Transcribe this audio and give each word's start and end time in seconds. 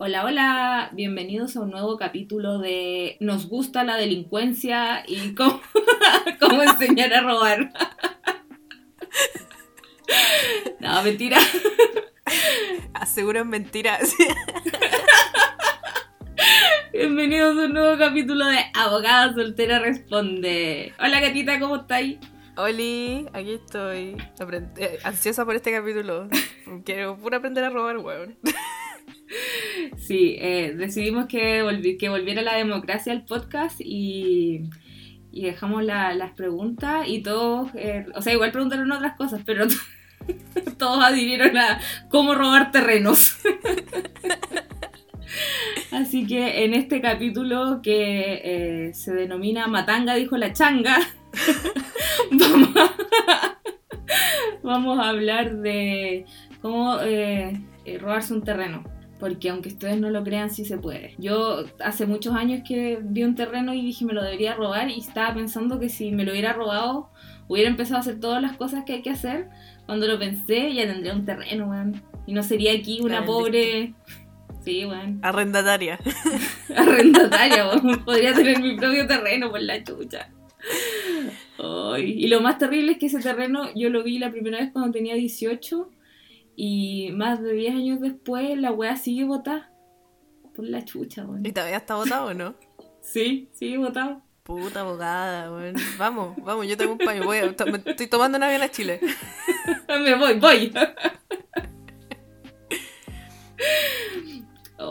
Hola, 0.00 0.24
hola, 0.24 0.90
bienvenidos 0.92 1.56
a 1.56 1.60
un 1.60 1.70
nuevo 1.70 1.96
capítulo 1.96 2.58
de 2.58 3.16
Nos 3.20 3.48
gusta 3.48 3.82
la 3.84 3.96
delincuencia 3.96 5.02
y 5.06 5.34
cómo, 5.34 5.60
cómo 6.40 6.62
enseñar 6.62 7.12
a 7.14 7.20
robar. 7.22 7.70
No, 10.80 11.02
mentira. 11.02 11.36
Aseguran 12.94 13.50
mentiras. 13.50 14.14
Bienvenidos 16.92 17.58
a 17.58 17.66
un 17.66 17.74
nuevo 17.74 17.98
capítulo 17.98 18.46
de 18.46 18.58
Abogada 18.72 19.34
Soltera 19.34 19.80
Responde. 19.80 20.94
Hola, 20.98 21.20
gatita, 21.20 21.60
¿cómo 21.60 21.76
estáis? 21.76 22.16
Oli, 22.56 23.26
aquí 23.34 23.52
estoy. 23.52 24.16
Aprend- 24.38 24.78
eh, 24.78 24.98
ansiosa 25.04 25.44
por 25.44 25.56
este 25.56 25.72
capítulo. 25.72 26.28
Quiero 26.86 27.18
puro 27.18 27.36
aprender 27.36 27.64
a 27.64 27.70
robar, 27.70 27.98
weón. 27.98 28.38
Sí, 29.96 30.36
eh, 30.40 30.74
decidimos 30.76 31.26
que, 31.26 31.96
que 31.98 32.08
volviera 32.08 32.42
la 32.42 32.54
democracia 32.56 33.12
al 33.12 33.24
podcast 33.24 33.80
y, 33.80 34.62
y 35.32 35.42
dejamos 35.42 35.84
la- 35.84 36.14
las 36.14 36.32
preguntas 36.32 37.06
y 37.06 37.22
todos, 37.22 37.70
eh, 37.74 38.06
o 38.14 38.22
sea, 38.22 38.32
igual 38.32 38.52
preguntaron 38.52 38.90
otras 38.90 39.16
cosas, 39.16 39.42
pero 39.44 39.66
todos 40.78 41.04
adhirieron 41.04 41.56
a 41.58 41.78
cómo 42.10 42.34
robar 42.34 42.70
terrenos. 42.70 43.36
Así 45.92 46.26
que 46.26 46.64
en 46.64 46.74
este 46.74 47.00
capítulo 47.00 47.80
que 47.82 48.40
eh, 48.88 48.94
se 48.94 49.12
denomina 49.14 49.66
Matanga 49.66 50.14
dijo 50.14 50.36
la 50.36 50.52
changa, 50.52 50.98
vamos 52.30 52.68
a, 52.76 53.58
vamos 54.62 54.98
a 54.98 55.08
hablar 55.10 55.56
de 55.56 56.24
cómo 56.62 56.98
eh, 57.00 57.60
eh, 57.84 57.98
robarse 57.98 58.32
un 58.34 58.42
terreno. 58.42 58.84
Porque 59.18 59.50
aunque 59.50 59.70
ustedes 59.70 60.00
no 60.00 60.10
lo 60.10 60.22
crean, 60.22 60.50
sí 60.50 60.64
se 60.64 60.78
puede. 60.78 61.14
Yo 61.18 61.64
hace 61.80 62.06
muchos 62.06 62.34
años 62.34 62.62
que 62.66 62.98
vi 63.02 63.24
un 63.24 63.34
terreno 63.34 63.74
y 63.74 63.82
dije 63.82 64.04
me 64.04 64.12
lo 64.12 64.22
debería 64.22 64.54
robar 64.54 64.90
y 64.90 65.00
estaba 65.00 65.34
pensando 65.34 65.80
que 65.80 65.88
si 65.88 66.12
me 66.12 66.24
lo 66.24 66.32
hubiera 66.32 66.52
robado, 66.52 67.10
hubiera 67.48 67.68
empezado 67.68 67.96
a 67.96 68.00
hacer 68.00 68.20
todas 68.20 68.40
las 68.40 68.56
cosas 68.56 68.84
que 68.84 68.94
hay 68.94 69.02
que 69.02 69.10
hacer. 69.10 69.48
Cuando 69.86 70.06
lo 70.06 70.18
pensé, 70.18 70.72
ya 70.74 70.86
tendría 70.86 71.14
un 71.14 71.24
terreno, 71.24 71.68
weón. 71.68 72.02
Y 72.26 72.32
no 72.32 72.42
sería 72.42 72.72
aquí 72.72 73.00
una 73.00 73.24
pobre... 73.24 73.94
Sí, 74.64 74.84
weón. 74.84 75.20
Arrendataria. 75.22 75.98
Arrendataria, 76.76 77.68
weón. 77.68 78.04
Podría 78.04 78.34
tener 78.34 78.60
mi 78.60 78.76
propio 78.76 79.06
terreno 79.06 79.50
por 79.50 79.62
la 79.62 79.82
chucha. 79.82 80.28
Y 81.98 82.28
lo 82.28 82.40
más 82.40 82.58
terrible 82.58 82.92
es 82.92 82.98
que 82.98 83.06
ese 83.06 83.20
terreno 83.20 83.68
yo 83.74 83.90
lo 83.90 84.02
vi 84.04 84.18
la 84.18 84.30
primera 84.30 84.58
vez 84.58 84.70
cuando 84.72 84.92
tenía 84.92 85.14
18 85.14 85.90
y 86.60 87.12
más 87.12 87.40
de 87.40 87.52
10 87.52 87.74
años 87.76 88.00
después 88.00 88.58
la 88.58 88.72
weá 88.72 88.96
sigue 88.96 89.22
botada. 89.24 89.70
Por 90.56 90.64
la 90.66 90.84
chucha, 90.84 91.24
weón. 91.24 91.46
¿Y 91.46 91.52
todavía 91.52 91.76
está 91.76 91.94
votado 91.94 92.26
o 92.30 92.34
no? 92.34 92.54
Sí, 93.00 93.48
sigue 93.52 93.78
botada. 93.78 94.22
Puta 94.42 94.80
abogada, 94.80 95.52
weón. 95.52 95.76
Vamos, 95.98 96.36
vamos, 96.44 96.66
yo 96.66 96.76
tengo 96.76 96.92
un 96.92 96.98
paño. 96.98 97.22
Voy 97.24 97.38
a- 97.38 97.54
to- 97.56 97.66
me 97.66 97.80
estoy 97.86 98.06
tomando 98.08 98.36
un 98.38 98.42
avión 98.44 98.60
a 98.62 98.68
Chile. 98.70 98.98
Me 99.88 100.14
voy, 100.16 100.38
voy. 100.38 100.72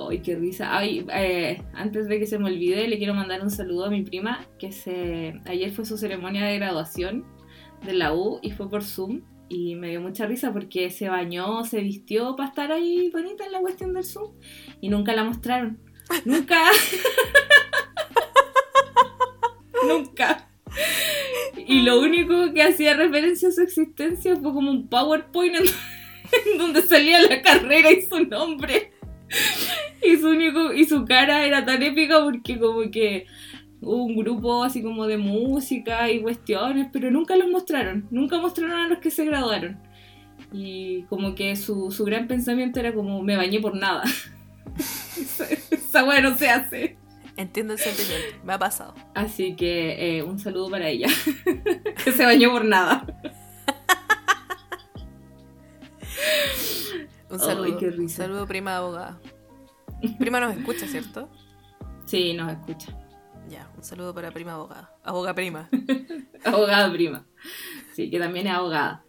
Ay, 0.09 0.19
qué 0.19 0.35
risa. 0.35 0.75
Ay, 0.77 1.05
eh, 1.13 1.61
antes 1.73 2.07
de 2.07 2.19
que 2.19 2.25
se 2.27 2.37
me 2.39 2.45
olvide, 2.45 2.87
le 2.87 2.97
quiero 2.97 3.13
mandar 3.13 3.41
un 3.41 3.49
saludo 3.49 3.85
a 3.85 3.89
mi 3.89 4.03
prima, 4.03 4.45
que 4.59 4.71
se 4.71 5.41
ayer 5.45 5.71
fue 5.71 5.85
su 5.85 5.97
ceremonia 5.97 6.45
de 6.45 6.57
graduación 6.57 7.25
de 7.85 7.93
la 7.93 8.13
U 8.13 8.39
y 8.41 8.51
fue 8.51 8.69
por 8.69 8.83
Zoom. 8.83 9.21
Y 9.49 9.75
me 9.75 9.89
dio 9.89 10.01
mucha 10.01 10.25
risa 10.25 10.51
porque 10.51 10.89
se 10.89 11.09
bañó, 11.09 11.63
se 11.63 11.81
vistió 11.81 12.35
para 12.35 12.49
estar 12.49 12.71
ahí 12.71 13.11
bonita 13.11 13.45
en 13.45 13.51
la 13.51 13.59
cuestión 13.59 13.93
del 13.93 14.03
Zoom. 14.03 14.31
Y 14.81 14.89
nunca 14.89 15.13
la 15.13 15.23
mostraron. 15.23 15.79
Nunca. 16.25 16.57
nunca. 19.87 20.47
Y 21.67 21.81
lo 21.81 21.99
único 21.99 22.53
que 22.53 22.63
hacía 22.63 22.93
referencia 22.93 23.49
a 23.49 23.51
su 23.51 23.61
existencia 23.61 24.35
fue 24.35 24.53
como 24.53 24.71
un 24.71 24.87
PowerPoint 24.87 25.55
en, 25.57 26.57
donde 26.57 26.81
salía 26.81 27.21
la 27.21 27.41
carrera 27.41 27.91
y 27.91 28.03
su 28.03 28.25
nombre. 28.25 28.93
Y 30.01 30.15
su 30.17 30.29
único, 30.29 30.73
y 30.73 30.85
su 30.85 31.03
cara 31.03 31.45
era 31.45 31.65
tan 31.65 31.83
épica 31.83 32.23
porque 32.23 32.57
como 32.57 32.89
que 32.89 33.25
un 33.81 34.15
grupo 34.15 34.63
así 34.63 34.81
como 34.81 35.05
de 35.05 35.17
música 35.17 36.09
y 36.11 36.21
cuestiones, 36.21 36.87
pero 36.91 37.11
nunca 37.11 37.35
los 37.35 37.49
mostraron, 37.49 38.07
nunca 38.09 38.39
mostraron 38.39 38.79
a 38.79 38.87
los 38.87 38.99
que 38.99 39.11
se 39.11 39.25
graduaron. 39.25 39.79
Y 40.51 41.03
como 41.03 41.35
que 41.35 41.55
su, 41.55 41.91
su 41.91 42.05
gran 42.05 42.27
pensamiento 42.27 42.79
era 42.79 42.93
como 42.93 43.21
me 43.21 43.35
bañé 43.37 43.59
por 43.59 43.75
nada. 43.75 44.03
esa, 45.19 45.45
esa 45.71 46.03
weá 46.05 46.21
no 46.21 46.37
se 46.37 46.49
hace. 46.49 46.97
Entiendo 47.35 47.73
el 47.73 47.79
sentimiento. 47.79 48.37
Me 48.43 48.53
ha 48.53 48.59
pasado. 48.59 48.95
Así 49.13 49.55
que 49.55 50.17
eh, 50.17 50.23
un 50.23 50.39
saludo 50.39 50.71
para 50.71 50.89
ella, 50.89 51.07
que 52.03 52.11
se 52.11 52.25
bañó 52.25 52.51
por 52.51 52.65
nada. 52.65 53.05
Un 57.29 57.39
Ay, 57.41 57.45
saludo. 57.45 57.77
qué 57.77 57.87
Un 57.89 58.09
saludo, 58.09 58.47
prima 58.47 58.77
abogada. 58.77 59.19
Prima 60.17 60.39
nos 60.39 60.55
escucha, 60.55 60.87
¿cierto? 60.87 61.29
Sí, 62.05 62.33
nos 62.33 62.51
escucha. 62.51 62.97
Ya, 63.49 63.67
un 63.77 63.83
saludo 63.83 64.13
para 64.13 64.31
prima 64.31 64.53
abogada. 64.53 64.91
Aboga 65.03 65.33
prima. 65.33 65.69
Abogada 66.43 66.91
prima. 66.91 67.25
Sí, 67.93 68.09
que 68.09 68.19
también 68.19 68.47
es 68.47 68.53
abogada. 68.53 69.03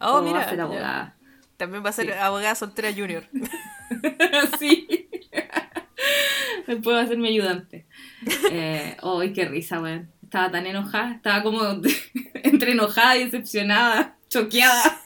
Oh, 0.00 0.18
O 0.18 0.22
mira. 0.22 0.38
va 0.38 0.44
a 0.44 0.50
ser 0.50 0.60
abogada. 0.60 1.16
También 1.56 1.84
va 1.84 1.88
a 1.90 1.92
ser 1.92 2.06
Sí. 2.06 2.12
abogada 2.12 2.54
soltera 2.54 2.92
junior. 2.92 3.24
sí. 4.58 5.08
Después 6.66 6.96
va 6.96 7.00
a 7.02 7.06
ser 7.06 7.18
mi 7.18 7.28
ayudante. 7.28 7.86
Eh, 8.50 8.96
¡Ay, 9.02 9.32
qué 9.32 9.44
risa, 9.46 9.80
weón! 9.80 10.10
Estaba 10.22 10.50
tan 10.50 10.66
enojada, 10.66 11.12
estaba 11.12 11.42
como 11.42 11.62
entre 12.34 12.72
enojada 12.72 13.16
y 13.16 13.24
decepcionada, 13.24 14.16
choqueada. 14.28 15.00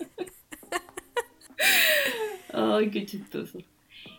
¡Ay, 2.52 2.90
qué 2.90 3.04
chistoso! 3.06 3.58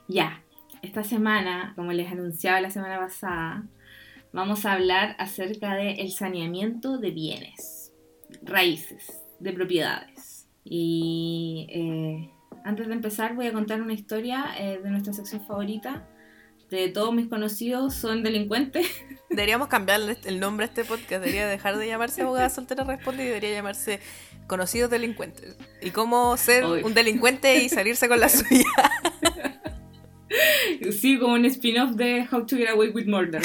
Ya, 0.07 0.41
esta 0.81 1.03
semana, 1.03 1.73
como 1.75 1.91
les 1.91 2.11
anunciaba 2.11 2.61
la 2.61 2.69
semana 2.69 2.99
pasada, 2.99 3.63
vamos 4.33 4.65
a 4.65 4.73
hablar 4.73 5.15
acerca 5.19 5.75
del 5.75 6.11
saneamiento 6.11 6.97
de 6.97 7.11
bienes, 7.11 7.91
raíces, 8.43 9.21
de 9.39 9.53
propiedades. 9.53 10.47
Y 10.63 11.67
eh, 11.69 12.31
antes 12.63 12.87
de 12.87 12.93
empezar 12.93 13.35
voy 13.35 13.47
a 13.47 13.53
contar 13.53 13.81
una 13.81 13.93
historia 13.93 14.45
eh, 14.57 14.79
de 14.81 14.89
nuestra 14.89 15.13
sección 15.13 15.45
favorita. 15.45 16.07
De 16.69 16.87
todos 16.87 17.13
mis 17.13 17.27
conocidos 17.27 17.93
son 17.95 18.23
delincuentes. 18.23 18.87
Deberíamos 19.29 19.67
cambiarle 19.67 20.17
el 20.23 20.39
nombre 20.39 20.65
a 20.65 20.69
este 20.69 20.85
podcast. 20.85 21.21
Debería 21.21 21.47
dejar 21.47 21.77
de 21.77 21.87
llamarse 21.87 22.21
abogada 22.21 22.49
soltera 22.49 22.85
responde 22.85 23.23
y 23.23 23.27
debería 23.27 23.51
llamarse 23.51 23.99
conocidos 24.47 24.89
delincuentes. 24.89 25.57
Y 25.81 25.91
cómo 25.91 26.37
ser 26.37 26.63
un 26.63 26.93
delincuente 26.93 27.63
y 27.63 27.69
salirse 27.69 28.07
con 28.07 28.21
la 28.21 28.29
suya. 28.29 28.63
Sí, 30.91 31.19
como 31.19 31.33
un 31.33 31.45
spin-off 31.45 31.91
de 31.91 32.25
How 32.31 32.45
to 32.45 32.55
Get 32.55 32.69
Away 32.69 32.89
with 32.89 33.05
Murder. 33.05 33.41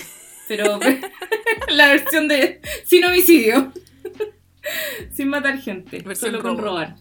Pero 0.49 0.79
la 1.71 1.89
versión 1.89 2.29
de 2.29 2.61
sin 2.85 3.05
homicidio. 3.05 3.73
sin 5.13 5.29
matar 5.29 5.59
gente. 5.61 6.03
Versión 6.03 6.33
solo 6.33 6.43
con 6.43 6.59
robar. 6.59 6.97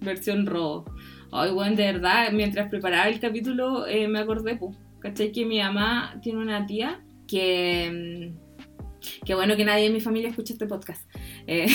Versión 0.00 0.46
robo. 0.46 0.84
Ay, 1.32 1.52
bueno, 1.52 1.76
de 1.76 1.84
verdad, 1.92 2.32
mientras 2.32 2.68
preparaba 2.70 3.08
el 3.08 3.20
capítulo 3.20 3.86
eh, 3.86 4.08
me 4.08 4.18
acordé, 4.18 4.56
pues. 4.56 4.76
¿Cachai? 5.00 5.32
Que 5.32 5.46
mi 5.46 5.58
mamá 5.58 6.18
tiene 6.22 6.40
una 6.40 6.66
tía 6.66 7.00
que. 7.26 8.32
mm, 8.34 9.24
Que 9.24 9.34
bueno 9.34 9.56
que 9.56 9.64
nadie 9.64 9.86
en 9.86 9.92
mi 9.94 10.00
familia 10.00 10.28
escucha 10.30 10.52
este 10.52 10.66
podcast. 10.66 11.08
Eh, 11.46 11.66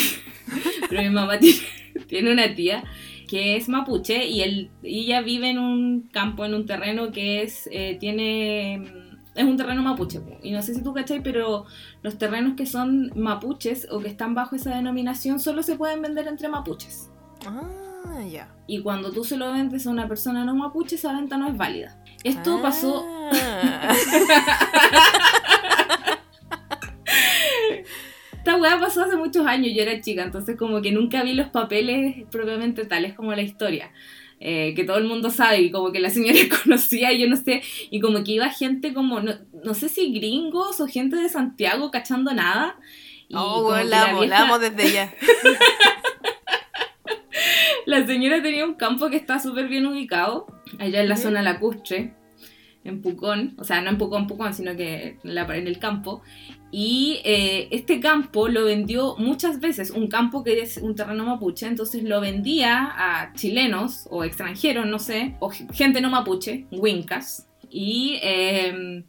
pero 0.89 1.01
mi 1.01 1.09
mamá 1.09 1.39
tiene, 1.39 1.59
tiene 2.07 2.31
una 2.31 2.53
tía 2.53 2.83
que 3.27 3.55
es 3.55 3.67
mapuche 3.69 4.27
y, 4.27 4.41
él, 4.41 4.69
y 4.83 5.05
ella 5.05 5.21
vive 5.21 5.49
en 5.49 5.57
un 5.57 6.09
campo, 6.09 6.45
en 6.45 6.53
un 6.53 6.67
terreno 6.67 7.11
que 7.11 7.41
es 7.41 7.67
eh, 7.71 7.97
tiene 7.99 8.77
mm, 8.79 9.04
es 9.35 9.43
un 9.45 9.57
terreno 9.57 9.83
mapuche 9.83 10.21
y 10.41 10.51
no 10.51 10.61
sé 10.61 10.73
si 10.73 10.81
tú 10.81 10.93
cachai 10.93 11.21
pero 11.21 11.65
los 12.01 12.17
terrenos 12.17 12.53
que 12.55 12.65
son 12.65 13.11
mapuches 13.15 13.87
o 13.91 13.99
que 13.99 14.07
están 14.07 14.33
bajo 14.33 14.55
esa 14.55 14.73
denominación 14.75 15.39
solo 15.39 15.61
se 15.61 15.75
pueden 15.75 16.01
vender 16.01 16.27
entre 16.27 16.47
mapuches 16.47 17.09
Ah, 17.45 18.23
ya. 18.31 18.49
y 18.65 18.81
cuando 18.81 19.11
tú 19.11 19.23
se 19.23 19.37
lo 19.37 19.51
vendes 19.51 19.85
a 19.87 19.91
una 19.91 20.07
persona 20.07 20.45
no 20.45 20.55
mapuche 20.55 20.95
esa 20.95 21.13
venta 21.13 21.37
no 21.37 21.47
es 21.49 21.57
válida 21.57 22.01
esto 22.23 22.57
Ah. 22.57 22.61
pasó 22.61 23.05
Esta 28.37 28.57
weá 28.57 28.79
pasó 28.79 29.03
hace 29.03 29.15
muchos 29.15 29.45
años, 29.47 29.71
yo 29.75 29.81
era 29.81 29.99
chica, 30.01 30.23
entonces 30.23 30.55
como 30.55 30.79
que 30.81 30.91
nunca 30.91 31.23
vi 31.23 31.33
los 31.33 31.47
papeles 31.49 32.25
propiamente 32.29 32.85
tales 32.85 33.15
como 33.15 33.33
la 33.33 33.41
historia. 33.41 33.91
Eh, 34.47 34.73
que 34.75 34.83
todo 34.83 34.97
el 34.97 35.05
mundo 35.05 35.31
sabe 35.31 35.59
y 35.61 35.71
como 35.71 35.91
que 35.91 35.99
la 35.99 36.09
señora 36.11 36.37
conocía, 36.63 37.11
yo 37.13 37.27
no 37.27 37.35
sé, 37.35 37.63
y 37.89 37.99
como 37.99 38.23
que 38.23 38.33
iba 38.33 38.47
gente 38.49 38.93
como, 38.93 39.19
no, 39.19 39.33
no 39.63 39.73
sé 39.73 39.89
si 39.89 40.13
gringos 40.13 40.79
o 40.79 40.87
gente 40.87 41.15
de 41.15 41.29
Santiago 41.29 41.89
cachando 41.89 42.31
nada. 42.33 42.77
Y 43.27 43.33
Oh, 43.35 43.73
que 43.75 43.83
la 43.85 44.03
amo, 44.09 44.19
vieja- 44.19 44.35
la 44.37 44.41
amo 44.43 44.59
desde 44.59 44.91
ya. 44.93 45.13
La 47.85 48.05
señora 48.05 48.41
tenía 48.41 48.65
un 48.65 48.75
campo 48.75 49.09
que 49.09 49.17
está 49.17 49.39
súper 49.39 49.67
bien 49.67 49.85
ubicado, 49.85 50.47
allá 50.79 51.01
en 51.01 51.09
la 51.09 51.15
Ujú. 51.15 51.23
zona 51.23 51.41
lacustre. 51.41 52.13
en 52.83 53.01
Pucón, 53.01 53.55
o 53.57 53.63
sea, 53.63 53.81
no 53.81 53.89
en 53.89 53.97
Pucón, 53.97 54.27
Pucón, 54.27 54.53
sino 54.53 54.75
que 54.75 55.17
en, 55.23 55.35
la- 55.35 55.43
en 55.57 55.67
el 55.67 55.79
campo. 55.79 56.21
Y 56.77 57.21
eh, 57.23 57.69
este 57.71 58.01
campo 58.01 58.49
lo 58.49 58.65
vendió 58.65 59.15
muchas 59.17 59.61
veces, 59.61 59.91
un 59.91 60.09
campo 60.09 60.43
que 60.43 60.59
es 60.59 60.75
un 60.75 60.93
terreno 60.93 61.25
mapuche, 61.25 61.67
entonces 61.67 62.03
lo 62.03 62.19
vendía 62.19 62.91
a 62.97 63.31
chilenos 63.31 64.09
o 64.11 64.25
extranjeros, 64.25 64.85
no 64.85 64.99
sé, 64.99 65.37
o 65.39 65.49
gente 65.71 66.01
no 66.01 66.09
mapuche, 66.09 66.65
wincas. 66.73 67.47
Y 67.69 68.19
eh, 68.21 69.05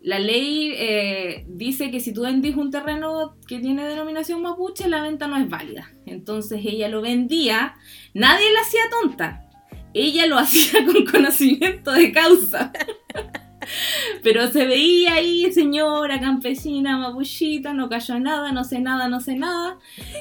la 0.00 0.18
ley 0.18 0.72
eh, 0.74 1.44
dice 1.46 1.92
que 1.92 2.00
si 2.00 2.12
tú 2.12 2.22
vendís 2.22 2.56
un 2.56 2.72
terreno 2.72 3.36
que 3.46 3.60
tiene 3.60 3.86
denominación 3.86 4.42
mapuche, 4.42 4.88
la 4.88 5.00
venta 5.00 5.28
no 5.28 5.36
es 5.36 5.48
válida. 5.48 5.88
Entonces 6.06 6.60
ella 6.64 6.88
lo 6.88 7.02
vendía, 7.02 7.76
nadie 8.14 8.52
la 8.52 8.62
hacía 8.62 8.82
tonta. 8.90 9.48
Ella 9.94 10.26
lo 10.26 10.38
hacía 10.40 10.84
con 10.84 11.06
conocimiento 11.06 11.92
de 11.92 12.10
causa. 12.10 12.72
Pero 14.22 14.48
se 14.48 14.66
veía 14.66 15.14
ahí, 15.14 15.52
señora 15.52 16.20
campesina, 16.20 16.98
mapuchita, 16.98 17.72
no 17.72 17.88
cayó 17.88 18.18
nada, 18.18 18.52
no 18.52 18.64
sé 18.64 18.80
nada, 18.80 19.08
no 19.08 19.20
sé 19.20 19.36
nada. 19.36 19.78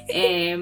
Eh, 0.08 0.58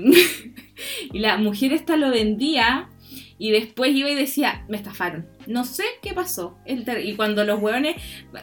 y 1.13 1.19
la 1.19 1.37
mujer 1.37 1.73
esta 1.73 1.95
lo 1.95 2.09
vendía 2.09 2.89
y 3.37 3.51
después 3.51 3.93
iba 3.93 4.09
y 4.09 4.15
decía, 4.15 4.63
me 4.69 4.77
estafaron. 4.77 5.27
No 5.47 5.65
sé 5.65 5.83
qué 6.01 6.13
pasó. 6.13 6.57
Y 6.65 7.15
cuando 7.15 7.43
los 7.43 7.61
hueones 7.61 7.97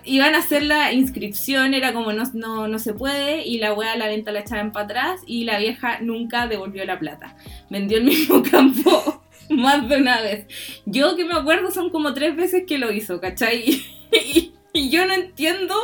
iban 0.05 0.35
a 0.35 0.39
hacer 0.39 0.63
la 0.63 0.93
inscripción, 0.93 1.73
era 1.73 1.93
como 1.93 2.13
no, 2.13 2.25
no, 2.35 2.69
no 2.69 2.79
se 2.79 2.93
puede, 2.93 3.47
y 3.47 3.59
la 3.59 3.73
hueá 3.73 3.97
la 3.97 4.09
venta 4.09 4.33
la 4.33 4.41
echaban 4.41 4.73
para 4.73 4.85
atrás 4.85 5.21
y 5.27 5.45
la 5.45 5.59
vieja 5.59 6.01
nunca 6.01 6.47
devolvió 6.49 6.85
la 6.85 6.99
plata. 6.99 7.37
Vendió 7.71 7.99
el 7.99 8.05
mismo 8.05 8.43
campo 8.51 9.23
más 9.57 9.89
de 9.89 9.97
una 9.97 10.21
vez. 10.23 10.47
Yo 10.87 11.17
que 11.17 11.25
me 11.25 11.35
acuerdo 11.35 11.71
son 11.71 11.91
como 11.91 12.15
tres 12.15 12.37
veces 12.37 12.65
que 12.67 12.79
lo 12.79 12.91
hizo, 12.93 13.21
¿cachai? 13.21 13.83
Y, 14.13 14.53
y 14.73 14.91
yo 14.91 15.07
no 15.07 15.15
entiendo 15.15 15.75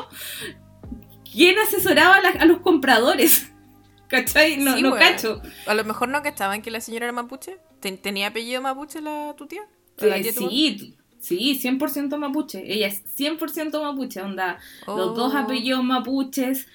quién 1.31 1.57
asesoraba 1.59 2.17
a, 2.17 2.21
la- 2.23 2.41
a 2.41 2.45
los 2.45 2.59
compradores. 2.59 3.53
¿Cachai? 4.09 4.57
No, 4.59 4.75
Sí, 4.77 4.83
no 4.83 4.91
weón. 4.91 5.01
cacho. 5.01 5.43
A 5.67 5.75
lo 5.75 5.85
mejor 5.85 6.09
no 6.09 6.23
cachaban 6.23 6.63
que 6.63 6.71
la 6.71 6.81
señora 6.81 7.07
era 7.07 7.13
mapuche. 7.13 7.59
¿Ten- 7.81 7.99
¿Tenía 7.99 8.29
apellido 8.29 8.63
mapuche 8.63 9.01
la 9.01 9.35
tu 9.37 9.47
tía? 9.47 9.63
¿O 10.01 10.07
la 10.07 10.17
Eh, 10.19 10.23
tía 10.23 10.33
sí, 10.33 10.95
sí, 11.21 11.59
100% 11.61 12.17
mapuche. 12.19 12.63
Ella 12.73 12.87
es 12.87 13.03
100% 13.17 13.83
mapuche, 13.83 14.21
onda. 14.23 14.59
mamá? 14.87 14.99
Los 15.01 15.17
dos 15.17 15.35
Oh. 15.35 15.39
apellidos 15.39 15.83
mapuches. 15.85 16.67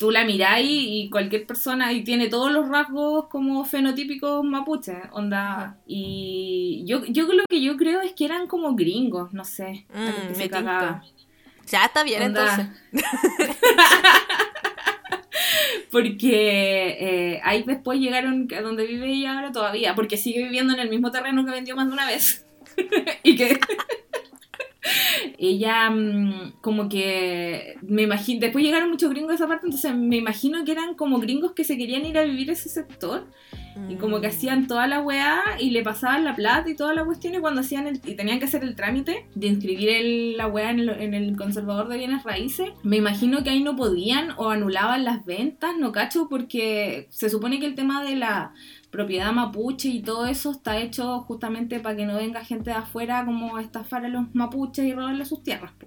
Tú 0.00 0.10
la 0.10 0.24
miráis 0.24 0.66
y 0.70 1.10
cualquier 1.10 1.46
persona 1.46 1.92
y 1.92 2.02
tiene 2.02 2.28
todos 2.28 2.50
los 2.50 2.70
rasgos 2.70 3.26
como 3.28 3.66
fenotípicos 3.66 4.42
mapuches, 4.42 4.96
onda. 5.12 5.76
Y 5.86 6.84
yo, 6.86 7.04
yo 7.04 7.30
lo 7.30 7.44
que 7.46 7.60
yo 7.60 7.76
creo 7.76 8.00
es 8.00 8.12
que 8.14 8.24
eran 8.24 8.46
como 8.46 8.74
gringos, 8.74 9.34
no 9.34 9.44
sé. 9.44 9.84
Mm, 9.92 9.98
a 9.98 10.04
los 10.06 10.14
que 10.14 10.28
me 10.28 10.34
se 10.34 10.42
tinca. 10.44 10.62
cagaban. 10.62 11.02
Ya 11.66 11.84
está 11.84 12.02
bien 12.02 12.22
Onda. 12.22 12.72
entonces. 12.92 13.04
Porque 15.92 16.96
eh, 16.98 17.40
ahí 17.44 17.62
después 17.64 18.00
llegaron 18.00 18.48
a 18.56 18.62
donde 18.62 18.86
vive 18.86 19.12
ella 19.12 19.34
ahora 19.34 19.52
todavía, 19.52 19.94
porque 19.94 20.16
sigue 20.16 20.44
viviendo 20.44 20.72
en 20.72 20.80
el 20.80 20.88
mismo 20.88 21.10
terreno 21.10 21.44
que 21.44 21.50
vendió 21.50 21.76
más 21.76 21.88
de 21.88 21.92
una 21.92 22.06
vez. 22.06 22.46
y 23.22 23.36
que 23.36 23.60
ella 25.38 25.90
mm, 25.90 26.52
como 26.60 26.88
que 26.88 27.74
me 27.82 28.02
imagino, 28.02 28.40
después 28.40 28.64
llegaron 28.64 28.90
muchos 28.90 29.10
gringos 29.10 29.32
a 29.32 29.34
esa 29.34 29.48
parte, 29.48 29.66
entonces 29.66 29.94
me 29.94 30.16
imagino 30.16 30.64
que 30.64 30.72
eran 30.72 30.94
como 30.94 31.18
gringos 31.18 31.52
que 31.52 31.64
se 31.64 31.76
querían 31.76 32.04
ir 32.06 32.18
a 32.18 32.24
vivir 32.24 32.50
a 32.50 32.54
ese 32.54 32.68
sector 32.68 33.26
y 33.88 33.94
como 33.94 34.20
que 34.20 34.26
Mm. 34.26 34.30
hacían 34.30 34.66
toda 34.66 34.86
la 34.88 35.00
weá 35.00 35.40
y 35.60 35.70
le 35.70 35.82
pasaban 35.82 36.24
la 36.24 36.34
plata 36.34 36.68
y 36.68 36.74
toda 36.76 36.92
la 36.92 37.04
cuestión 37.04 37.34
y 37.34 37.38
cuando 37.38 37.60
hacían 37.60 37.86
el, 37.86 38.00
y 38.04 38.14
tenían 38.14 38.38
que 38.40 38.44
hacer 38.46 38.64
el 38.64 38.74
trámite 38.74 39.26
de 39.34 39.46
inscribir 39.46 39.88
el- 39.90 40.36
la 40.36 40.48
weá 40.48 40.70
en 40.70 40.80
el, 40.80 40.88
en 40.90 41.14
el 41.14 41.36
conservador 41.36 41.88
de 41.88 41.98
bienes 41.98 42.24
raíces, 42.24 42.70
me 42.82 42.96
imagino 42.96 43.42
que 43.44 43.50
ahí 43.50 43.62
no 43.62 43.76
podían 43.76 44.30
o 44.38 44.50
anulaban 44.50 45.04
las 45.04 45.24
ventas, 45.24 45.76
no 45.78 45.92
cacho, 45.92 46.28
porque 46.28 47.06
se 47.10 47.30
supone 47.30 47.60
que 47.60 47.66
el 47.66 47.74
tema 47.76 48.02
de 48.04 48.16
la 48.16 48.52
propiedad 48.90 49.32
mapuche 49.32 49.88
y 49.88 50.02
todo 50.02 50.26
eso 50.26 50.50
está 50.50 50.78
hecho 50.78 51.20
justamente 51.20 51.78
para 51.80 51.96
que 51.96 52.06
no 52.06 52.16
venga 52.16 52.44
gente 52.44 52.70
de 52.70 52.76
afuera 52.76 53.24
como 53.24 53.56
a 53.56 53.62
estafar 53.62 54.04
a 54.04 54.08
los 54.08 54.34
mapuches 54.34 54.84
y 54.84 54.92
robarle 54.94 55.24
sus 55.24 55.42
tierras. 55.42 55.72
po. 55.78 55.86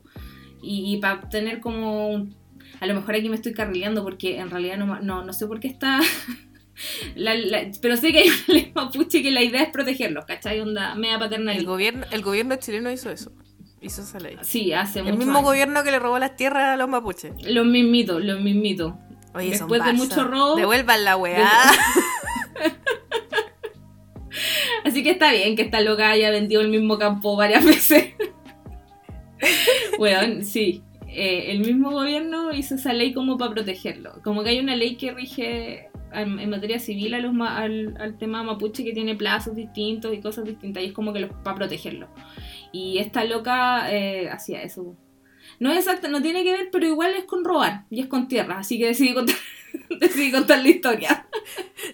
Y, 0.61 0.93
y 0.95 0.97
para 1.01 1.27
tener 1.29 1.59
como 1.59 2.09
un- 2.09 2.35
A 2.79 2.85
lo 2.85 2.93
mejor 2.95 3.15
aquí 3.15 3.27
me 3.29 3.35
estoy 3.35 3.53
carrileando 3.53 4.03
porque 4.03 4.39
en 4.39 4.49
realidad 4.49 4.77
no, 4.77 4.99
no, 5.01 5.23
no 5.25 5.33
sé 5.33 5.47
por 5.47 5.59
qué 5.59 5.67
está... 5.67 5.99
La- 7.15 7.35
la- 7.35 7.69
pero 7.81 7.95
sé 7.97 8.11
que 8.11 8.19
hay 8.19 8.29
una 8.29 8.37
ley 8.47 8.71
mapuche 8.73 9.21
que 9.21 9.29
la 9.31 9.43
idea 9.43 9.61
es 9.61 9.69
protegerlos, 9.69 10.25
¿cachai? 10.25 10.59
Onda, 10.59 10.95
media 10.95 11.13
El 11.15 11.19
paternal. 11.19 11.63
gobierno, 11.65 12.05
el 12.09 12.21
gobierno 12.23 12.55
chileno 12.55 12.89
hizo 12.91 13.11
eso. 13.11 13.31
Hizo 13.79 14.01
esa 14.01 14.19
ley. 14.19 14.37
Sí, 14.41 14.73
hace 14.73 15.01
El 15.01 15.17
mismo 15.17 15.33
años. 15.33 15.43
gobierno 15.43 15.83
que 15.83 15.91
le 15.91 15.99
robó 15.99 16.17
las 16.17 16.35
tierras 16.35 16.63
a 16.73 16.77
los 16.77 16.89
mapuches. 16.89 17.31
Los 17.45 17.65
mismitos, 17.67 18.23
los 18.23 18.41
mismitos. 18.41 18.93
Oye, 19.35 19.55
son 19.57 19.67
Después 19.69 19.83
de 19.83 19.91
Barça. 19.91 19.97
mucho 19.97 20.23
robo- 20.23 20.55
Devuelvan 20.55 21.03
la 21.03 21.15
weá. 21.17 21.47
Así 24.83 25.03
que 25.03 25.11
está 25.11 25.31
bien 25.31 25.55
que 25.55 25.61
esta 25.63 25.81
loca 25.81 26.09
haya 26.09 26.31
vendido 26.31 26.61
el 26.61 26.69
mismo 26.69 26.97
campo 26.97 27.35
varias 27.35 27.63
veces. 27.73 28.13
Bueno, 29.97 30.43
sí. 30.43 30.81
eh, 31.07 31.51
el 31.51 31.59
mismo 31.59 31.91
gobierno 31.91 32.53
hizo 32.53 32.75
esa 32.75 32.93
ley 32.93 33.13
como 33.13 33.37
para 33.37 33.51
protegerlo. 33.51 34.21
Como 34.23 34.43
que 34.43 34.49
hay 34.49 34.59
una 34.59 34.75
ley 34.75 34.95
que 34.95 35.13
rige 35.13 35.89
en, 36.11 36.49
materia 36.49 36.79
civil 36.79 37.13
a 37.13 37.19
los 37.19 37.33
ma- 37.33 37.57
al, 37.57 38.15
tema 38.19 38.43
mapuche 38.43 38.83
que 38.83 38.93
tiene 38.93 39.15
plazos 39.15 39.55
distintos 39.55 40.13
y 40.13 40.21
cosas 40.21 40.45
distintas 40.45 40.83
y 40.83 40.87
es 40.87 40.93
como 40.93 41.13
que 41.13 41.27
para 41.27 41.55
protegerlo. 41.55 42.07
Y 42.71 42.97
esta 42.97 43.23
loca 43.23 43.91
eh, 43.91 44.29
hacía 44.29 44.63
eso. 44.63 44.95
No 45.59 45.71
es 45.71 45.79
exacto, 45.79 46.07
no 46.09 46.21
tiene 46.21 46.43
que 46.43 46.51
ver, 46.51 46.69
pero 46.71 46.87
igual 46.87 47.13
es 47.15 47.25
con 47.25 47.43
robar 47.43 47.85
y 47.89 48.01
es 48.01 48.07
con 48.07 48.27
tierras, 48.27 48.59
así 48.59 48.79
que 48.79 48.87
decidí 48.87 49.13
contar, 49.13 49.35
decidí 49.99 50.31
contar 50.31 50.59
la 50.61 50.69
historia. 50.69 51.27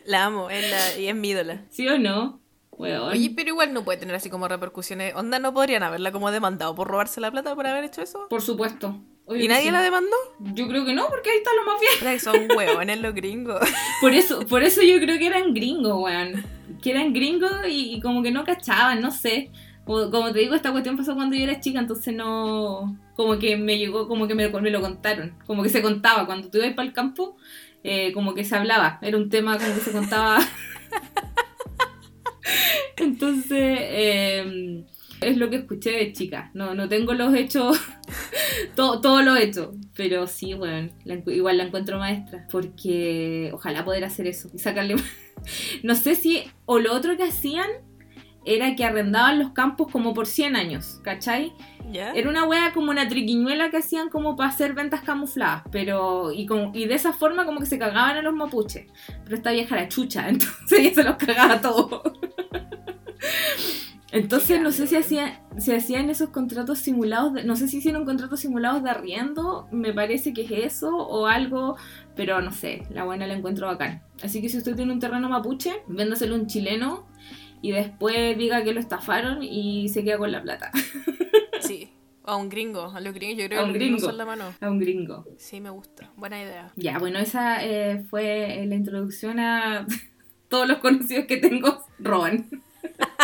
La 0.06 0.26
amo, 0.26 0.50
es 0.50 0.70
la- 0.70 1.00
y 1.00 1.08
es 1.08 1.16
mi 1.16 1.30
ídola. 1.30 1.64
¿Sí 1.70 1.88
o 1.88 1.98
no? 1.98 2.40
Weón. 2.72 3.10
Oye, 3.12 3.32
pero 3.36 3.50
igual 3.50 3.74
no 3.74 3.84
puede 3.84 3.98
tener 3.98 4.16
así 4.16 4.30
como 4.30 4.48
repercusiones. 4.48 5.14
Onda, 5.16 5.38
no 5.40 5.54
podrían 5.54 5.84
haberla 5.84 6.12
como 6.14 6.32
demandado 6.32 6.74
por 6.76 6.88
robarse 6.88 7.20
la 7.20 7.30
plata 7.30 7.54
por 7.54 7.68
haber 7.68 7.84
hecho 7.84 8.02
eso. 8.02 8.28
Por 8.30 8.42
supuesto. 8.42 8.98
Obvio 9.26 9.44
¿Y 9.44 9.48
nadie 9.50 9.66
sí. 9.66 9.72
la 9.72 9.82
demandó? 9.82 10.16
Yo 10.40 10.68
creo 10.68 10.86
que 10.86 10.94
no, 10.94 11.08
porque 11.10 11.30
ahí 11.30 11.38
está 11.38 11.52
lo 11.54 11.66
más 11.70 11.80
bien. 11.80 11.94
Pero 12.00 12.20
son 12.20 12.58
huevones 12.58 13.00
los 13.02 13.14
gringos. 13.14 13.60
Por 14.02 14.14
eso, 14.14 14.40
por 14.48 14.64
eso 14.64 14.82
yo 14.82 14.98
creo 15.00 15.20
que 15.20 15.28
eran 15.28 15.54
gringos, 15.54 15.94
weón. 16.02 16.44
Que 16.82 16.92
eran 16.92 17.12
gringos 17.14 17.52
y, 17.68 17.96
y 17.96 18.02
como 18.02 18.24
que 18.24 18.32
no 18.32 18.44
cachaban, 18.46 19.02
no 19.02 19.12
sé. 19.12 19.52
Como, 19.86 20.10
como 20.10 20.32
te 20.32 20.40
digo, 20.40 20.56
esta 20.56 20.72
cuestión 20.72 20.96
pasó 20.98 21.14
cuando 21.16 21.36
yo 21.36 21.44
era 21.44 21.60
chica, 21.60 21.80
entonces 21.80 22.14
no. 22.16 22.98
Como 23.16 23.38
que 23.38 23.58
me 23.58 23.78
llegó, 23.78 24.08
como 24.08 24.26
que 24.28 24.34
me, 24.36 24.48
me 24.50 24.72
lo 24.72 24.80
contaron. 24.82 25.36
Como 25.46 25.62
que 25.64 25.70
se 25.70 25.82
contaba. 25.82 26.26
Cuando 26.26 26.50
tú 26.50 26.58
ibas 26.60 26.74
para 26.74 26.88
el 26.88 26.94
campo, 26.94 27.36
eh, 27.84 28.12
como 28.14 28.34
que 28.34 28.44
se 28.44 28.56
hablaba. 28.56 29.00
Era 29.02 29.18
un 29.18 29.30
tema 29.30 29.58
como 29.58 29.74
que 29.74 29.82
se 29.82 29.92
contaba. 29.92 30.40
Entonces, 32.98 33.78
eh, 33.80 34.86
es 35.22 35.38
lo 35.38 35.50
que 35.50 35.58
escuché 35.58 35.92
de 35.92 36.14
chica. 36.14 36.52
No, 36.54 36.76
no 36.76 36.88
tengo 36.88 37.14
los 37.14 37.34
hechos, 37.34 37.80
todo, 38.76 39.02
todo 39.02 39.22
lo 39.22 39.36
hecho. 39.36 39.74
Pero 39.96 40.28
sí, 40.28 40.54
bueno, 40.54 40.92
igual 41.28 41.58
la 41.58 41.66
encuentro 41.66 42.00
maestra. 42.00 42.48
Porque 42.52 43.52
ojalá 43.54 43.86
poder 43.86 44.04
hacer 44.04 44.28
eso 44.28 44.50
y 44.54 44.60
sacarle. 44.60 44.96
no 45.84 45.96
sé 45.96 46.16
si. 46.16 46.44
O 46.66 46.80
lo 46.80 46.94
otro 46.94 47.18
que 47.18 47.24
hacían 47.24 47.70
era 48.46 48.76
que 48.76 48.86
arrendaban 48.86 49.40
los 49.40 49.52
campos 49.52 49.92
como 49.92 50.14
por 50.14 50.26
100 50.28 50.56
años, 50.56 51.00
¿cachai? 51.04 51.54
¿Ya? 51.92 52.12
Era 52.14 52.30
una 52.30 52.46
wea 52.46 52.72
como 52.74 52.92
una 52.92 53.08
triquiñuela 53.08 53.70
que 53.72 53.78
hacían 53.78 54.10
como 54.10 54.36
para 54.36 54.50
hacer 54.50 54.74
ventas 54.74 55.02
camufladas, 55.02 55.64
pero 55.72 56.32
y, 56.32 56.46
como, 56.46 56.72
y 56.76 56.86
de 56.86 56.94
esa 56.96 57.14
forma 57.14 57.46
como 57.46 57.60
que 57.60 57.66
se 57.66 57.80
cagaban 57.80 58.18
a 58.18 58.22
los 58.22 58.34
mapuches. 58.34 58.88
Pero 59.24 59.36
esta 59.36 59.52
vieja 59.52 59.76
era 59.78 59.88
chucha, 59.90 60.30
entonces 60.30 60.80
ella 60.80 60.94
se 60.94 61.04
los 61.04 61.16
cagaba 61.18 61.60
todo. 61.62 62.04
Entonces 64.12 64.60
no 64.60 64.72
sé 64.72 64.88
si 64.88 64.96
hacían, 64.96 65.34
si 65.60 65.72
hacían 65.72 66.10
esos 66.10 66.30
contratos 66.30 66.80
simulados, 66.80 67.34
de- 67.34 67.44
no 67.44 67.56
sé 67.56 67.68
si 67.68 67.78
hicieron 67.78 68.06
contratos 68.06 68.40
simulados 68.40 68.82
de 68.82 68.90
arriendo, 68.90 69.68
me 69.72 69.94
parece 69.94 70.34
que 70.34 70.42
es 70.46 70.52
eso 70.52 70.96
o 70.98 71.28
algo, 71.28 71.76
pero 72.16 72.42
no 72.42 72.52
sé, 72.52 72.82
la 72.90 73.04
buena 73.04 73.28
la 73.28 73.36
encuentro 73.36 73.68
bacán. 73.68 74.02
Así 74.24 74.42
que 74.42 74.50
si 74.50 74.58
usted 74.58 74.76
tiene 74.76 74.94
un 74.94 75.00
terreno 75.00 75.30
mapuche, 75.30 75.84
véndaselo 75.88 76.34
a 76.36 76.40
un 76.40 76.48
chileno 76.48 77.08
y 77.62 77.72
después 77.72 78.38
diga 78.38 78.64
que 78.64 78.74
lo 78.74 78.80
estafaron 78.80 79.44
y 79.44 79.90
se 79.90 80.04
queda 80.04 80.18
con 80.18 80.32
la 80.32 80.42
plata. 80.42 80.72
Sí. 81.62 81.90
A 82.24 82.36
un 82.38 82.48
gringo. 82.50 82.92
A 82.96 83.02
los 83.02 83.14
gringos, 83.14 83.38
yo 83.44 83.48
creo 83.48 83.60
A 83.60 83.64
que 83.64 83.68
un 83.70 83.74
gringos 83.74 83.98
gringo. 84.02 84.10
son 84.10 84.18
la 84.18 84.26
mano. 84.26 84.54
A 84.62 84.70
un 84.70 84.80
gringo. 84.80 85.26
Sí, 85.38 85.60
me 85.62 85.70
gusta. 85.70 86.10
Buena 86.16 86.42
idea. 86.42 86.72
Ya, 86.76 86.98
bueno, 87.00 87.20
esa 87.20 87.64
eh, 87.66 88.06
fue 88.10 88.64
la 88.68 88.76
introducción 88.76 89.40
a 89.40 89.86
todos 90.48 90.68
los 90.68 90.78
conocidos 90.78 91.26
que 91.26 91.38
tengo 91.38 91.84
roban. 92.00 92.48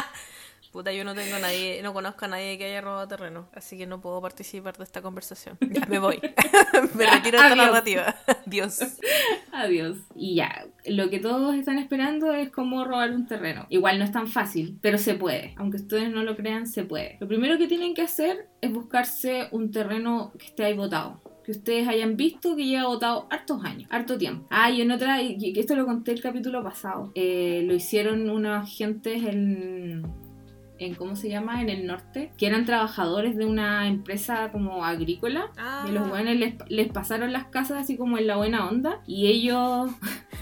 Puta, 0.75 0.91
yo 0.91 1.05
no 1.05 1.15
tengo 1.15 1.39
nadie, 1.39 1.79
no 1.81 1.93
conozco 1.93 2.25
a 2.25 2.27
nadie 2.27 2.57
que 2.57 2.65
haya 2.65 2.81
robado 2.81 3.07
terreno, 3.07 3.47
así 3.53 3.77
que 3.77 3.87
no 3.87 4.01
puedo 4.01 4.21
participar 4.21 4.75
de 4.75 4.83
esta 4.83 5.01
conversación. 5.01 5.57
Ya 5.71 5.85
me 5.85 5.99
voy. 5.99 6.19
me 6.95 7.05
retiro 7.05 7.39
de 7.39 7.45
esta 7.45 7.53
Adiós. 7.53 7.57
narrativa. 7.57 8.15
Dios. 8.45 8.79
Adiós. 9.53 9.95
Y 10.17 10.35
ya, 10.35 10.65
lo 10.85 11.09
que 11.09 11.19
todos 11.19 11.55
están 11.55 11.77
esperando 11.77 12.33
es 12.33 12.49
cómo 12.49 12.83
robar 12.83 13.11
un 13.11 13.25
terreno. 13.25 13.67
Igual 13.69 13.99
no 13.99 14.03
es 14.03 14.11
tan 14.11 14.27
fácil, 14.27 14.77
pero 14.81 14.97
se 14.97 15.13
puede. 15.13 15.53
Aunque 15.55 15.77
ustedes 15.77 16.11
no 16.11 16.23
lo 16.23 16.35
crean, 16.35 16.67
se 16.67 16.83
puede. 16.83 17.15
Lo 17.21 17.27
primero 17.29 17.57
que 17.57 17.69
tienen 17.69 17.93
que 17.93 18.01
hacer 18.01 18.49
es 18.59 18.73
buscarse 18.73 19.47
un 19.51 19.71
terreno 19.71 20.33
que 20.37 20.47
esté 20.47 20.65
ahí 20.65 20.73
votado 20.73 21.21
que 21.45 21.51
ustedes 21.51 21.87
hayan 21.87 22.17
visto 22.17 22.55
que 22.55 22.65
lleva 22.65 22.87
votado 22.87 23.27
hartos 23.29 23.63
años, 23.63 23.87
harto 23.91 24.17
tiempo. 24.17 24.47
Ah, 24.49 24.71
y 24.71 24.81
en 24.81 24.89
otra, 24.89 25.21
y 25.21 25.53
que 25.53 25.59
esto 25.59 25.75
lo 25.75 25.85
conté 25.85 26.11
el 26.11 26.19
capítulo 26.19 26.63
pasado, 26.63 27.11
eh, 27.13 27.61
lo 27.67 27.75
hicieron 27.75 28.31
unos 28.31 28.75
gentes 28.75 29.23
en, 29.23 30.03
en, 30.79 30.95
¿cómo 30.95 31.15
se 31.15 31.29
llama? 31.29 31.61
En 31.61 31.69
el 31.69 31.85
norte, 31.85 32.31
que 32.37 32.47
eran 32.47 32.65
trabajadores 32.65 33.35
de 33.35 33.45
una 33.45 33.87
empresa 33.87 34.51
como 34.51 34.83
agrícola. 34.85 35.51
Ah. 35.57 35.85
Y 35.87 35.91
los 35.91 36.07
buenos 36.09 36.35
les, 36.35 36.55
les 36.69 36.91
pasaron 36.91 37.33
las 37.33 37.45
casas 37.45 37.83
así 37.83 37.97
como 37.97 38.17
en 38.17 38.27
la 38.27 38.37
buena 38.37 38.67
onda. 38.67 39.01
Y 39.07 39.27
ellos, 39.27 39.91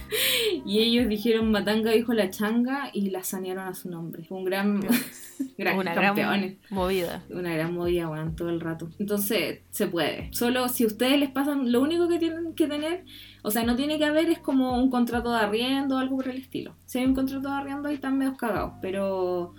y 0.65 0.79
ellos 0.79 1.07
dijeron 1.07 1.51
Matanga 1.51 1.91
dijo 1.91 2.13
la 2.13 2.29
changa 2.29 2.89
y 2.93 3.09
la 3.09 3.23
sanearon 3.23 3.67
a 3.67 3.73
su 3.73 3.89
nombre. 3.89 4.23
Fue 4.23 4.37
un 4.37 4.45
gran, 4.45 4.79
gran 5.57 5.77
Una 5.77 5.93
campeones. 5.93 6.57
gran 6.59 6.79
movida. 6.79 7.23
Una 7.29 7.53
gran 7.53 7.73
movida, 7.73 8.09
weón, 8.09 8.35
todo 8.35 8.49
el 8.49 8.59
rato. 8.59 8.89
Entonces, 8.99 9.61
se 9.69 9.87
puede. 9.87 10.29
Solo 10.33 10.69
si 10.69 10.85
ustedes 10.85 11.19
les 11.19 11.29
pasan, 11.29 11.71
lo 11.71 11.81
único 11.81 12.07
que 12.07 12.19
tienen 12.19 12.53
que 12.53 12.67
tener, 12.67 13.05
o 13.43 13.51
sea, 13.51 13.63
no 13.63 13.75
tiene 13.75 13.97
que 13.97 14.05
haber 14.05 14.29
es 14.29 14.39
como 14.39 14.77
un 14.77 14.89
contrato 14.89 15.31
de 15.31 15.39
arriendo 15.39 15.95
o 15.95 15.99
algo 15.99 16.17
por 16.17 16.27
el 16.27 16.37
estilo. 16.37 16.75
Si 16.85 16.99
hay 16.99 17.05
un 17.05 17.15
contrato 17.15 17.49
de 17.49 17.55
arriendo, 17.55 17.89
ahí 17.89 17.95
están 17.95 18.17
medio 18.17 18.35
cagados. 18.35 18.73
Pero 18.81 19.53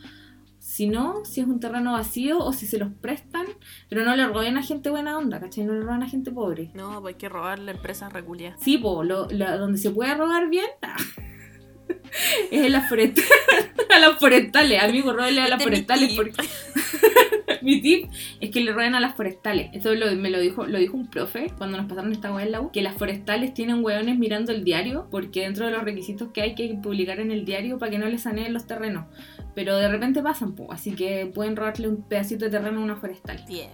si 0.67 0.87
no, 0.89 1.27
si 1.27 1.43
es 1.43 1.47
un 1.47 1.61
terreno 1.61 1.93
vacío 1.93 2.39
o 2.39 2.55
si 2.55 2.67
se 2.67 2.79
los 2.79 2.89
prestan, 2.91 3.45
pero 3.91 4.03
no 4.03 4.17
le 4.17 4.27
roben 4.27 4.57
a 4.57 4.63
gente 4.63 4.89
buena 4.89 5.19
onda, 5.19 5.39
¿cachai? 5.39 5.65
No 5.65 5.75
le 5.75 5.83
roban 5.83 6.03
a 6.03 6.09
gente 6.09 6.31
pobre. 6.33 6.71
No, 6.73 7.03
pues 7.03 7.15
hay 7.15 7.19
que 7.19 7.29
robarle 7.29 7.71
a 7.71 7.75
empresas 7.75 8.11
reculias. 8.11 8.57
Sí, 8.61 8.79
po, 8.79 9.05
lo, 9.05 9.29
la- 9.29 9.59
donde 9.59 9.77
se 9.79 9.91
puede 9.91 10.15
robar 10.15 10.49
bien 10.49 10.65
es 12.51 12.65
en 12.67 12.73
las 12.73 12.89
forestales. 12.89 13.31
a 13.95 13.99
las 13.99 14.19
forestales, 14.19 14.83
amigo, 14.83 15.13
robenle 15.13 15.43
a 15.43 15.49
las 15.49 15.59
Este 15.61 15.65
forestales 15.65 16.13
porque 16.17 16.33
mi 17.65 17.81
tip 17.81 18.11
es 18.41 18.51
que 18.51 18.61
le 18.61 18.73
roben 18.73 18.95
a 18.95 19.01
las 19.01 19.17
forestales. 19.17 19.71
Esto 19.73 19.95
lo- 19.95 20.15
me 20.17 20.31
lo 20.31 20.39
dijo, 20.41 20.67
lo 20.67 20.79
dijo 20.79 20.97
un 20.97 21.09
profe 21.11 21.51
cuando 21.59 21.77
nos 21.77 21.87
pasaron 21.87 22.13
esta 22.13 22.33
weá 22.33 22.45
en 22.45 22.53
la 22.53 22.61
U, 22.61 22.71
que 22.71 22.83
las 22.83 22.95
forestales 22.97 23.55
tienen 23.55 23.85
hueones 23.85 24.19
mirando 24.19 24.53
el 24.53 24.63
diario, 24.65 25.09
porque 25.11 25.41
dentro 25.43 25.67
de 25.67 25.73
los 25.73 25.83
requisitos 25.83 26.29
que 26.33 26.43
hay 26.43 26.55
que 26.55 26.79
publicar 26.83 27.19
en 27.21 27.31
el 27.31 27.45
diario 27.45 27.79
para 27.79 27.91
que 27.91 27.99
no 27.99 28.07
les 28.09 28.23
saneen 28.23 28.53
los 28.53 28.67
terrenos. 28.67 29.07
Pero 29.55 29.77
de 29.77 29.89
repente 29.89 30.23
pasan, 30.23 30.55
po, 30.55 30.73
así 30.73 30.95
que 30.95 31.31
pueden 31.35 31.57
robarle 31.57 31.89
un 31.89 32.03
pedacito 32.09 32.45
de 32.45 32.51
terreno 32.51 32.81
a 32.81 32.85
una 32.85 32.97
forestal. 32.97 33.43
Bien, 33.49 33.71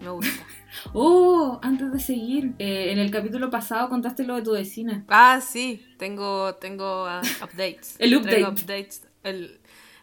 me 0.00 0.10
gusta. 0.10 0.44
Oh, 0.94 1.60
antes 1.62 1.92
de 1.92 2.00
seguir, 2.00 2.54
eh, 2.58 2.92
en 2.92 2.98
el 2.98 3.10
capítulo 3.10 3.50
pasado 3.50 3.90
contaste 3.90 4.24
lo 4.24 4.36
de 4.36 4.42
tu 4.42 4.52
vecina. 4.52 5.04
Ah, 5.08 5.38
sí, 5.42 5.84
tengo, 5.98 6.54
tengo 6.54 7.04
ah, 7.06 7.20
updates. 7.42 7.96
El 7.98 8.20
Traigo 8.22 8.48
update. 8.48 8.62
updates, 8.64 9.06
el, 9.22 9.60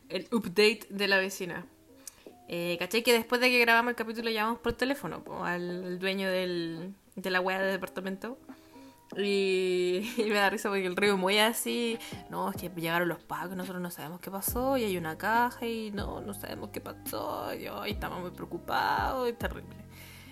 el 0.09 0.27
update 0.31 0.81
de 0.91 1.07
la 1.07 1.17
vecina. 1.17 1.65
Eh, 2.51 2.77
¿Cachai? 2.79 3.03
Que 3.03 3.13
después 3.13 3.39
de 3.39 3.51
que 3.51 3.59
grabamos 3.59 3.91
el 3.91 3.95
capítulo 3.95 4.31
llamamos 4.31 4.59
por 4.59 4.73
teléfono 4.73 5.23
al, 5.45 5.99
dueño 5.99 6.27
del, 6.27 6.95
de 7.15 7.29
la 7.29 7.41
wea 7.41 7.59
del 7.61 7.71
departamento. 7.71 8.37
Y, 9.17 10.03
me 10.19 10.35
da 10.35 10.51
risa 10.51 10.69
porque 10.69 10.85
el 10.85 10.95
río 10.95 11.17
muy 11.17 11.39
así. 11.39 11.97
No, 12.29 12.51
es 12.51 12.57
que 12.57 12.69
llegaron 12.69 13.07
los 13.07 13.17
pagos, 13.17 13.57
nosotros 13.57 13.81
no 13.81 13.89
sabemos 13.89 14.19
qué 14.19 14.29
pasó. 14.29 14.77
Y 14.77 14.83
hay 14.83 14.97
una 14.97 15.17
caja 15.17 15.65
y 15.65 15.89
no, 15.89 16.21
no 16.21 16.35
sabemos 16.35 16.69
qué 16.69 16.79
pasó. 16.79 17.51
Y 17.55 17.67
hoy 17.67 17.91
estamos 17.91 18.21
muy 18.21 18.29
preocupados, 18.29 19.27
es 19.27 19.35
terrible. 19.35 19.75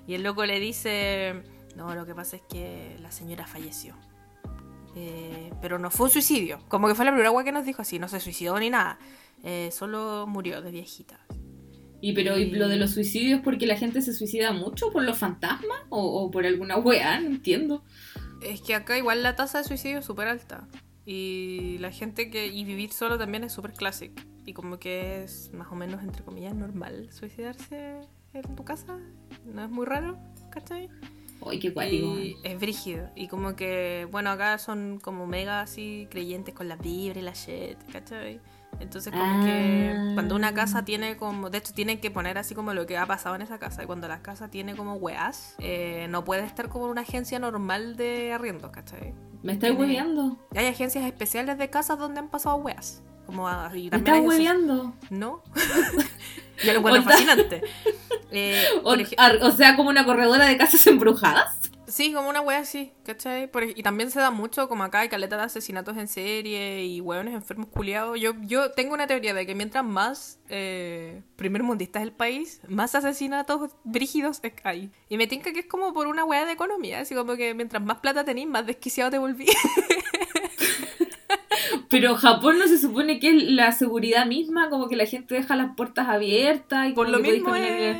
Y 0.05 0.13
el 0.13 0.21
loco 0.21 0.45
le 0.45 0.59
dice: 0.59 1.41
No, 1.75 1.95
lo 1.95 2.05
que 2.05 2.13
pasa 2.13 2.35
es 2.35 2.43
que 2.43 2.95
la 3.01 3.09
señora 3.09 3.47
falleció. 3.47 3.95
Eh, 4.95 5.51
pero 5.59 5.79
no 5.79 5.89
fue 5.89 6.05
un 6.05 6.11
suicidio. 6.11 6.59
Como 6.67 6.87
que 6.87 6.93
fue 6.93 7.03
la 7.03 7.11
primera 7.11 7.29
agua 7.29 7.43
que 7.43 7.51
nos 7.51 7.65
dijo 7.65 7.81
así, 7.81 7.97
no 7.97 8.07
se 8.07 8.19
suicidó 8.19 8.59
ni 8.59 8.69
nada. 8.69 8.99
Eh, 9.43 9.69
solo 9.71 10.27
murió 10.27 10.61
de 10.61 10.69
viejita. 10.69 11.19
Y 11.99 12.13
pero 12.13 12.37
¿y 12.37 12.51
lo 12.51 12.67
de 12.67 12.77
los 12.77 12.91
suicidios 12.91 13.41
porque 13.43 13.65
la 13.65 13.75
gente 13.75 14.01
se 14.01 14.13
suicida 14.13 14.51
mucho 14.51 14.91
por 14.91 15.03
los 15.03 15.17
fantasmas 15.17 15.79
o, 15.89 15.99
o 15.99 16.31
por 16.31 16.45
alguna 16.45 16.77
weá, 16.77 17.19
no 17.19 17.27
entiendo. 17.27 17.83
Es 18.41 18.61
que 18.61 18.75
acá 18.75 18.97
igual 18.97 19.23
la 19.23 19.35
tasa 19.35 19.59
de 19.59 19.63
suicidio 19.63 19.99
es 19.99 20.05
súper 20.05 20.27
alta. 20.27 20.67
Y 21.05 21.77
la 21.79 21.91
gente 21.91 22.29
que... 22.29 22.47
Y 22.47 22.65
vivir 22.65 22.91
solo 22.91 23.17
también 23.17 23.43
es 23.43 23.53
súper 23.53 23.73
clásico. 23.73 24.21
Y 24.45 24.53
como 24.53 24.77
que 24.77 25.23
es 25.23 25.51
más 25.53 25.71
o 25.71 25.75
menos, 25.75 26.03
entre 26.03 26.23
comillas, 26.23 26.53
normal 26.53 27.09
suicidarse 27.11 27.95
en 28.33 28.55
tu 28.55 28.63
casa. 28.63 28.99
No 29.45 29.63
es 29.63 29.69
muy 29.69 29.85
raro, 29.85 30.17
¿cachai? 30.51 30.89
Ay, 31.45 31.59
qué 31.59 31.73
cuático. 31.73 32.15
Es 32.43 32.59
brígido. 32.59 33.09
Y 33.15 33.27
como 33.27 33.55
que, 33.55 34.07
bueno, 34.11 34.29
acá 34.31 34.57
son 34.57 34.99
como 35.01 35.27
mega 35.27 35.61
así 35.61 36.07
creyentes 36.09 36.53
con 36.53 36.67
la 36.67 36.75
vibra 36.75 37.19
y 37.19 37.23
la 37.23 37.33
shit, 37.33 37.77
¿cachai? 37.91 38.39
Entonces 38.79 39.11
como 39.13 39.45
que 39.45 39.93
Ah. 39.95 40.11
cuando 40.13 40.35
una 40.35 40.53
casa 40.53 40.83
tiene 40.85 41.15
como, 41.17 41.49
de 41.49 41.57
hecho 41.59 41.73
tienen 41.73 41.99
que 41.99 42.11
poner 42.11 42.37
así 42.37 42.53
como 42.53 42.73
lo 42.73 42.85
que 42.85 42.97
ha 42.97 43.05
pasado 43.05 43.35
en 43.35 43.41
esa 43.41 43.57
casa. 43.59 43.83
Y 43.83 43.85
cuando 43.85 44.07
la 44.07 44.21
casa 44.21 44.49
tiene 44.49 44.75
como 44.75 44.95
weas, 44.95 45.55
eh, 45.59 46.07
no 46.09 46.23
puede 46.23 46.43
estar 46.45 46.69
como 46.69 46.85
una 46.87 47.01
agencia 47.01 47.39
normal 47.39 47.95
de 47.97 48.33
arriendo, 48.33 48.71
¿cachai? 48.71 49.13
¿Me 49.43 49.55
tiene- 49.55 49.75
hueveando? 49.75 50.37
Hay 50.55 50.65
agencias 50.65 51.05
especiales 51.05 51.57
de 51.57 51.69
casas 51.69 51.97
donde 51.97 52.19
han 52.19 52.29
pasado 52.29 52.57
weas. 52.57 53.01
Como, 53.27 53.47
ah, 53.47 53.69
y 53.75 53.83
¿Me 53.83 53.89
también 53.91 54.15
estás 54.15 54.27
hueveando? 54.27 54.93
No. 55.11 55.43
Yo 56.63 56.73
lo 56.73 56.79
encuentro 56.79 57.03
fascinante. 57.03 57.61
Eh, 58.29 58.61
O, 58.83 58.93
o 59.41 59.51
sea, 59.51 59.77
como 59.77 59.87
una 59.87 60.03
corredora 60.03 60.45
de 60.47 60.57
casas 60.57 60.85
embrujadas. 60.87 61.57
Sí, 61.87 62.11
como 62.11 62.27
una 62.27 62.41
wea 62.41 62.59
así, 62.59 62.91
¿cachai? 63.05 63.49
Por 63.49 63.63
y 63.63 63.81
también 63.81 64.11
se 64.11 64.19
da 64.19 64.29
mucho, 64.29 64.67
como 64.67 64.83
acá 64.83 64.99
hay 64.99 65.07
caleta 65.07 65.37
de 65.37 65.43
asesinatos 65.43 65.95
en 65.95 66.09
serie 66.09 66.83
y 66.83 66.99
hueones 66.99 67.33
enfermos 67.33 67.69
culiados. 67.69 68.19
Yo, 68.19 68.33
yo 68.41 68.71
tengo 68.71 68.93
una 68.93 69.07
teoría 69.07 69.33
de 69.33 69.45
que 69.45 69.55
mientras 69.55 69.85
más 69.85 70.39
eh, 70.49 71.21
primer 71.37 71.63
mundista 71.63 71.99
es 71.99 72.03
el 72.03 72.11
país, 72.11 72.59
más 72.67 72.93
asesinatos 72.93 73.71
brígidos 73.85 74.41
hay. 74.65 74.91
Y 75.07 75.15
me 75.15 75.27
tinca 75.27 75.53
que 75.53 75.61
es 75.61 75.65
como 75.67 75.93
por 75.93 76.07
una 76.07 76.25
wea 76.25 76.45
de 76.45 76.51
economía, 76.51 76.99
así 76.99 77.15
como 77.15 77.37
que 77.37 77.53
mientras 77.53 77.81
más 77.81 77.99
plata 77.99 78.25
tenís, 78.25 78.47
más 78.47 78.65
desquiciado 78.65 79.09
te 79.09 79.19
volví. 79.19 79.45
Pero 81.89 82.15
Japón 82.15 82.59
no 82.59 82.67
se 82.67 82.77
supone 82.77 83.19
que 83.19 83.29
es 83.29 83.43
la 83.43 83.71
seguridad 83.71 84.25
misma, 84.25 84.69
como 84.69 84.87
que 84.89 84.95
la 84.95 85.05
gente 85.05 85.35
deja 85.35 85.55
las 85.55 85.75
puertas 85.75 86.07
abiertas 86.09 86.89
y 86.89 86.93
por 86.93 87.09
lo 87.09 87.19
mismo 87.19 87.55
es... 87.55 87.97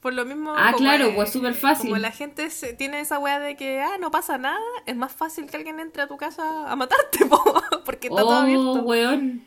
Por 0.00 0.12
lo 0.14 0.24
mismo... 0.24 0.52
Ah, 0.56 0.72
claro, 0.76 1.06
es- 1.06 1.14
pues, 1.16 1.32
súper 1.32 1.54
fácil. 1.54 1.90
Como 1.90 1.98
la 2.00 2.12
gente 2.12 2.48
se- 2.50 2.74
tiene 2.74 3.00
esa 3.00 3.18
wea 3.18 3.40
de 3.40 3.56
que, 3.56 3.80
ah, 3.80 3.96
no 3.98 4.10
pasa 4.10 4.38
nada, 4.38 4.60
es 4.84 4.94
más 4.94 5.12
fácil 5.12 5.46
que 5.46 5.56
alguien 5.56 5.80
entre 5.80 6.02
a 6.02 6.06
tu 6.06 6.16
casa 6.16 6.70
a 6.70 6.76
matarte, 6.76 7.24
po, 7.28 7.42
porque 7.84 8.08
está 8.08 8.20
todo 8.20 8.30
Oh, 8.38 8.42
abierto. 8.42 8.74
weón. 8.82 9.42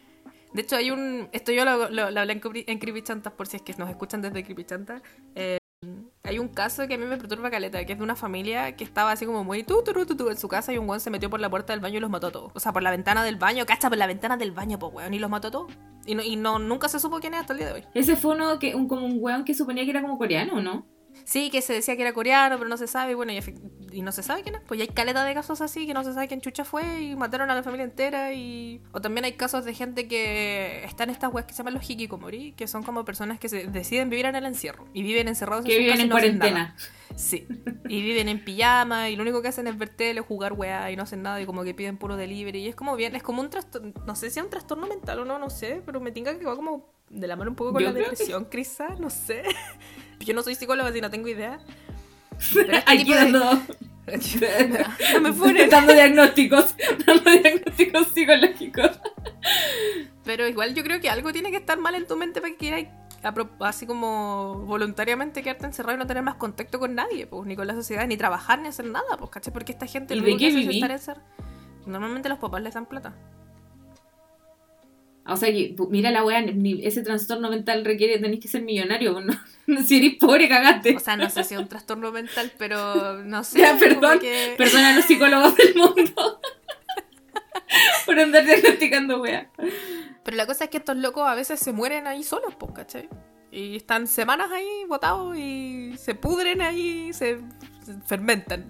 De 0.51 0.63
hecho, 0.63 0.75
hay 0.75 0.89
un. 0.91 1.29
Esto 1.31 1.51
yo 1.51 1.63
lo, 1.63 1.89
lo- 1.91 2.09
lo 2.09 2.19
hablé 2.19 2.33
en, 2.33 2.41
Creepy- 2.41 2.63
en 2.67 2.79
Creepychantas 2.79 3.31
por 3.33 3.45
si 3.47 3.57
es 3.57 3.61
que 3.61 3.73
nos 3.75 3.88
escuchan 3.89 4.21
desde 4.23 4.43
Creepychanta. 4.43 5.01
Eh, 5.35 5.58
hay 6.29 6.38
un 6.38 6.48
caso 6.48 6.88
que 6.88 6.93
a 6.93 6.98
mí 6.98 7.05
me 7.05 7.17
perturba 7.17 7.50
caleta, 7.50 7.83
que 7.86 7.93
es 7.93 7.98
de 7.98 8.03
una 8.03 8.15
familia 8.15 8.75
que 8.75 8.83
estaba 8.83 9.12
así 9.12 9.25
como 9.25 9.43
muy 9.43 9.63
tu, 9.63 9.83
en 10.29 10.38
su 10.38 10.48
casa 10.48 10.71
y 10.71 10.77
un 10.77 10.88
weón 10.88 11.00
se 11.00 11.09
metió 11.09 11.29
por 11.29 11.39
la 11.39 11.50
puerta 11.50 11.74
del 11.74 11.79
baño 11.79 11.98
y 11.98 12.00
los 12.01 12.09
mató 12.09 12.27
a 12.27 12.31
todos. 12.31 12.51
O 12.53 12.59
sea, 12.59 12.71
por 12.71 12.83
la 12.83 12.91
ventana 12.91 13.24
del 13.24 13.38
baño, 13.38 13.65
cacha, 13.65 13.89
por 13.89 13.98
la 13.98 14.05
ventana 14.05 14.38
del 14.38 14.51
baño, 14.51 14.77
pues 14.77 14.93
weón, 14.93 15.13
y 15.13 15.19
los 15.19 15.29
mató 15.29 15.48
a 15.48 15.51
todos. 15.51 15.71
Y, 16.05 16.13
no, 16.13 16.21
y 16.21 16.36
no, 16.36 16.59
nunca 16.59 16.88
se 16.88 17.00
supo 17.00 17.19
quién 17.19 17.33
es 17.33 17.41
hasta 17.41 17.53
el 17.53 17.59
día 17.59 17.67
de 17.69 17.74
hoy. 17.74 17.83
Ese 17.95 18.15
fue 18.15 18.36
uno 18.36 18.59
que, 18.59 18.75
un, 18.75 18.88
como 18.88 19.05
un 19.05 19.17
weón 19.19 19.43
que 19.43 19.55
suponía 19.55 19.83
que 19.86 19.89
era 19.89 20.01
como 20.01 20.17
coreano, 20.17 20.62
¿no? 20.62 20.86
Sí, 21.25 21.49
que 21.49 21.61
se 21.61 21.73
decía 21.73 21.95
que 21.95 22.01
era 22.01 22.13
coreano, 22.13 22.57
pero 22.57 22.69
no 22.69 22.77
se 22.77 22.87
sabe, 22.87 23.11
y 23.11 23.15
bueno, 23.15 23.31
y, 23.31 23.39
y 23.91 24.01
no 24.01 24.11
se 24.11 24.23
sabe 24.23 24.41
quién 24.41 24.55
es. 24.55 24.61
Pues 24.67 24.79
ya 24.79 24.83
hay 24.83 24.89
caleta 24.89 25.23
de 25.23 25.33
casos 25.33 25.61
así 25.61 25.85
que 25.85 25.93
no 25.93 26.03
se 26.03 26.13
sabe 26.13 26.27
quién 26.27 26.41
chucha 26.41 26.65
fue 26.65 27.01
y 27.01 27.15
mataron 27.15 27.49
a 27.51 27.55
la 27.55 27.63
familia 27.63 27.85
entera. 27.85 28.33
y 28.33 28.81
O 28.91 29.01
también 29.01 29.25
hay 29.25 29.33
casos 29.33 29.65
de 29.65 29.73
gente 29.73 30.07
que 30.07 30.83
está 30.85 31.03
en 31.03 31.11
estas 31.11 31.33
webs 31.33 31.47
que 31.47 31.53
se 31.53 31.59
llaman 31.59 31.75
los 31.75 31.89
hikikomori, 31.89 32.53
que 32.53 32.67
son 32.67 32.83
como 32.83 33.05
personas 33.05 33.39
que 33.39 33.49
se 33.49 33.67
deciden 33.67 34.09
vivir 34.09 34.25
en 34.25 34.35
el 34.35 34.45
encierro 34.45 34.87
y 34.93 35.03
viven 35.03 35.27
encerrados 35.27 35.65
Que 35.65 35.73
su 35.73 35.79
viven 35.79 36.01
en 36.01 36.09
no 36.09 36.13
cuarentena. 36.13 36.75
Sí, 37.15 37.47
y 37.87 38.01
viven 38.01 38.29
en 38.29 38.43
pijama 38.43 39.09
y 39.09 39.15
lo 39.15 39.23
único 39.23 39.41
que 39.41 39.49
hacen 39.49 39.67
es 39.67 39.77
ver 39.77 39.89
tele, 39.89 40.21
jugar 40.21 40.53
weá 40.53 40.89
y 40.91 40.95
no 40.95 41.03
hacen 41.03 41.21
nada 41.21 41.41
y 41.41 41.45
como 41.45 41.63
que 41.63 41.73
piden 41.73 41.97
puro 41.97 42.15
delivery. 42.15 42.59
Y 42.59 42.67
es 42.69 42.75
como 42.75 42.95
bien, 42.95 43.15
es 43.15 43.23
como 43.23 43.41
un 43.41 43.49
trastorno, 43.49 43.93
no 44.05 44.15
sé 44.15 44.29
si 44.29 44.39
es 44.39 44.45
un 44.45 44.51
trastorno 44.51 44.87
mental 44.87 45.19
o 45.19 45.25
no, 45.25 45.37
no 45.39 45.49
sé, 45.49 45.81
pero 45.85 45.99
me 45.99 46.11
tinca 46.11 46.37
que 46.37 46.45
va 46.45 46.55
como 46.55 46.93
de 47.09 47.27
la 47.27 47.35
mano 47.35 47.51
un 47.51 47.55
poco 47.55 47.73
con 47.73 47.81
Yo 47.81 47.87
la 47.87 47.93
creo 47.93 48.05
que 48.05 48.11
depresión, 48.11 48.45
quizá, 48.45 48.89
no 48.99 49.09
sé. 49.09 49.43
Yo 50.19 50.33
no 50.33 50.43
soy 50.43 50.55
psicóloga, 50.55 50.89
así 50.89 51.01
no 51.01 51.09
tengo 51.09 51.27
idea. 51.27 51.59
Pero 52.53 52.71
este 52.73 52.91
Aquí 52.91 53.03
tipo 53.03 53.13
de- 53.15 53.19
dando, 53.31 53.61
no 55.21 55.33
me 55.33 55.67
dando 55.67 55.93
diagnósticos, 55.93 56.75
dando 57.05 57.31
diagnósticos 57.31 58.07
psicológicos. 58.07 58.99
Pero 60.23 60.47
igual 60.47 60.73
yo 60.73 60.83
creo 60.83 60.99
que 60.99 61.09
algo 61.09 61.31
tiene 61.31 61.51
que 61.51 61.57
estar 61.57 61.77
mal 61.79 61.95
en 61.95 62.05
tu 62.05 62.15
mente 62.15 62.41
para 62.41 62.51
que 62.51 62.57
quieras 62.57 62.85
así 63.59 63.85
como 63.85 64.63
voluntariamente 64.65 65.41
quedarte 65.41 65.65
encerrado 65.65 65.95
y 65.95 65.99
no 65.99 66.07
tener 66.07 66.23
más 66.23 66.35
contacto 66.35 66.79
con 66.79 66.95
nadie, 66.95 67.27
pues, 67.27 67.45
ni 67.45 67.55
con 67.55 67.67
la 67.67 67.73
sociedad, 67.73 68.07
ni 68.07 68.15
trabajar, 68.17 68.59
ni 68.59 68.67
hacer 68.69 68.85
nada, 68.85 69.17
pues, 69.17 69.29
¿cachai? 69.29 69.51
Porque 69.51 69.71
esta 69.73 69.87
gente 69.87 70.15
¿Y 70.15 70.19
lo 70.19 70.25
de 70.25 70.37
qué 70.37 70.47
estar 70.47 70.91
encerrado. 70.91 71.25
Normalmente 71.85 72.29
los 72.29 72.39
papás 72.39 72.61
les 72.61 72.73
dan 72.73 72.85
plata. 72.85 73.15
O 75.25 75.38
sea 75.38 75.51
que, 75.51 75.75
mira 75.89 76.09
la 76.11 76.23
weá, 76.23 76.43
ese 76.81 77.03
trastorno 77.03 77.49
mental 77.51 77.85
requiere, 77.85 78.17
tenéis 78.17 78.41
que 78.41 78.47
ser 78.47 78.61
millonario. 78.63 79.19
No, 79.67 79.83
si 79.83 79.97
eres 79.97 80.15
pobre, 80.19 80.49
cagaste. 80.49 80.95
O 80.95 80.99
sea, 80.99 81.15
no 81.15 81.29
sé 81.29 81.43
si 81.43 81.53
es 81.53 81.59
un 81.59 81.67
trastorno 81.67 82.11
mental, 82.11 82.51
pero 82.57 83.21
no 83.23 83.43
sé. 83.43 83.59
Ya, 83.59 83.77
perdón, 83.77 84.17
que- 84.17 84.55
Perdona 84.57 84.89
a 84.89 84.95
los 84.95 85.05
psicólogos 85.05 85.55
del 85.55 85.75
mundo. 85.75 86.41
por 88.05 88.19
andar 88.19 88.45
diagnosticando 88.45 89.21
wea. 89.21 89.49
Pero 90.23 90.38
la 90.38 90.45
cosa 90.47 90.63
es 90.63 90.69
que 90.71 90.77
estos 90.77 90.97
locos 90.97 91.27
a 91.27 91.35
veces 91.35 91.59
se 91.59 91.71
mueren 91.71 92.07
ahí 92.07 92.23
solos, 92.23 92.55
pues, 92.57 92.71
¿cachai? 92.73 93.07
Y 93.51 93.75
están 93.75 94.07
semanas 94.07 94.51
ahí 94.51 94.67
botados 94.88 95.35
y 95.38 95.93
se 95.97 96.15
pudren 96.15 96.61
ahí, 96.61 97.13
se, 97.13 97.39
se 97.85 97.93
fermentan. 98.07 98.65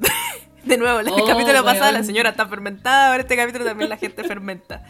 De 0.64 0.78
nuevo, 0.78 1.00
en 1.00 1.08
el 1.08 1.14
Oh, 1.14 1.26
capítulo 1.26 1.64
pasado 1.64 1.92
la 1.94 2.04
señora 2.04 2.32
está 2.32 2.46
fermentada, 2.48 3.10
ahora 3.12 3.22
este 3.22 3.38
capítulo 3.38 3.64
también 3.66 3.90
la 3.90 3.98
gente 3.98 4.24
fermenta. 4.26 4.84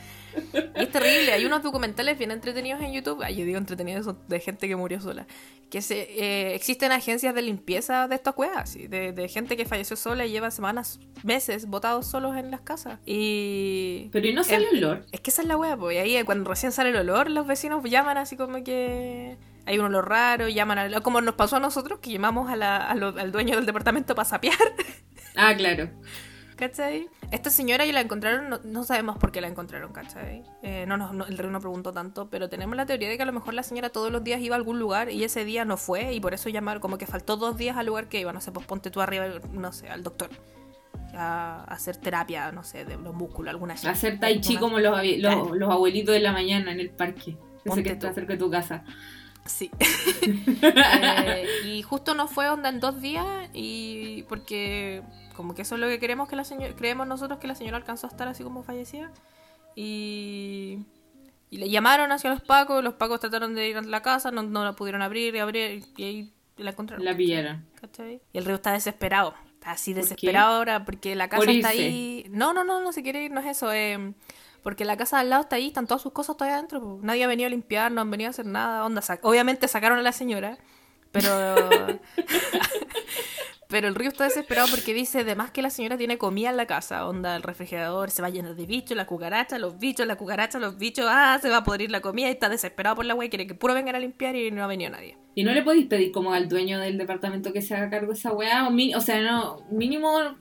Y 0.75 0.83
es 0.83 0.91
terrible, 0.91 1.31
hay 1.33 1.45
unos 1.45 1.61
documentales 1.63 2.17
bien 2.17 2.31
entretenidos 2.31 2.81
en 2.81 2.93
YouTube, 2.93 3.21
ay, 3.23 3.35
yo 3.35 3.45
digo 3.45 3.57
entretenidos 3.57 4.05
son 4.05 4.19
de 4.27 4.39
gente 4.39 4.67
que 4.67 4.75
murió 4.75 4.99
sola, 5.01 5.27
que 5.69 5.81
se, 5.81 6.01
eh, 6.01 6.55
existen 6.55 6.91
agencias 6.91 7.35
de 7.35 7.41
limpieza 7.41 8.07
de 8.07 8.15
estas 8.15 8.33
cuevas, 8.33 8.69
¿sí? 8.71 8.87
de, 8.87 9.11
de 9.11 9.27
gente 9.27 9.57
que 9.57 9.65
falleció 9.65 9.95
sola 9.95 10.25
y 10.25 10.31
lleva 10.31 10.51
semanas, 10.51 10.99
meses 11.23 11.65
botados 11.67 12.07
solos 12.07 12.35
en 12.37 12.49
las 12.51 12.61
casas. 12.61 12.99
Y 13.05 14.09
Pero 14.11 14.27
¿y 14.27 14.33
no 14.33 14.43
sale 14.43 14.67
olor? 14.71 15.05
es 15.11 15.21
que 15.21 15.29
esa 15.31 15.41
es 15.41 15.47
la 15.47 15.57
wea, 15.57 15.75
pues. 15.77 15.95
Y 15.95 15.99
ahí 15.99 16.15
eh, 16.17 16.25
cuando 16.25 16.49
recién 16.49 16.71
sale 16.71 16.89
el 16.89 16.95
olor, 16.95 17.29
los 17.29 17.45
vecinos 17.45 17.83
llaman 17.83 18.17
así 18.17 18.35
como 18.37 18.63
que 18.63 19.37
hay 19.65 19.77
un 19.77 19.85
olor 19.85 20.09
raro, 20.09 20.47
llaman 20.47 20.79
a, 20.79 21.01
como 21.01 21.21
nos 21.21 21.35
pasó 21.35 21.57
a 21.57 21.59
nosotros, 21.59 21.99
que 21.99 22.09
llamamos 22.11 22.49
a 22.49 22.55
la- 22.55 22.77
a 22.89 22.95
lo- 22.95 23.17
al 23.19 23.31
dueño 23.31 23.55
del 23.55 23.65
departamento 23.65 24.15
para 24.15 24.27
sapear, 24.27 24.57
Ah, 25.35 25.53
claro. 25.55 25.89
¿Cachai? 26.59 27.07
Esta 27.31 27.49
señora 27.49 27.85
y 27.85 27.93
la 27.93 28.01
encontraron, 28.01 28.49
no, 28.49 28.59
no 28.65 28.83
sabemos 28.83 29.17
por 29.17 29.31
qué 29.31 29.39
la 29.39 29.47
encontraron, 29.47 29.93
¿cachai? 29.93 30.43
Eh, 30.61 30.83
no, 30.87 30.97
no, 30.97 31.13
no, 31.13 31.25
el 31.25 31.37
rey 31.37 31.49
no 31.49 31.61
preguntó 31.61 31.93
tanto, 31.93 32.29
pero 32.29 32.49
tenemos 32.49 32.75
la 32.75 32.85
teoría 32.85 33.07
de 33.07 33.15
que 33.15 33.23
a 33.23 33.25
lo 33.25 33.31
mejor 33.31 33.53
la 33.53 33.63
señora 33.63 33.89
todos 33.89 34.11
los 34.11 34.23
días 34.23 34.41
iba 34.41 34.55
a 34.55 34.57
algún 34.57 34.77
lugar 34.77 35.09
y 35.09 35.23
ese 35.23 35.45
día 35.45 35.63
no 35.63 35.77
fue 35.77 36.13
y 36.13 36.19
por 36.19 36.33
eso 36.33 36.49
llamaron, 36.49 36.81
como 36.81 36.97
que 36.97 37.07
faltó 37.07 37.37
dos 37.37 37.57
días 37.57 37.77
al 37.77 37.85
lugar 37.85 38.09
que 38.09 38.19
iba, 38.19 38.33
no 38.33 38.41
sé, 38.41 38.51
pues 38.51 38.65
ponte 38.65 38.91
tú 38.91 38.99
arriba, 38.99 39.25
no 39.53 39.71
sé, 39.71 39.87
al 39.87 40.03
doctor. 40.03 40.29
A 41.13 41.63
hacer 41.63 41.95
terapia, 41.97 42.51
no 42.51 42.63
sé, 42.63 42.85
de 42.85 42.97
los 42.97 43.15
músculos, 43.15 43.49
alguna 43.49 43.75
shit. 43.75 43.89
Hacer 43.89 44.19
tai 44.19 44.41
chi 44.41 44.57
como 44.57 44.79
los, 44.79 44.99
los, 45.17 45.51
los 45.51 45.69
abuelitos 45.71 46.13
de 46.13 46.19
la 46.19 46.33
mañana 46.33 46.71
en 46.71 46.79
el 46.79 46.89
parque. 46.89 47.37
Ese 47.63 47.83
que 47.83 47.91
está 47.91 48.13
cerca 48.13 48.33
de 48.33 48.39
tu 48.39 48.49
casa. 48.49 48.83
Sí. 49.45 49.71
Eh, 50.61 51.45
y 51.65 51.81
justo 51.81 52.13
no 52.13 52.27
fue 52.27 52.49
onda 52.49 52.69
en 52.69 52.79
dos 52.79 53.01
días 53.01 53.25
y 53.53 54.23
porque 54.23 55.01
como 55.35 55.55
que 55.55 55.61
eso 55.61 55.75
es 55.75 55.81
lo 55.81 55.87
que 55.87 55.99
queremos 55.99 56.27
que 56.27 56.35
la 56.35 56.43
señora 56.43 56.73
creemos 56.75 57.07
nosotros 57.07 57.39
que 57.39 57.47
la 57.47 57.55
señora 57.55 57.77
alcanzó 57.77 58.07
a 58.07 58.09
estar 58.09 58.27
así 58.27 58.43
como 58.43 58.63
fallecida 58.63 59.11
y 59.75 60.79
y 61.49 61.57
le 61.57 61.69
llamaron 61.69 62.11
hacia 62.11 62.29
los 62.29 62.41
pacos 62.41 62.83
los 62.83 62.95
pacos 62.95 63.19
trataron 63.19 63.55
de 63.55 63.69
ir 63.69 63.77
a 63.77 63.81
la 63.81 64.01
casa 64.01 64.31
no, 64.31 64.43
no 64.43 64.63
la 64.63 64.73
pudieron 64.73 65.01
abrir 65.01 65.33
y 65.35 65.39
abrir 65.39 65.83
y 65.97 66.03
ahí 66.03 66.33
la 66.57 66.71
encontraron 66.71 67.05
La 67.05 67.15
pillaron. 67.15 67.65
¿cachai? 67.79 68.21
y 68.33 68.37
el 68.37 68.45
río 68.45 68.55
está 68.55 68.73
desesperado 68.73 69.33
está 69.53 69.71
así 69.71 69.93
¿Por 69.93 70.01
desesperado 70.03 70.57
ahora 70.57 70.83
porque 70.85 71.15
la 71.15 71.29
casa 71.29 71.39
Por 71.45 71.49
está 71.49 71.69
ahí 71.69 72.25
no 72.29 72.53
no 72.53 72.63
no 72.63 72.81
no 72.81 72.91
se 72.91 73.01
quiere 73.03 73.23
ir 73.23 73.31
no 73.31 73.39
es 73.39 73.47
eso 73.47 73.71
eh, 73.71 74.13
porque 74.63 74.85
la 74.85 74.97
casa 74.97 75.17
de 75.17 75.21
al 75.21 75.29
lado 75.29 75.41
está 75.43 75.55
ahí, 75.57 75.67
están 75.67 75.87
todas 75.87 76.01
sus 76.01 76.11
cosas 76.11 76.37
todavía 76.37 76.57
adentro. 76.57 76.99
Nadie 77.01 77.23
ha 77.23 77.27
venido 77.27 77.47
a 77.47 77.49
limpiar, 77.49 77.91
no 77.91 78.01
han 78.01 78.11
venido 78.11 78.27
a 78.27 78.31
hacer 78.31 78.45
nada. 78.45 78.85
Onda, 78.85 79.01
sac- 79.01 79.19
obviamente 79.23 79.67
sacaron 79.67 79.97
a 79.99 80.01
la 80.01 80.11
señora, 80.11 80.57
pero. 81.11 81.29
pero 83.67 83.87
el 83.87 83.93
río 83.93 84.09
está 84.09 84.23
desesperado 84.23 84.67
porque 84.71 84.95
dice 84.95 85.19
además 85.19 85.51
que 85.51 85.61
la 85.61 85.69
señora 85.69 85.95
tiene 85.95 86.17
comida 86.17 86.49
en 86.49 86.57
la 86.57 86.65
casa. 86.65 87.07
Onda, 87.07 87.35
el 87.35 87.43
refrigerador 87.43 88.09
se 88.09 88.21
va 88.23 88.29
a 88.29 88.31
llenar 88.31 88.55
de 88.55 88.65
bichos, 88.65 88.97
la 88.97 89.05
cucaracha, 89.05 89.59
los 89.59 89.77
bichos, 89.77 90.07
la 90.07 90.15
cucaracha, 90.15 90.57
los 90.57 90.77
bichos. 90.77 91.05
Ah, 91.07 91.37
se 91.39 91.49
va 91.49 91.57
a 91.57 91.63
podrir 91.63 91.91
la 91.91 92.01
comida 92.01 92.27
y 92.29 92.31
está 92.31 92.49
desesperado 92.49 92.95
por 92.95 93.05
la 93.05 93.13
wea 93.13 93.27
y 93.27 93.29
quiere 93.29 93.45
que 93.45 93.53
puro 93.53 93.75
vengan 93.75 93.95
a 93.95 93.99
limpiar 93.99 94.35
y 94.35 94.49
no 94.49 94.63
ha 94.63 94.67
venido 94.67 94.89
nadie. 94.91 95.17
¿Y 95.35 95.43
no 95.43 95.51
le 95.53 95.61
podéis 95.61 95.85
pedir 95.85 96.11
como 96.11 96.33
al 96.33 96.49
dueño 96.49 96.79
del 96.79 96.97
departamento 96.97 97.53
que 97.53 97.61
se 97.61 97.75
haga 97.75 97.91
cargo 97.91 98.11
de 98.11 98.17
esa 98.17 98.31
weá? 98.31 98.67
O, 98.67 98.97
o 98.97 99.01
sea, 99.01 99.21
no, 99.21 99.63
mínimo 99.69 100.35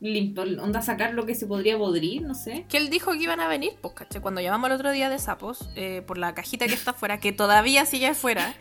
onda 0.00 0.82
sacar 0.82 1.14
lo 1.14 1.24
que 1.26 1.34
se 1.34 1.46
podría 1.46 1.78
podrir, 1.78 2.22
no 2.22 2.34
sé. 2.34 2.66
Que 2.68 2.76
él 2.76 2.90
dijo 2.90 3.12
que 3.12 3.22
iban 3.22 3.40
a 3.40 3.48
venir, 3.48 3.72
pues, 3.80 3.94
caché. 3.94 4.20
Cuando 4.20 4.40
llamamos 4.40 4.68
el 4.68 4.74
otro 4.76 4.90
día 4.92 5.08
de 5.08 5.18
sapos, 5.18 5.68
eh, 5.76 6.02
por 6.06 6.18
la 6.18 6.34
cajita 6.34 6.66
que 6.66 6.74
está 6.74 6.90
afuera, 6.92 7.18
que 7.18 7.32
todavía 7.32 7.86
sigue 7.86 8.08
afuera. 8.08 8.54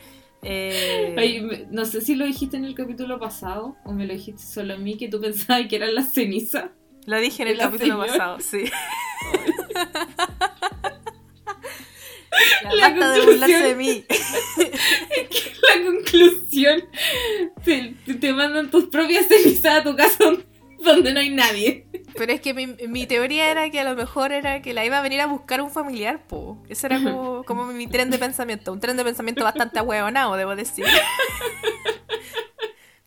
eh, 0.44 1.16
Ay, 1.18 1.66
no 1.72 1.86
sé 1.86 2.02
si 2.02 2.16
lo 2.16 2.26
dijiste 2.26 2.56
en 2.58 2.66
el 2.66 2.76
capítulo 2.76 3.20
pasado 3.20 3.76
o 3.84 3.92
me 3.94 4.06
lo 4.06 4.14
dijiste 4.14 4.44
solo 4.44 4.76
a 4.76 4.78
mí 4.78 4.96
que 4.98 5.08
tú 5.10 5.20
pensabas 5.20 5.68
que 5.68 5.76
eran 5.76 5.94
las 5.96 6.14
cenizas. 6.14 6.70
Lo 7.06 7.20
dije 7.20 7.44
en 7.44 7.50
el 7.50 7.58
capítulo 7.58 7.94
señora. 8.04 8.12
pasado, 8.12 8.40
sí. 8.40 8.64
La, 12.64 12.74
La 12.76 12.90
basta 12.90 13.12
de 13.12 13.22
burlarse 13.26 13.64
de 13.64 13.76
mí. 13.76 14.06
La 14.58 15.86
conclusión, 15.86 16.84
te, 17.64 17.96
te 18.20 18.34
mandan 18.34 18.70
tus 18.70 18.86
propias 18.86 19.28
cenizas 19.28 19.80
a 19.80 19.84
tu 19.84 19.96
casa 19.96 20.32
donde 20.86 21.14
no 21.14 21.20
hay 21.20 21.30
nadie. 21.30 21.88
Pero 22.18 22.32
es 22.32 22.42
que 22.42 22.54
mi, 22.54 22.68
mi 22.68 23.08
teoría 23.08 23.52
era 23.52 23.70
que 23.70 23.80
a 23.80 23.84
lo 23.84 23.96
mejor 23.96 24.32
era 24.32 24.62
que 24.62 24.74
la 24.74 24.86
iba 24.86 24.98
a 24.98 25.02
venir 25.02 25.22
a 25.22 25.28
buscar 25.28 25.62
un 25.62 25.70
familiar, 25.70 26.26
po. 26.28 26.64
Ese 26.70 26.88
era 26.88 27.02
como, 27.04 27.44
como 27.44 27.66
mi 27.66 27.88
tren 27.88 28.10
de 28.10 28.18
pensamiento. 28.18 28.72
Un 28.72 28.80
tren 28.80 28.96
de 28.96 29.04
pensamiento 29.04 29.44
bastante 29.44 29.80
ahueonado, 29.80 30.36
debo 30.36 30.56
decir. 30.56 30.86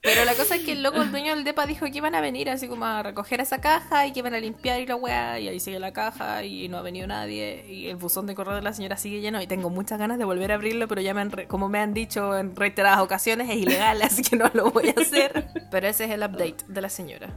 Pero 0.01 0.25
la 0.25 0.35
cosa 0.35 0.55
es 0.55 0.62
que 0.62 0.73
el 0.73 0.83
loco, 0.83 1.03
el 1.03 1.11
dueño 1.11 1.35
del 1.35 1.45
depa, 1.45 1.67
dijo 1.67 1.85
que 1.85 1.99
iban 1.99 2.14
a 2.14 2.21
venir 2.21 2.49
así 2.49 2.67
como 2.67 2.87
a 2.87 3.03
recoger 3.03 3.41
esa 3.41 3.61
caja 3.61 4.07
y 4.07 4.12
que 4.12 4.21
iban 4.21 4.33
a 4.33 4.41
limpiar 4.41 4.81
y 4.81 4.87
la 4.87 4.97
weá. 4.97 5.38
Y 5.38 5.49
ahí 5.49 5.61
sigue 5.61 5.79
la 5.79 5.93
caja 5.93 6.45
y 6.45 6.69
no 6.69 6.79
ha 6.79 6.83
venido 6.83 7.07
nadie. 7.07 7.67
Y 7.69 7.88
el 7.88 7.97
buzón 7.97 8.27
de 8.27 8.35
correo 8.35 8.55
de 8.55 8.62
la 8.62 8.73
señora 8.73 8.97
sigue 8.97 9.21
lleno. 9.21 9.43
Y 9.43 9.47
tengo 9.47 9.69
muchas 9.71 9.99
ganas 9.99 10.19
de 10.19 10.25
volver 10.25 10.53
a 10.53 10.55
abrirlo, 10.55 10.88
pero 10.88 11.01
ya 11.03 11.12
me 11.12 11.21
han 11.21 11.31
como 11.49 11.69
me 11.69 11.81
han 11.81 11.93
dicho 11.93 12.38
en 12.38 12.57
reiteradas 12.57 13.01
ocasiones, 13.01 13.51
es 13.51 13.57
ilegal, 13.57 14.01
así 14.03 14.23
que 14.23 14.37
no 14.37 14.51
lo 14.55 14.71
voy 14.71 14.88
a 14.97 15.01
hacer. 15.01 15.49
Pero 15.71 15.88
ese 15.88 16.05
es 16.05 16.11
el 16.11 16.23
update 16.23 16.64
de 16.69 16.81
la 16.81 16.88
señora. 16.88 17.29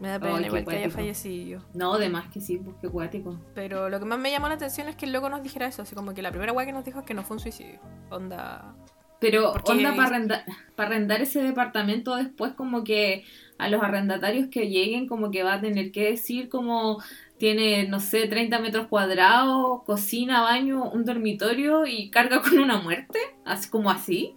Me 0.00 0.08
da 0.08 0.18
pena 0.18 0.36
Ay, 0.36 0.42
qué 0.42 0.46
igual 0.48 0.64
que 0.64 0.76
haya 0.76 0.90
fallecido. 0.90 1.62
No, 1.72 1.98
de 1.98 2.08
más 2.08 2.30
que 2.30 2.40
sí, 2.40 2.58
pues 2.58 2.76
qué 2.80 2.88
cuático. 2.88 3.38
Pero 3.54 3.88
lo 3.88 3.98
que 3.98 4.04
más 4.06 4.18
me 4.18 4.30
llamó 4.30 4.48
la 4.48 4.54
atención 4.54 4.88
es 4.88 4.96
que 4.96 5.06
el 5.06 5.12
loco 5.12 5.28
nos 5.28 5.42
dijera 5.42 5.66
eso, 5.66 5.82
así 5.82 5.94
como 5.94 6.14
que 6.14 6.22
la 6.22 6.30
primera 6.30 6.52
weá 6.52 6.66
que 6.66 6.72
nos 6.72 6.84
dijo 6.84 7.00
es 7.00 7.06
que 7.06 7.14
no 7.14 7.22
fue 7.22 7.36
un 7.36 7.40
suicidio. 7.40 7.78
Onda. 8.10 8.74
Pero 9.20 9.52
onda 9.52 9.94
para 9.94 10.08
arrendar, 10.08 10.44
para 10.76 10.90
arrendar 10.90 11.22
ese 11.22 11.42
departamento 11.42 12.14
después 12.16 12.52
como 12.52 12.84
que 12.84 13.24
a 13.56 13.68
los 13.68 13.82
arrendatarios 13.82 14.48
que 14.48 14.68
lleguen 14.68 15.06
como 15.06 15.30
que 15.30 15.42
va 15.42 15.54
a 15.54 15.60
tener 15.60 15.92
que 15.92 16.10
decir 16.10 16.48
como 16.48 17.02
tiene, 17.38 17.88
no 17.88 18.00
sé, 18.00 18.26
30 18.26 18.58
metros 18.58 18.86
cuadrados, 18.88 19.82
cocina, 19.84 20.42
baño, 20.42 20.90
un 20.90 21.04
dormitorio 21.04 21.86
y 21.86 22.10
carga 22.10 22.42
con 22.42 22.58
una 22.58 22.78
muerte, 22.78 23.18
así 23.44 23.70
como 23.70 23.90
así. 23.90 24.34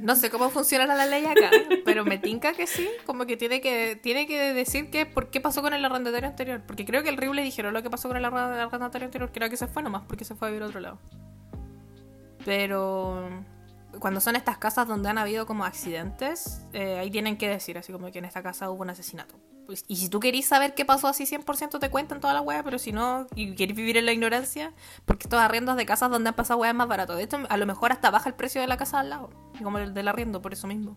No 0.00 0.14
sé 0.14 0.30
cómo 0.30 0.50
funcionará 0.50 0.94
la 0.94 1.06
ley 1.06 1.24
acá, 1.24 1.50
pero 1.84 2.04
me 2.04 2.18
tinca 2.18 2.52
que 2.52 2.66
sí, 2.66 2.88
como 3.04 3.26
que 3.26 3.36
tiene 3.36 3.60
que 3.60 3.98
tiene 4.00 4.26
que 4.26 4.52
decir 4.54 4.90
que 4.90 5.06
por 5.06 5.30
qué 5.30 5.40
pasó 5.40 5.62
con 5.62 5.74
el 5.74 5.84
arrendatario 5.84 6.28
anterior, 6.28 6.62
porque 6.66 6.84
creo 6.84 7.02
que 7.02 7.08
el 7.08 7.16
Río 7.16 7.32
le 7.32 7.42
dijeron 7.42 7.74
lo 7.74 7.82
que 7.82 7.90
pasó 7.90 8.08
con 8.08 8.16
el 8.16 8.24
arrendatario 8.24 9.06
anterior, 9.06 9.30
era 9.34 9.48
que 9.48 9.56
se 9.56 9.66
fue 9.66 9.82
nomás 9.82 10.02
porque 10.06 10.24
se 10.24 10.34
fue 10.34 10.48
a 10.48 10.50
vivir 10.50 10.62
a 10.62 10.66
otro 10.66 10.80
lado. 10.80 10.98
Pero 12.44 13.28
cuando 13.98 14.20
son 14.20 14.36
estas 14.36 14.58
casas 14.58 14.86
donde 14.86 15.08
han 15.08 15.18
habido 15.18 15.46
como 15.46 15.64
accidentes, 15.64 16.62
eh, 16.72 16.98
ahí 16.98 17.10
tienen 17.10 17.36
que 17.36 17.48
decir 17.48 17.76
así 17.78 17.92
como 17.92 18.10
que 18.10 18.18
en 18.18 18.24
esta 18.24 18.42
casa 18.42 18.70
hubo 18.70 18.82
un 18.82 18.90
asesinato. 18.90 19.34
Pues, 19.66 19.84
y 19.88 19.96
si 19.96 20.08
tú 20.08 20.20
querís 20.20 20.46
saber 20.46 20.74
qué 20.74 20.84
pasó 20.84 21.08
así 21.08 21.24
100% 21.26 21.80
te 21.80 21.90
cuentan 21.90 22.20
toda 22.20 22.32
la 22.32 22.40
wea, 22.40 22.62
pero 22.62 22.78
si 22.78 22.92
no, 22.92 23.26
y 23.34 23.54
querés 23.56 23.76
vivir 23.76 23.96
en 23.96 24.06
la 24.06 24.12
ignorancia, 24.12 24.72
porque 25.04 25.24
estos 25.24 25.40
arriendos 25.40 25.76
de 25.76 25.84
casas 25.84 26.10
donde 26.10 26.28
han 26.28 26.36
pasado 26.36 26.60
weas 26.60 26.74
más 26.74 26.86
barato. 26.86 27.16
De 27.16 27.24
hecho, 27.24 27.38
a 27.48 27.56
lo 27.56 27.66
mejor 27.66 27.90
hasta 27.90 28.10
baja 28.10 28.28
el 28.28 28.36
precio 28.36 28.60
de 28.60 28.68
la 28.68 28.76
casa 28.76 29.00
al 29.00 29.10
lado, 29.10 29.30
como 29.62 29.78
el 29.78 29.92
del 29.92 30.08
arriendo, 30.08 30.40
por 30.40 30.52
eso 30.52 30.68
mismo. 30.68 30.96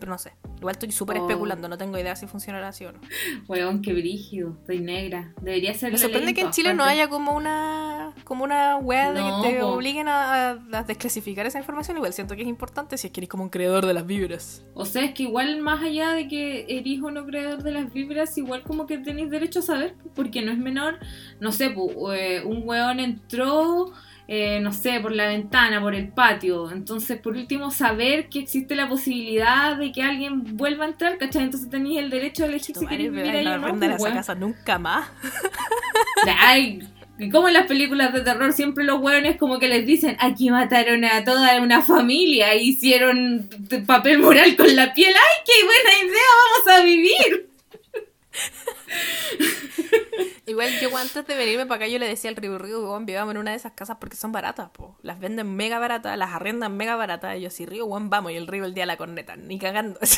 Pero 0.00 0.10
no 0.12 0.18
sé. 0.18 0.32
Igual 0.58 0.72
estoy 0.72 0.90
súper 0.92 1.18
Oh. 1.18 1.26
especulando, 1.28 1.68
no 1.68 1.76
tengo 1.78 1.96
idea 1.98 2.16
si 2.16 2.26
funcionará 2.26 2.68
así 2.68 2.84
o 2.86 2.92
no. 2.92 3.00
Weón, 3.48 3.82
qué 3.82 3.92
brígido, 3.92 4.56
estoy 4.60 4.80
negra. 4.80 5.32
Debería 5.42 5.74
ser 5.74 5.92
Me 5.92 5.98
sorprende 5.98 6.34
que 6.34 6.40
en 6.40 6.50
Chile 6.50 6.74
no 6.74 6.82
haya 6.84 7.08
como 7.08 7.34
una 7.36 8.14
como 8.24 8.44
una 8.44 8.76
wea 8.78 9.12
de 9.12 9.20
No, 9.20 9.42
que 9.42 9.50
te 9.52 9.60
po. 9.60 9.66
obliguen 9.68 10.08
a, 10.08 10.50
a 10.72 10.82
desclasificar 10.84 11.46
esa 11.46 11.58
información. 11.58 11.96
Igual 11.98 12.12
siento 12.12 12.34
que 12.34 12.42
es 12.42 12.48
importante 12.48 12.96
si 12.98 13.06
es 13.08 13.12
que 13.12 13.20
eres 13.20 13.28
como 13.28 13.44
un 13.44 13.50
creador 13.50 13.86
de 13.86 13.94
las 13.94 14.06
vibras. 14.06 14.64
O 14.74 14.84
sea, 14.86 15.04
es 15.04 15.12
que 15.14 15.24
igual 15.24 15.60
más 15.60 15.82
allá 15.82 16.12
de 16.12 16.26
que 16.28 16.64
eres 16.68 17.02
o 17.02 17.10
no 17.10 17.24
creador 17.26 17.62
de 17.62 17.72
las 17.72 17.92
vibras, 17.92 18.36
igual 18.38 18.62
como 18.62 18.86
que 18.86 18.98
tenéis 18.98 19.30
derecho 19.30 19.58
a 19.60 19.62
saber, 19.62 19.94
porque 20.14 20.42
no 20.42 20.50
es 20.50 20.58
menor, 20.58 20.98
no 21.40 21.52
sé, 21.52 21.70
pu, 21.70 22.10
eh, 22.12 22.42
un 22.44 22.62
weón 22.66 23.00
entró, 23.00 23.92
eh, 24.32 24.60
no 24.60 24.72
sé, 24.72 25.00
por 25.00 25.10
la 25.10 25.26
ventana, 25.26 25.80
por 25.80 25.92
el 25.92 26.06
patio, 26.06 26.70
entonces 26.70 27.18
por 27.18 27.32
último 27.32 27.72
saber 27.72 28.28
que 28.28 28.38
existe 28.38 28.76
la 28.76 28.88
posibilidad 28.88 29.76
de 29.76 29.90
que 29.90 30.04
alguien 30.04 30.56
vuelva 30.56 30.84
a 30.84 30.88
entrar, 30.90 31.18
¿cachai? 31.18 31.42
Entonces 31.42 31.68
tenéis 31.68 31.98
el 31.98 32.10
derecho 32.10 32.44
a 32.44 32.46
elegir 32.46 32.76
si 32.76 32.86
queréis 32.86 33.10
vivir 33.10 33.28
ahí 33.28 33.44
o 33.44 33.58
no, 33.58 33.66
arrendar 33.66 33.96
pues, 33.96 34.02
esa 34.02 34.14
casa 34.14 34.34
nunca 34.36 34.78
más. 34.78 35.08
Ay, 36.38 36.80
y 37.18 37.28
como 37.28 37.48
en 37.48 37.54
las 37.54 37.66
películas 37.66 38.12
de 38.12 38.20
terror 38.20 38.52
siempre 38.52 38.84
los 38.84 39.00
hueones 39.00 39.36
como 39.36 39.58
que 39.58 39.66
les 39.66 39.84
dicen, 39.84 40.16
aquí 40.20 40.48
mataron 40.48 41.04
a 41.04 41.24
toda 41.24 41.60
una 41.60 41.82
familia, 41.82 42.54
hicieron 42.54 43.48
papel 43.84 44.20
mural 44.20 44.54
con 44.54 44.76
la 44.76 44.94
piel, 44.94 45.12
¡ay, 45.12 45.42
qué 45.44 45.64
buena 45.64 46.08
idea! 46.08 46.22
¡Vamos 46.52 46.80
a 46.80 46.84
vivir! 46.84 47.49
Igual 50.46 50.68
yo 50.80 50.96
antes 50.96 51.26
de 51.26 51.36
venirme 51.36 51.66
para 51.66 51.76
acá 51.76 51.86
yo 51.86 51.98
le 51.98 52.08
decía 52.08 52.28
al 52.28 52.36
Río 52.36 52.58
Río, 52.58 52.98
vivamos 53.00 53.34
en 53.34 53.38
una 53.38 53.52
de 53.52 53.56
esas 53.56 53.72
casas 53.72 53.98
porque 54.00 54.16
son 54.16 54.32
baratas, 54.32 54.70
po. 54.70 54.96
Las 55.02 55.20
venden 55.20 55.54
mega 55.54 55.78
baratas, 55.78 56.18
las 56.18 56.30
arrendan 56.30 56.76
mega 56.76 56.96
baratas. 56.96 57.36
Y 57.36 57.42
yo 57.42 57.48
así, 57.48 57.66
Río, 57.66 57.86
weón, 57.86 58.10
vamos. 58.10 58.32
Y 58.32 58.36
el 58.36 58.48
Río 58.48 58.64
el 58.64 58.74
día 58.74 58.84
la 58.86 58.96
corneta, 58.96 59.36
ni 59.36 59.58
cagando. 59.58 60.00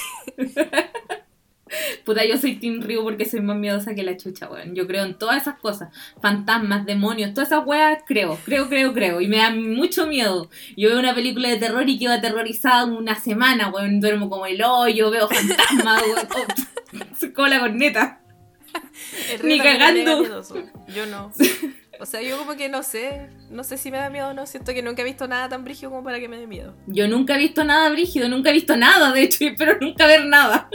Puta, 2.04 2.24
yo 2.24 2.36
soy 2.38 2.56
Team 2.56 2.80
Río 2.82 3.02
porque 3.02 3.24
soy 3.24 3.40
más 3.40 3.56
miedosa 3.56 3.94
que 3.94 4.02
la 4.02 4.16
chucha, 4.16 4.48
weón. 4.48 4.74
Yo 4.74 4.86
creo 4.86 5.04
en 5.04 5.14
todas 5.14 5.42
esas 5.42 5.58
cosas. 5.58 5.90
Fantasmas, 6.20 6.86
demonios, 6.86 7.34
todas 7.34 7.48
esas 7.48 7.66
weas 7.66 8.02
creo, 8.06 8.38
creo, 8.44 8.68
creo, 8.68 8.92
creo. 8.92 9.20
Y 9.20 9.28
me 9.28 9.38
da 9.38 9.50
mucho 9.50 10.06
miedo. 10.06 10.48
Yo 10.76 10.90
veo 10.90 10.98
una 10.98 11.14
película 11.14 11.48
de 11.48 11.58
terror 11.58 11.88
y 11.88 11.98
quedo 11.98 12.12
aterrorizada 12.12 12.84
una 12.84 13.14
semana, 13.14 13.70
weón. 13.70 14.00
Duermo 14.00 14.28
como 14.28 14.46
el 14.46 14.62
hoyo, 14.62 15.10
veo 15.10 15.28
fantasmas, 15.28 16.02
weón. 16.06 16.28
Oh, 16.30 17.26
como 17.34 17.48
la 17.48 17.60
corneta. 17.60 18.20
Ni 19.42 19.58
cagando. 19.58 20.42
Yo 20.94 21.06
no. 21.06 21.32
O 22.00 22.06
sea, 22.06 22.20
yo 22.20 22.36
como 22.36 22.56
que 22.56 22.68
no 22.68 22.82
sé, 22.82 23.28
no 23.48 23.62
sé 23.62 23.78
si 23.78 23.92
me 23.92 23.98
da 23.98 24.10
miedo 24.10 24.28
o 24.28 24.34
no, 24.34 24.44
siento 24.46 24.74
que 24.74 24.82
nunca 24.82 25.02
he 25.02 25.04
visto 25.04 25.28
nada 25.28 25.48
tan 25.48 25.62
brígido 25.62 25.90
como 25.90 26.02
para 26.02 26.18
que 26.18 26.28
me 26.28 26.36
dé 26.36 26.48
miedo. 26.48 26.74
Yo 26.88 27.06
nunca 27.06 27.36
he 27.36 27.38
visto 27.38 27.62
nada 27.62 27.90
brígido, 27.90 28.28
nunca 28.28 28.50
he 28.50 28.52
visto 28.52 28.76
nada, 28.76 29.12
de 29.12 29.22
hecho, 29.22 29.44
pero 29.56 29.78
nunca 29.80 30.06
ver 30.06 30.24
nada. 30.24 30.68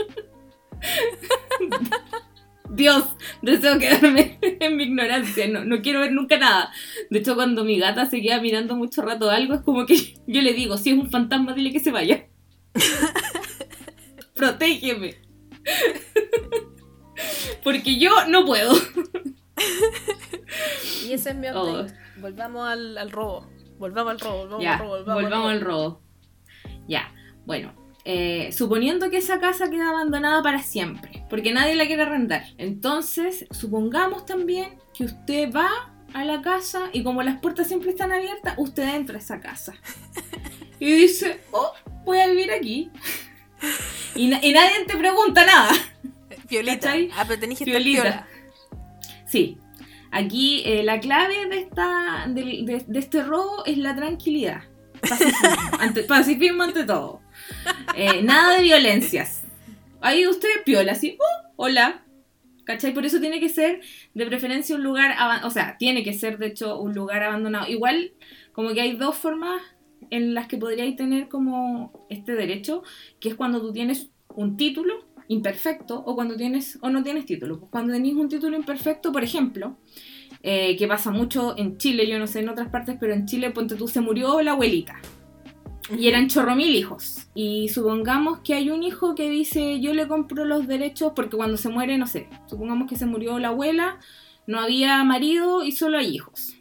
Dios, 2.70 3.04
deseo 3.42 3.78
quedarme 3.78 4.38
en 4.42 4.76
mi 4.76 4.84
ignorancia, 4.84 5.48
no, 5.48 5.64
no 5.64 5.80
quiero 5.80 6.00
ver 6.00 6.12
nunca 6.12 6.38
nada. 6.38 6.70
De 7.10 7.18
hecho, 7.18 7.34
cuando 7.34 7.64
mi 7.64 7.78
gata 7.78 8.06
se 8.06 8.20
queda 8.20 8.40
mirando 8.40 8.76
mucho 8.76 9.02
rato 9.02 9.30
algo, 9.30 9.54
es 9.54 9.62
como 9.62 9.86
que 9.86 9.96
yo 10.26 10.42
le 10.42 10.52
digo, 10.52 10.76
si 10.76 10.90
es 10.90 10.98
un 10.98 11.10
fantasma, 11.10 11.54
dile 11.54 11.72
que 11.72 11.80
se 11.80 11.90
vaya. 11.90 12.26
Protégeme. 14.34 15.16
Porque 17.64 17.98
yo 17.98 18.26
no 18.28 18.44
puedo. 18.44 18.72
y 21.04 21.12
ese 21.12 21.30
es 21.30 21.36
mi. 21.36 21.48
Oh. 21.48 21.86
Volvamos 22.20 22.68
al, 22.68 23.10
robo. 23.10 23.48
Volvamos 23.78 24.12
al 24.12 24.20
robo, 24.20 24.38
volvamos 24.48 24.66
al 24.66 24.78
robo. 24.78 24.88
Volvamos, 25.14 25.50
al, 25.50 25.60
robo. 25.60 26.02
Ya, 26.86 27.12
bueno. 27.44 27.87
Eh, 28.04 28.52
suponiendo 28.52 29.10
que 29.10 29.18
esa 29.18 29.38
casa 29.38 29.68
queda 29.68 29.90
abandonada 29.90 30.42
para 30.42 30.62
siempre, 30.62 31.24
porque 31.28 31.52
nadie 31.52 31.74
la 31.74 31.86
quiere 31.86 32.02
arrendar. 32.02 32.44
Entonces, 32.56 33.46
supongamos 33.50 34.24
también 34.24 34.78
que 34.94 35.04
usted 35.04 35.52
va 35.52 35.92
a 36.14 36.24
la 36.24 36.40
casa 36.40 36.88
y 36.92 37.02
como 37.02 37.22
las 37.22 37.38
puertas 37.38 37.68
siempre 37.68 37.90
están 37.90 38.12
abiertas, 38.12 38.54
usted 38.56 38.94
entra 38.94 39.16
a 39.16 39.20
esa 39.20 39.40
casa. 39.40 39.74
Y 40.80 40.92
dice, 40.92 41.40
oh, 41.50 41.72
voy 42.04 42.18
a 42.18 42.28
vivir 42.28 42.52
aquí. 42.52 42.88
Y, 44.14 44.28
nadie 44.28 44.84
te 44.86 44.96
pregunta 44.96 45.44
nada. 45.44 45.72
Violita. 46.48 46.94
Ah, 47.16 47.24
pero 47.26 47.40
tenés 47.40 47.58
que 47.58 47.64
Violita. 47.64 48.28
Sí. 49.26 49.58
Aquí 50.10 50.62
eh, 50.64 50.82
la 50.82 51.00
clave 51.00 51.48
de, 51.48 51.58
esta, 51.58 52.26
de, 52.28 52.84
este 52.94 53.22
robo 53.22 53.64
es 53.66 53.76
la 53.78 53.94
tranquilidad. 53.94 54.62
Pacifismo 56.08 56.62
ante, 56.64 56.84
todo. 56.84 57.20
Eh, 57.94 58.22
nada 58.22 58.56
de 58.56 58.62
violencias. 58.62 59.42
Ahí 60.00 60.26
usted 60.26 60.48
piola 60.64 60.92
así, 60.92 61.18
uh, 61.18 61.48
hola. 61.56 62.04
¿Cachai? 62.64 62.92
Por 62.92 63.06
eso 63.06 63.18
tiene 63.18 63.40
que 63.40 63.48
ser 63.48 63.80
de 64.12 64.26
preferencia 64.26 64.76
un 64.76 64.82
lugar, 64.82 65.16
o 65.42 65.50
sea, 65.50 65.76
tiene 65.78 66.04
que 66.04 66.12
ser 66.12 66.36
de 66.36 66.48
hecho 66.48 66.78
un 66.78 66.94
lugar 66.94 67.22
abandonado. 67.22 67.66
Igual, 67.66 68.12
como 68.52 68.74
que 68.74 68.82
hay 68.82 68.94
dos 68.94 69.16
formas 69.16 69.62
en 70.10 70.34
las 70.34 70.48
que 70.48 70.58
podríais 70.58 70.94
tener 70.94 71.28
como 71.28 72.06
este 72.10 72.34
derecho, 72.34 72.82
que 73.20 73.30
es 73.30 73.34
cuando 73.34 73.60
tú 73.60 73.72
tienes 73.72 74.10
un 74.34 74.56
título 74.56 75.06
imperfecto 75.28 76.02
o 76.04 76.14
cuando 76.14 76.36
tienes 76.36 76.78
o 76.82 76.90
no 76.90 77.02
tienes 77.02 77.24
título. 77.24 77.58
Pues 77.58 77.70
cuando 77.70 77.92
tenéis 77.92 78.16
un 78.16 78.28
título 78.28 78.56
imperfecto, 78.56 79.12
por 79.12 79.24
ejemplo, 79.24 79.78
eh, 80.42 80.76
que 80.76 80.86
pasa 80.86 81.10
mucho 81.10 81.56
en 81.56 81.78
Chile, 81.78 82.08
yo 82.08 82.18
no 82.18 82.26
sé 82.26 82.40
en 82.40 82.48
otras 82.48 82.68
partes, 82.68 82.96
pero 83.00 83.14
en 83.14 83.26
Chile, 83.26 83.50
ponte 83.50 83.76
tú, 83.76 83.88
se 83.88 84.00
murió 84.00 84.40
la 84.42 84.52
abuelita. 84.52 85.00
Y 85.96 86.08
eran 86.08 86.28
chorro 86.28 86.54
mil 86.54 86.74
hijos. 86.74 87.28
Y 87.34 87.68
supongamos 87.68 88.40
que 88.40 88.54
hay 88.54 88.70
un 88.70 88.82
hijo 88.82 89.14
que 89.14 89.30
dice, 89.30 89.80
yo 89.80 89.94
le 89.94 90.08
compro 90.08 90.44
los 90.44 90.66
derechos 90.66 91.12
porque 91.14 91.36
cuando 91.36 91.56
se 91.56 91.68
muere, 91.68 91.96
no 91.98 92.06
sé, 92.06 92.28
supongamos 92.46 92.88
que 92.88 92.96
se 92.96 93.06
murió 93.06 93.38
la 93.38 93.48
abuela, 93.48 93.98
no 94.46 94.60
había 94.60 95.02
marido 95.04 95.64
y 95.64 95.72
solo 95.72 95.98
hay 95.98 96.14
hijos. 96.14 96.58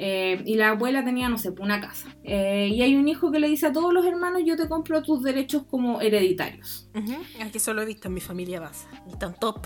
Eh, 0.00 0.42
y 0.46 0.54
la 0.54 0.70
abuela 0.70 1.04
tenía, 1.04 1.28
no 1.28 1.38
sé, 1.38 1.50
una 1.58 1.80
casa. 1.80 2.14
Eh, 2.22 2.70
y 2.72 2.82
hay 2.82 2.94
un 2.94 3.08
hijo 3.08 3.32
que 3.32 3.40
le 3.40 3.48
dice 3.48 3.66
a 3.66 3.72
todos 3.72 3.92
los 3.92 4.06
hermanos, 4.06 4.42
yo 4.44 4.56
te 4.56 4.68
compro 4.68 5.02
tus 5.02 5.24
derechos 5.24 5.64
como 5.68 6.00
hereditarios. 6.00 6.88
Aquí 7.44 7.58
solo 7.58 7.82
he 7.82 7.84
visto 7.84 8.06
en 8.06 8.14
mi 8.14 8.20
familia 8.20 8.60
basa. 8.60 8.88
Y 9.08 9.12
están 9.12 9.34
todos, 9.34 9.56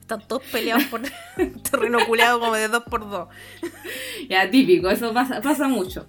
están 0.00 0.26
todos 0.26 0.42
peleados 0.50 0.84
por 0.86 1.02
terreno 1.70 1.98
culeado 2.06 2.40
como 2.40 2.54
de 2.54 2.66
dos 2.66 2.82
por 2.84 3.08
dos. 3.08 3.28
Ya, 4.28 4.50
típico, 4.50 4.90
eso 4.90 5.12
pasa, 5.12 5.40
pasa 5.40 5.68
mucho. 5.68 6.06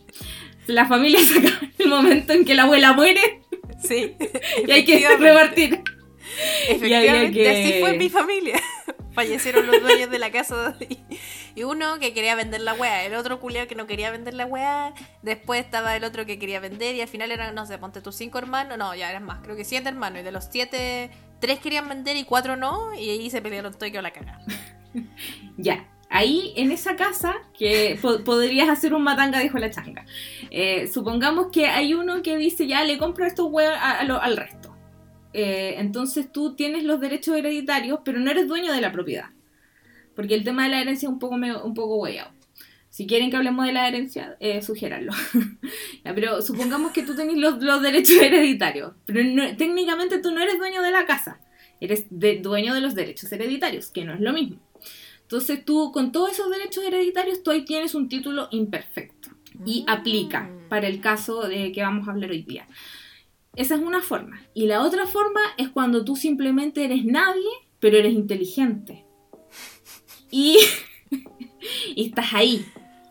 La 0.67 0.85
familia 0.85 1.19
saca 1.23 1.71
el 1.79 1.87
momento 1.87 2.33
en 2.33 2.45
que 2.45 2.55
la 2.55 2.63
abuela 2.63 2.93
muere. 2.93 3.41
Sí. 3.81 4.15
y 4.67 4.71
hay 4.71 4.85
que 4.85 5.07
repartir. 5.17 5.81
Efectivamente, 6.69 7.49
así 7.49 7.79
fue 7.79 7.93
mi 7.93 8.09
familia 8.09 8.61
fallecieron 9.17 9.65
los 9.65 9.81
dueños 9.81 10.11
de 10.11 10.19
la 10.19 10.31
casa. 10.31 10.77
Y, 11.55 11.63
uno 11.63 11.97
que 11.97 12.13
quería 12.13 12.35
vender 12.35 12.61
la 12.61 12.75
weá, 12.75 13.03
el 13.03 13.15
otro 13.15 13.39
culiao 13.39 13.65
que 13.67 13.73
no 13.73 13.87
quería 13.87 14.11
vender 14.11 14.35
la 14.35 14.45
weá. 14.45 14.93
Después 15.23 15.65
estaba 15.65 15.95
el 15.95 16.03
otro 16.03 16.27
que 16.27 16.37
quería 16.37 16.59
vender 16.59 16.95
y 16.95 17.01
al 17.01 17.07
final 17.07 17.31
eran, 17.31 17.55
no 17.55 17.65
sé, 17.65 17.79
ponte 17.79 17.99
tus 17.99 18.15
cinco 18.15 18.37
hermanos. 18.37 18.77
No, 18.77 18.93
ya 18.93 19.09
eran 19.09 19.23
más, 19.23 19.39
creo 19.41 19.55
que 19.55 19.65
siete 19.65 19.89
hermanos. 19.89 20.19
Y 20.19 20.23
de 20.23 20.31
los 20.31 20.47
siete, 20.51 21.09
tres 21.39 21.59
querían 21.59 21.89
vender 21.89 22.15
y 22.15 22.25
cuatro 22.25 22.57
no. 22.57 22.93
Y 22.93 23.09
ahí 23.09 23.29
se 23.31 23.41
pelearon 23.41 23.73
todo 23.73 23.87
y 23.87 23.91
quedó 23.91 24.03
la 24.03 24.11
cara. 24.11 24.39
ya. 25.57 25.87
Ahí, 26.09 26.53
en 26.55 26.71
esa 26.71 26.95
casa, 26.95 27.35
que 27.57 27.99
podrías 28.01 28.69
hacer 28.69 28.93
un 28.93 29.03
matanga, 29.03 29.39
dijo 29.39 29.57
la 29.57 29.71
changa. 29.71 30.05
Eh, 30.51 30.87
supongamos 30.87 31.47
que 31.51 31.67
hay 31.67 31.93
uno 31.93 32.21
que 32.21 32.37
dice, 32.37 32.67
ya 32.67 32.83
le 32.83 32.97
compro 32.97 33.25
estos 33.25 33.47
huevos 33.51 33.77
al 33.81 34.37
resto. 34.37 34.75
Eh, 35.33 35.75
entonces 35.77 36.31
tú 36.31 36.55
tienes 36.55 36.83
los 36.83 36.99
derechos 36.99 37.35
hereditarios, 37.35 37.99
pero 38.03 38.19
no 38.19 38.31
eres 38.31 38.47
dueño 38.47 38.73
de 38.73 38.81
la 38.81 38.91
propiedad. 38.91 39.29
Porque 40.15 40.33
el 40.33 40.43
tema 40.43 40.63
de 40.63 40.69
la 40.69 40.81
herencia 40.81 41.07
es 41.07 41.13
un 41.13 41.19
poco, 41.19 41.35
un 41.35 41.73
poco 41.73 41.97
hueado. 41.97 42.31
Si 42.89 43.05
quieren 43.05 43.29
que 43.29 43.37
hablemos 43.37 43.65
de 43.65 43.73
la 43.73 43.87
herencia, 43.87 44.35
eh, 44.39 44.61
pero 46.03 46.41
supongamos 46.41 46.91
que 46.91 47.03
tú 47.03 47.15
tenés 47.15 47.37
los, 47.37 47.59
derechos 47.83 48.17
hereditarios, 48.19 48.93
pero 49.05 49.21
técnicamente 49.55 50.17
tú 50.17 50.31
no 50.31 50.41
eres 50.41 50.57
dueño 50.57 50.81
de 50.81 50.89
la 50.89 51.05
casa, 51.05 51.39
eres 51.79 52.07
dueño 52.09 52.73
de 52.73 52.81
los 52.81 52.95
derechos 52.95 53.31
hereditarios, 53.31 53.91
que 53.91 54.05
no 54.05 54.15
es 54.15 54.21
lo 54.21 54.33
mismo. 54.33 54.57
Entonces 55.21 55.63
tú 55.63 55.91
con 55.91 56.11
todos 56.11 56.31
esos 56.31 56.49
derechos 56.49 56.83
hereditarios, 56.83 57.43
tú 57.43 57.51
ahí 57.51 57.65
tienes 57.65 57.93
un 57.93 58.09
título 58.09 58.47
imperfecto 58.49 59.36
y 59.65 59.85
aplica 59.87 60.43
mm. 60.43 60.69
para 60.69 60.87
el 60.87 60.99
caso 60.99 61.47
de 61.47 61.71
que 61.71 61.81
vamos 61.81 62.07
a 62.07 62.11
hablar 62.11 62.31
hoy 62.31 62.43
día. 62.43 62.67
Esa 63.55 63.75
es 63.75 63.81
una 63.81 64.01
forma. 64.01 64.41
Y 64.53 64.67
la 64.67 64.83
otra 64.83 65.07
forma 65.07 65.41
es 65.57 65.69
cuando 65.69 66.05
tú 66.05 66.15
simplemente 66.15 66.85
eres 66.85 67.03
nadie, 67.05 67.49
pero 67.79 67.97
eres 67.97 68.13
inteligente. 68.13 69.05
Y, 70.29 70.57
estás 71.95 72.33
ahí, 72.33 72.65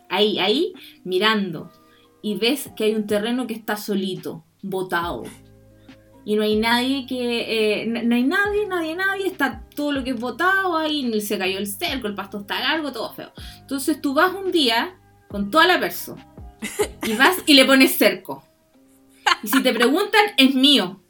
ahí, 0.09 0.39
ahí, 0.39 0.73
mirando. 1.03 1.69
Y 2.21 2.35
ves 2.35 2.71
que 2.75 2.85
hay 2.85 2.95
un 2.95 3.07
terreno 3.07 3.45
que 3.45 3.53
está 3.53 3.75
solito, 3.75 4.45
botado. 4.61 5.23
Y 6.23 6.35
no 6.35 6.43
hay 6.43 6.57
nadie 6.57 7.05
que. 7.05 7.81
Eh, 7.81 7.85
no, 7.87 8.15
hay 8.15 8.23
nadie, 8.23 8.67
nadie, 8.67 8.95
nadie. 8.95 9.27
Está 9.27 9.63
todo 9.75 9.91
lo 9.91 10.03
que 10.03 10.09
es 10.11 10.19
botado 10.19 10.77
ahí. 10.77 11.19
Se 11.21 11.37
cayó 11.37 11.57
el 11.57 11.67
cerco, 11.67 12.07
el 12.07 12.15
pasto 12.15 12.39
está 12.39 12.59
largo, 12.59 12.91
todo 12.91 13.13
feo. 13.13 13.31
Entonces 13.61 14.01
tú 14.01 14.13
vas 14.13 14.33
un 14.33 14.51
día 14.51 14.97
con 15.29 15.51
toda 15.51 15.67
la 15.67 15.79
persona. 15.79 16.25
Y 17.03 17.13
vas 17.13 17.37
y 17.45 17.53
le 17.53 17.65
pones 17.65 17.97
cerco. 17.97 18.43
Y 19.43 19.47
si 19.47 19.61
te 19.61 19.73
preguntan, 19.73 20.25
es 20.37 20.53
mío. 20.53 21.01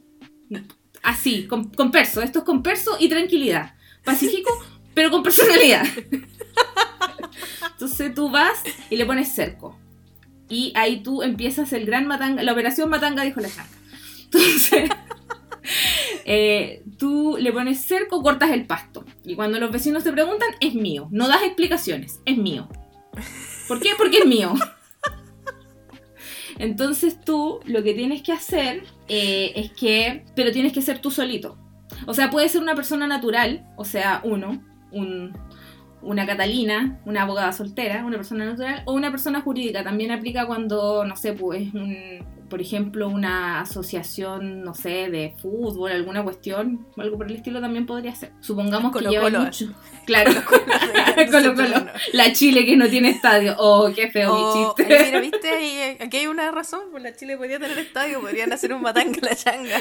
Así, 1.04 1.48
con, 1.48 1.72
perso. 1.92 2.22
Esto 2.22 2.40
es 2.40 2.46
con 2.46 2.62
perso 2.62 2.98
y 3.00 3.10
tranquilidad. 3.10 3.76
Pacífico, 4.04 4.52
pero 4.94 5.10
con 5.12 5.24
personalidad. 5.24 5.86
Entonces 7.72 8.14
tú 8.14 8.30
vas 8.30 8.64
y 8.90 8.98
le 8.98 9.06
pones 9.06 9.34
cerco. 9.34 9.78
Y 10.50 10.72
ahí 10.76 11.02
tú 11.02 11.24
empiezas 11.24 11.74
el 11.74 11.86
gran 11.86 12.08
matanga, 12.08 12.42
la 12.44 12.54
operación 12.54 12.90
matanga, 12.90 13.24
dijo 13.24 13.40
la 13.40 13.50
chanca. 13.50 13.78
Entonces, 14.26 14.90
eh, 16.26 16.84
tú 16.98 17.38
le 17.40 17.52
pones 17.52 17.86
cerco, 17.86 18.22
cortas 18.22 18.52
el 18.52 18.66
pasto. 18.66 19.06
Y 19.24 19.36
cuando 19.36 19.60
los 19.60 19.72
vecinos 19.72 20.04
te 20.04 20.12
preguntan, 20.12 20.50
es 20.60 20.74
mío. 20.74 21.08
No 21.12 21.28
das 21.28 21.44
explicaciones, 21.44 22.20
es 22.26 22.38
mío. 22.38 22.68
¿Por 23.68 23.80
qué? 23.80 23.92
Porque 23.98 24.20
es 24.20 24.26
mío. 24.26 24.54
Entonces 26.60 27.20
tú 27.22 27.60
lo 27.66 27.84
que 27.84 27.94
tienes 27.94 28.22
que 28.24 28.34
hacer 28.34 28.84
eh, 29.08 29.54
es 29.56 29.72
que, 29.72 30.26
pero 30.36 30.52
tienes 30.52 30.74
que 30.74 30.82
ser 30.82 31.00
tú 31.00 31.12
solito. 31.12 31.58
O 32.06 32.14
sea, 32.14 32.30
puede 32.30 32.50
ser 32.50 32.62
una 32.62 32.76
persona 32.76 33.08
natural, 33.08 33.66
o 33.78 33.86
sea, 33.86 34.22
uno, 34.24 34.64
una 36.02 36.26
Catalina, 36.26 37.00
una 37.06 37.24
abogada 37.24 37.52
soltera, 37.52 38.06
una 38.06 38.18
persona 38.18 38.46
natural, 38.46 38.84
o 38.86 38.94
una 38.94 39.12
persona 39.12 39.42
jurídica. 39.42 39.84
También 39.84 40.12
aplica 40.12 40.46
cuando, 40.46 41.04
no 41.06 41.16
sé, 41.16 41.34
pues 41.34 41.74
un, 41.74 42.24
por 42.50 42.62
ejemplo, 42.62 43.10
una 43.10 43.62
asociación, 43.62 44.62
no 44.64 44.74
sé, 44.74 45.10
de 45.10 45.34
fútbol, 45.42 45.92
alguna 45.92 46.24
cuestión, 46.24 46.86
algo 46.98 47.18
por 47.18 47.28
el 47.30 47.36
estilo 47.38 47.60
también 47.60 47.86
podría 47.86 48.16
ser. 48.16 48.32
Supongamos 48.40 48.96
que 48.96 49.06
lleva 49.06 49.30
mucho. 49.30 49.74
Claro, 50.06 50.32
Colo 51.32 51.56
Colo. 51.56 51.86
La 52.14 52.32
Chile 52.32 52.66
que 52.66 52.78
no 52.78 52.88
tiene 52.88 53.10
estadio. 53.10 53.56
Oh, 53.58 53.92
qué 53.94 54.10
feo 54.10 54.34
mi 54.34 54.42
oh, 54.42 54.76
chiste. 54.78 55.06
mira, 55.06 55.20
viste, 55.22 55.98
aquí 56.00 56.18
hay 56.18 56.28
una 56.28 56.52
razón, 56.52 56.82
pues 56.92 57.04
la 57.04 57.14
Chile 57.16 57.36
podría 57.38 57.60
tener 57.60 57.78
estadio, 57.80 58.22
podrían 58.22 58.54
hacer 58.54 58.72
un 58.74 58.82
matanga 58.82 59.18
la 59.22 59.36
changa. 59.36 59.78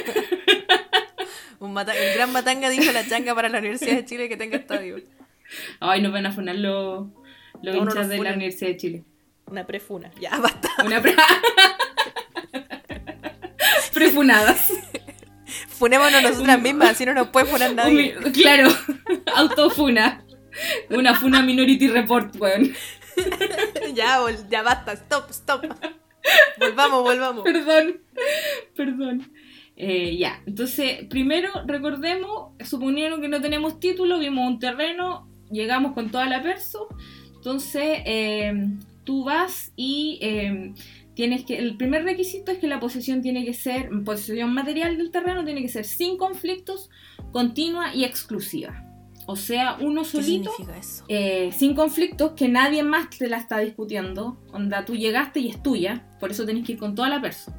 Un 1.58 1.72
mata- 1.72 1.96
el 1.96 2.14
gran 2.14 2.32
matanga 2.32 2.68
dijo 2.68 2.90
la 2.92 3.06
changa 3.06 3.34
para 3.34 3.48
la 3.48 3.58
Universidad 3.58 3.96
de 3.96 4.04
Chile 4.04 4.28
que 4.28 4.36
tenga 4.36 4.56
estadio. 4.56 4.96
Ay, 5.80 6.02
nos 6.02 6.12
van 6.12 6.26
a 6.26 6.32
funar 6.32 6.56
los, 6.56 7.06
los 7.62 7.74
No, 7.74 7.82
hinchas 7.82 8.08
de 8.08 8.18
la. 8.18 8.32
Universidad 8.32 8.70
de 8.70 8.76
Chile. 8.76 9.04
Una 9.46 9.66
prefuna. 9.66 10.10
Ya, 10.20 10.36
basta. 10.40 10.68
Una 10.84 11.00
pre... 11.00 11.14
Prefunadas. 13.92 14.72
Funémonos 15.68 16.22
nosotras 16.22 16.60
mismas, 16.60 16.90
así 16.90 17.06
no 17.06 17.14
nos 17.14 17.28
puede 17.28 17.46
funar 17.46 17.74
nadie. 17.74 18.14
Claro, 18.32 18.68
autofuna. 19.34 20.24
Una 20.90 21.14
funa 21.14 21.42
minority 21.42 21.88
report, 21.88 22.34
weón. 22.36 22.74
ya, 23.94 24.18
ya 24.48 24.62
basta, 24.62 24.92
stop, 24.92 25.30
stop. 25.30 25.64
Volvamos, 26.58 27.02
volvamos. 27.02 27.44
Perdón, 27.44 28.00
perdón. 28.74 29.32
Eh, 29.76 30.16
ya, 30.16 30.42
entonces, 30.46 31.04
primero 31.08 31.50
recordemos, 31.66 32.52
suponiendo 32.64 33.20
que 33.20 33.28
no 33.28 33.40
tenemos 33.40 33.78
título, 33.78 34.18
vimos 34.18 34.46
un 34.46 34.58
terreno, 34.58 35.28
llegamos 35.50 35.92
con 35.92 36.10
toda 36.10 36.26
la 36.26 36.42
perso, 36.42 36.88
entonces 37.34 38.00
eh, 38.04 38.52
tú 39.04 39.24
vas 39.24 39.72
y 39.76 40.18
eh, 40.20 40.74
tienes 41.14 41.44
que, 41.44 41.58
el 41.58 41.76
primer 41.76 42.04
requisito 42.04 42.52
es 42.52 42.58
que 42.58 42.66
la 42.66 42.80
posesión 42.80 43.22
tiene 43.22 43.44
que 43.44 43.54
ser, 43.54 43.88
posesión 44.04 44.52
material 44.52 44.98
del 44.98 45.10
terreno 45.10 45.44
tiene 45.44 45.62
que 45.62 45.68
ser 45.68 45.84
sin 45.84 46.18
conflictos, 46.18 46.90
continua 47.32 47.94
y 47.94 48.04
exclusiva. 48.04 48.82
O 49.28 49.34
sea, 49.34 49.76
uno 49.80 50.02
¿Qué 50.02 50.08
solito 50.08 50.52
eh, 51.08 51.50
sin 51.56 51.74
conflictos, 51.74 52.32
que 52.32 52.48
nadie 52.48 52.84
más 52.84 53.10
te 53.10 53.28
la 53.28 53.38
está 53.38 53.58
discutiendo. 53.58 54.40
Onda, 54.52 54.84
tú 54.84 54.94
llegaste 54.94 55.40
y 55.40 55.48
es 55.48 55.60
tuya, 55.60 56.06
por 56.20 56.30
eso 56.30 56.46
tenés 56.46 56.64
que 56.64 56.72
ir 56.72 56.78
con 56.78 56.94
toda 56.94 57.08
la 57.08 57.20
persona. 57.20 57.56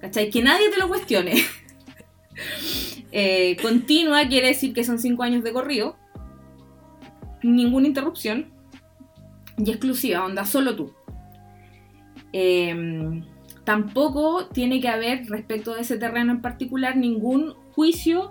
¿Cachai? 0.00 0.30
Que 0.30 0.42
nadie 0.42 0.68
te 0.70 0.78
lo 0.78 0.88
cuestione. 0.88 1.34
Eh, 3.10 3.56
continua 3.62 4.28
quiere 4.28 4.48
decir 4.48 4.74
que 4.74 4.84
son 4.84 4.98
5 4.98 5.22
años 5.22 5.42
de 5.42 5.52
corrido, 5.52 5.96
ninguna 7.42 7.88
interrupción, 7.88 8.46
y 9.58 9.70
exclusiva, 9.70 10.24
onda, 10.24 10.44
solo 10.44 10.76
tú. 10.76 10.92
Eh, 12.32 13.22
tampoco 13.64 14.46
tiene 14.46 14.80
que 14.80 14.88
haber, 14.88 15.26
respecto 15.26 15.74
de 15.74 15.82
ese 15.82 15.98
terreno 15.98 16.32
en 16.32 16.40
particular, 16.40 16.96
ningún 16.96 17.54
juicio 17.72 18.30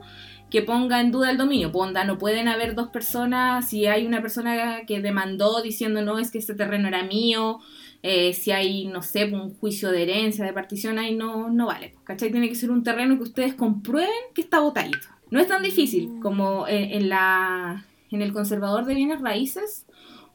que 0.50 0.62
ponga 0.62 1.02
en 1.02 1.12
duda 1.12 1.32
el 1.32 1.38
dominio. 1.38 1.72
Ponda, 1.72 2.06
no 2.06 2.18
pueden 2.18 2.48
haber 2.48 2.74
dos 2.74 2.88
personas, 2.88 3.70
si 3.70 3.86
hay 3.86 4.06
una 4.06 4.22
persona 4.22 4.86
que 4.88 5.02
demandó 5.02 5.62
diciendo 5.62 6.02
no, 6.02 6.20
es 6.20 6.32
que 6.32 6.38
este 6.38 6.56
terreno 6.56 6.88
era 6.88 7.04
mío, 7.04 7.60
eh, 8.02 8.34
si 8.34 8.52
hay, 8.52 8.86
no 8.88 9.02
sé, 9.02 9.26
un 9.26 9.54
juicio 9.56 9.92
de 9.92 10.04
herencia, 10.04 10.46
de 10.46 10.54
partición, 10.54 10.98
ahí 11.00 11.16
no, 11.16 11.50
no 11.50 11.68
vale. 11.68 11.90
pues, 11.90 12.06
¿Cachai? 12.06 12.32
Tiene 12.32 12.48
que 12.48 12.56
ser 12.56 12.72
un 12.72 12.84
terreno 12.84 13.18
que 13.18 13.24
ustedes 13.24 13.56
comprueben 13.56 14.10
que 14.34 14.42
está 14.42 14.60
botadito. 14.60 15.08
No 15.30 15.42
es 15.42 15.48
tan 15.48 15.62
difícil 15.62 16.20
como 16.22 16.66
en 16.70 17.10
la, 17.10 17.86
en 18.12 18.22
el 18.22 18.34
conservador 18.34 18.86
de 18.86 18.96
bienes 18.96 19.22
raíces. 19.22 19.86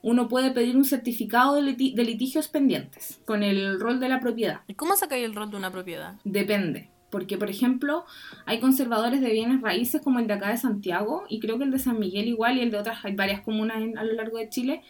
Uno 0.03 0.27
puede 0.29 0.51
pedir 0.51 0.77
un 0.77 0.85
certificado 0.85 1.55
de, 1.55 1.63
liti- 1.63 1.95
de 1.95 2.05
litigios 2.05 2.49
pendientes 2.49 3.21
con 3.25 3.43
el 3.43 3.79
rol 3.79 4.01
de 4.01 4.09
la 4.09 4.19
propiedad. 4.21 4.61
¿Y 4.67 4.75
cómo 4.75 4.97
sacáis 4.97 5.25
el 5.25 5.35
rol 5.35 5.51
de 5.51 5.57
una 5.57 5.71
propiedad? 5.71 6.17
Depende. 6.25 6.91
Porque, 7.11 7.37
por 7.39 7.51
ejemplo, 7.51 8.05
hay 8.47 8.59
conservadores 8.59 9.21
de 9.21 9.31
bienes 9.31 9.61
raíces 9.61 10.01
como 10.01 10.19
el 10.19 10.27
de 10.27 10.33
acá 10.33 10.49
de 10.49 10.57
Santiago 10.57 11.25
y 11.29 11.39
creo 11.41 11.59
que 11.59 11.65
el 11.65 11.71
de 11.71 11.79
San 11.79 12.01
Miguel 12.01 12.27
igual 12.27 12.57
y 12.57 12.63
el 12.63 12.71
de 12.71 12.79
otras, 12.79 13.05
hay 13.05 13.15
varias 13.15 13.43
comunas 13.43 13.81
en- 13.83 13.97
a 13.99 14.03
lo 14.03 14.15
largo 14.15 14.39
de 14.39 14.49
Chile 14.49 14.83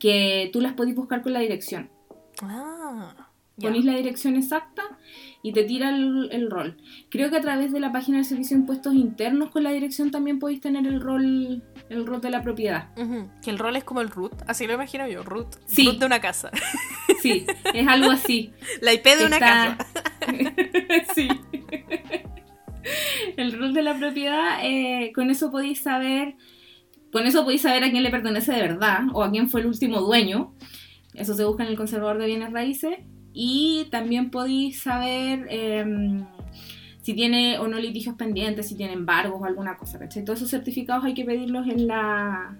que 0.00 0.50
tú 0.52 0.60
las 0.60 0.72
podés 0.72 0.94
buscar 0.94 1.22
con 1.22 1.32
la 1.34 1.40
dirección. 1.40 1.90
Ah, 2.42 3.14
ya. 3.56 3.68
Ponís 3.68 3.84
la 3.84 3.94
dirección 3.96 4.36
exacta 4.36 4.82
y 5.42 5.52
te 5.52 5.64
tira 5.64 5.90
el, 5.90 6.28
el 6.32 6.50
rol. 6.50 6.76
Creo 7.10 7.30
que 7.30 7.36
a 7.36 7.40
través 7.40 7.72
de 7.72 7.80
la 7.80 7.92
página 7.92 8.18
del 8.18 8.26
Servicio 8.26 8.56
de 8.56 8.62
Impuestos 8.62 8.94
Internos 8.94 9.50
con 9.50 9.62
la 9.62 9.70
dirección 9.70 10.10
también 10.10 10.38
podéis 10.38 10.60
tener 10.60 10.86
el 10.86 11.00
rol, 11.00 11.62
el 11.88 12.06
rol 12.06 12.20
de 12.20 12.30
la 12.30 12.42
propiedad. 12.42 12.88
Que 13.42 13.50
el 13.50 13.58
rol 13.58 13.76
es 13.76 13.84
como 13.84 14.00
el 14.00 14.10
root, 14.10 14.32
así 14.46 14.66
lo 14.66 14.74
imagino 14.74 15.06
yo, 15.08 15.22
root. 15.22 15.56
Sí. 15.66 15.86
Root 15.86 15.98
de 15.98 16.06
una 16.06 16.20
casa. 16.20 16.50
Sí, 17.20 17.44
es 17.74 17.88
algo 17.88 18.12
así. 18.12 18.52
La 18.80 18.92
IP 18.92 19.04
de 19.04 19.26
una 19.26 19.40
casa. 19.40 19.78
sí. 21.16 21.28
El 23.36 23.58
rol 23.58 23.74
de 23.74 23.82
la 23.82 23.98
propiedad, 23.98 24.60
eh, 24.62 25.10
con 25.12 25.28
eso 25.28 25.50
podéis 25.50 25.80
saber, 25.82 26.36
con 27.10 27.26
eso 27.26 27.42
podéis 27.42 27.62
saber 27.62 27.82
a 27.82 27.90
quién 27.90 28.04
le 28.04 28.10
pertenece 28.10 28.52
de 28.52 28.60
verdad 28.60 29.00
o 29.14 29.24
a 29.24 29.32
quién 29.32 29.48
fue 29.48 29.62
el 29.62 29.66
último 29.66 30.00
dueño. 30.00 30.54
Eso 31.14 31.34
se 31.34 31.44
busca 31.44 31.64
en 31.64 31.70
el 31.70 31.76
conservador 31.76 32.18
de 32.18 32.26
bienes 32.26 32.52
raíces. 32.52 32.98
Y 33.32 33.86
también 33.90 34.30
podéis 34.30 34.82
saber 34.82 35.46
em, 35.50 36.26
si 37.02 37.14
tiene 37.14 37.58
o 37.58 37.68
no 37.68 37.78
litigios 37.78 38.16
pendientes, 38.16 38.68
si 38.68 38.74
tiene 38.74 38.92
embargos 38.92 39.40
o 39.40 39.44
alguna 39.44 39.76
cosa, 39.76 39.98
¿cachai? 39.98 40.24
Todos 40.24 40.40
esos 40.40 40.50
certificados 40.50 41.04
hay 41.04 41.14
que 41.14 41.24
pedirlos 41.24 41.66
en, 41.66 41.86
la, 41.86 42.58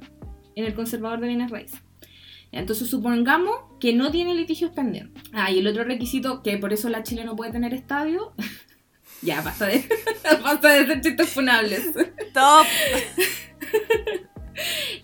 en 0.54 0.64
el 0.64 0.74
conservador 0.74 1.20
de 1.20 1.28
bienes 1.28 1.50
raíces. 1.50 1.82
Entonces 2.50 2.88
supongamos 2.88 3.54
que 3.78 3.92
no 3.92 4.10
tiene 4.10 4.34
litigios 4.34 4.70
pendientes. 4.70 5.22
Ah, 5.32 5.50
y 5.50 5.58
el 5.58 5.66
otro 5.66 5.84
requisito, 5.84 6.42
que 6.42 6.56
por 6.56 6.72
eso 6.72 6.88
la 6.88 7.02
Chile 7.02 7.24
no 7.24 7.36
puede 7.36 7.52
tener 7.52 7.74
estadio. 7.74 8.32
ya, 9.22 9.42
basta 9.42 9.66
de, 9.66 9.84
basta 10.42 10.68
de 10.70 10.80
hacer 10.80 11.00
chistes 11.02 11.28
funables. 11.30 11.92
Top. 12.32 12.66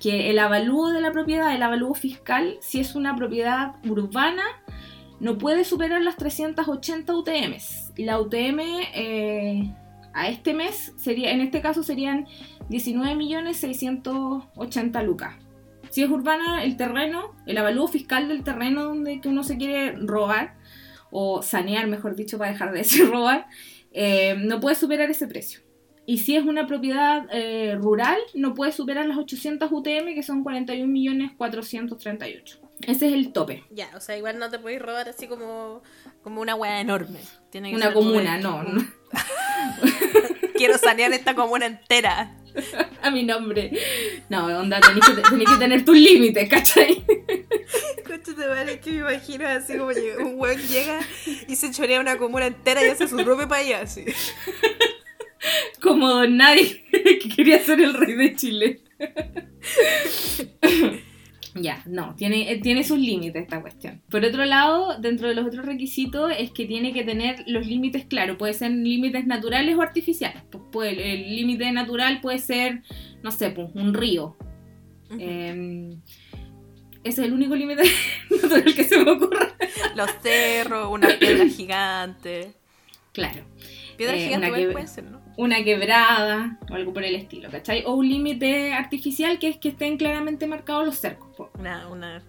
Que 0.01 0.31
el 0.31 0.41
avalúo 0.41 0.91
de 0.91 1.01
la 1.01 1.13
propiedad, 1.13 1.55
el 1.55 1.63
avalúo 1.63 1.95
fiscal, 1.95 2.57
si 2.61 2.81
es 2.81 2.97
una 2.97 3.15
propiedad 3.15 3.77
urbana, 3.89 4.43
no 5.21 5.39
puede 5.39 5.65
superar 5.65 6.03
las 6.03 6.17
380 6.17 7.15
UTMs. 7.15 7.93
La 7.97 8.21
UTM 8.21 8.61
eh, 8.95 9.73
a 10.13 10.29
este 10.29 10.53
mes, 10.55 10.93
sería, 10.97 11.33
en 11.33 11.41
este 11.41 11.61
caso 11.61 11.83
serían 11.83 12.29
19.680 12.71 15.05
lucas. 15.05 15.35
Si 15.91 16.03
es 16.03 16.11
urbana, 16.11 16.65
el 16.65 16.77
terreno, 16.77 17.35
el 17.47 17.59
avalúo 17.59 17.87
fiscal 17.87 18.27
del 18.29 18.43
terreno 18.43 18.83
donde 18.85 19.21
que 19.21 19.29
uno 19.29 19.45
se 19.45 19.57
quiere 19.57 19.93
robar, 19.93 20.57
o 21.11 21.43
sanear, 21.43 21.87
mejor 21.87 22.17
dicho, 22.17 22.39
para 22.39 22.51
dejar 22.51 22.73
de 22.73 22.79
decir 22.79 23.09
robar, 23.09 23.47
eh, 23.93 24.35
no 24.37 24.59
puede 24.61 24.75
superar 24.75 25.09
ese 25.11 25.29
precio. 25.29 25.61
Y 26.07 26.19
si 26.19 26.37
es 26.37 26.45
una 26.45 26.67
propiedad 26.67 27.27
eh, 27.33 27.77
rural, 27.77 28.19
no 28.35 28.53
puede 28.55 28.73
superar 28.73 29.07
las 29.07 29.17
800 29.17 29.71
UTM, 29.71 30.15
que 30.15 30.23
son 30.23 30.45
41.438. 30.45 32.59
Ese 32.89 33.09
es 33.09 33.13
el 33.15 33.33
tope. 33.33 33.65
Ya, 33.71 33.89
o 33.97 34.01
sea, 34.01 34.17
igual 34.17 34.39
no 34.39 34.51
te 34.51 34.59
podéis 34.59 34.81
robar 34.83 35.09
así 35.09 35.27
como, 35.27 35.83
como 36.23 36.41
una 36.41 36.55
weá 36.55 36.81
enorme. 36.81 37.19
Tiene 37.51 37.71
que 37.71 37.77
Una 37.77 37.87
ser 37.87 37.95
comuna, 37.95 38.37
un- 38.37 38.43
no. 38.43 38.65
Quiero 40.57 40.79
sanear 40.79 41.13
esta 41.13 41.35
comuna 41.35 41.67
entera. 41.67 42.37
A 43.03 43.11
mi 43.11 43.25
nombre. 43.25 43.73
No, 44.29 44.47
onda, 44.47 44.79
tenés 44.81 45.05
que, 45.05 45.23
tenés 45.29 45.49
que 45.51 45.57
tener 45.59 45.85
tus 45.85 45.97
límites, 45.97 46.49
¿cachai? 46.49 47.05
Coche 48.07 48.33
te 48.35 48.47
vale 48.47 48.79
que 48.79 48.93
me 48.93 48.99
imagino 48.99 49.47
así 49.49 49.77
como 49.77 49.91
un 49.91 50.39
weón 50.39 50.61
llega 50.69 51.01
y 51.49 51.57
se 51.57 51.73
chorea 51.73 51.99
una 52.01 52.17
comuna 52.17 52.47
entera 52.47 52.85
y 52.87 52.91
hace 52.91 53.09
su 53.09 53.17
propio 53.17 53.49
país 53.49 53.75
así. 53.75 54.05
Como 55.83 56.09
Don 56.09 56.37
Nadie, 56.37 56.85
que 56.93 57.19
quería 57.35 57.59
ser 57.63 57.81
el 57.81 57.95
rey 57.95 58.15
de 58.15 58.37
Chile. 58.37 58.81
Ya, 61.57 61.83
no, 61.87 62.15
tiene, 62.17 62.51
eh, 62.51 62.61
tiene 62.61 62.83
sus 62.83 62.99
límites 62.99 63.43
esta 63.43 63.61
cuestión. 63.61 64.03
Por 64.11 64.25
otro 64.25 64.45
lado, 64.45 64.99
dentro 65.01 65.29
de 65.29 65.35
los 65.37 65.47
otros 65.47 65.65
requisitos 65.65 66.33
es 66.37 66.51
que 66.51 66.67
tiene 66.67 66.93
que 66.93 67.05
tener 67.05 67.45
los 67.47 67.65
límites 67.67 68.05
claros. 68.07 68.37
Puede 68.37 68.55
ser 68.55 68.73
límites 68.73 69.25
naturales 69.27 69.77
o 69.77 69.83
artificiales. 69.83 70.43
Pues 70.51 70.65
puede- 70.73 71.13
el 71.15 71.37
límite 71.37 71.71
natural 71.71 72.21
puede 72.21 72.39
ser, 72.41 72.83
no 73.23 73.31
sé, 73.31 73.51
pues, 73.51 73.69
un 73.75 73.95
río. 73.95 74.37
Eh, 75.19 75.97
ese 77.05 77.21
es 77.23 77.29
el 77.29 77.33
único 77.33 77.55
límite 77.55 77.83
natural 78.43 78.75
que 78.75 78.83
se 78.85 79.05
me 79.05 79.11
ocurre. 79.13 79.49
Los 79.95 80.11
cerros, 80.23 80.89
una 80.91 81.09
piedra 81.21 81.47
gigante. 81.49 82.53
Claro. 83.13 83.45
Piedra 83.97 84.17
Eh, 84.17 84.25
gigante 84.27 84.53
que- 84.53 84.67
puede 84.73 84.87
ser, 84.89 85.05
¿no? 85.05 85.23
Una 85.37 85.63
quebrada 85.65 86.59
o 86.71 86.75
algo 86.75 86.93
por 86.93 87.05
el 87.05 87.15
estilo, 87.15 87.51
¿cachai? 87.51 87.85
O 87.87 87.95
un 87.95 88.09
límite 88.09 88.73
artificial 88.73 89.39
que 89.39 89.49
es 89.49 89.57
que 89.59 89.71
estén 89.71 89.97
claramente 89.97 90.47
marcados 90.47 90.87
los 90.87 90.97
cercos. 90.99 91.49
Una, 91.59 91.89
una, 91.89 92.23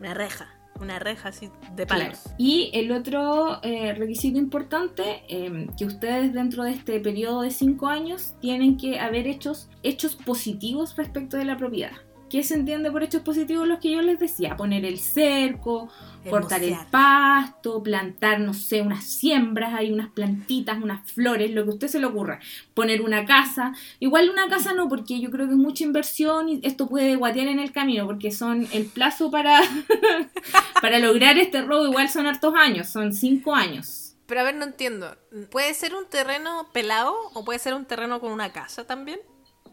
una 0.00 0.14
reja. 0.14 0.48
Una 0.80 0.98
reja 0.98 1.28
así 1.28 1.48
de 1.76 1.86
Claro. 1.86 2.04
palos. 2.06 2.24
Y 2.38 2.70
el 2.72 2.90
otro 2.92 3.60
eh, 3.62 3.94
requisito 3.94 4.38
importante, 4.38 5.22
eh, 5.28 5.66
que 5.78 5.84
ustedes 5.84 6.32
dentro 6.32 6.64
de 6.64 6.72
este 6.72 6.98
periodo 6.98 7.42
de 7.42 7.50
5 7.52 7.86
años 7.88 8.34
tienen 8.40 8.76
que 8.76 8.98
haber 8.98 9.26
hechos, 9.28 9.68
hechos 9.84 10.16
positivos 10.16 10.96
respecto 10.96 11.36
de 11.36 11.44
la 11.44 11.56
propiedad. 11.56 11.92
¿Qué 12.32 12.42
se 12.42 12.54
entiende 12.54 12.90
por 12.90 13.02
hechos 13.02 13.20
positivos? 13.20 13.68
Los 13.68 13.78
que 13.78 13.90
yo 13.90 14.00
les 14.00 14.18
decía, 14.18 14.56
poner 14.56 14.86
el 14.86 14.98
cerco, 14.98 15.90
cortar 16.30 16.64
el 16.64 16.74
pasto, 16.90 17.82
plantar, 17.82 18.40
no 18.40 18.54
sé, 18.54 18.80
unas 18.80 19.04
siembras, 19.04 19.74
hay 19.74 19.92
unas 19.92 20.08
plantitas, 20.08 20.82
unas 20.82 21.12
flores, 21.12 21.50
lo 21.50 21.64
que 21.64 21.72
a 21.72 21.74
usted 21.74 21.88
se 21.88 22.00
le 22.00 22.06
ocurra. 22.06 22.40
Poner 22.72 23.02
una 23.02 23.26
casa. 23.26 23.74
Igual 24.00 24.30
una 24.30 24.48
casa 24.48 24.72
no, 24.72 24.88
porque 24.88 25.20
yo 25.20 25.30
creo 25.30 25.46
que 25.46 25.52
es 25.52 25.58
mucha 25.58 25.84
inversión 25.84 26.48
y 26.48 26.60
esto 26.62 26.88
puede 26.88 27.16
guatear 27.16 27.48
en 27.48 27.58
el 27.58 27.70
camino, 27.70 28.06
porque 28.06 28.30
son 28.30 28.66
el 28.72 28.86
plazo 28.86 29.30
para, 29.30 29.60
para 30.80 31.00
lograr 31.00 31.36
este 31.36 31.60
robo, 31.60 31.84
igual 31.84 32.08
son 32.08 32.26
hartos 32.26 32.54
años, 32.54 32.88
son 32.88 33.12
cinco 33.12 33.54
años. 33.54 34.14
Pero 34.24 34.40
a 34.40 34.44
ver, 34.44 34.54
no 34.54 34.64
entiendo. 34.64 35.18
¿Puede 35.50 35.74
ser 35.74 35.94
un 35.94 36.06
terreno 36.06 36.66
pelado 36.72 37.14
o 37.34 37.44
puede 37.44 37.58
ser 37.58 37.74
un 37.74 37.84
terreno 37.84 38.20
con 38.20 38.32
una 38.32 38.54
casa 38.54 38.86
también? 38.86 39.20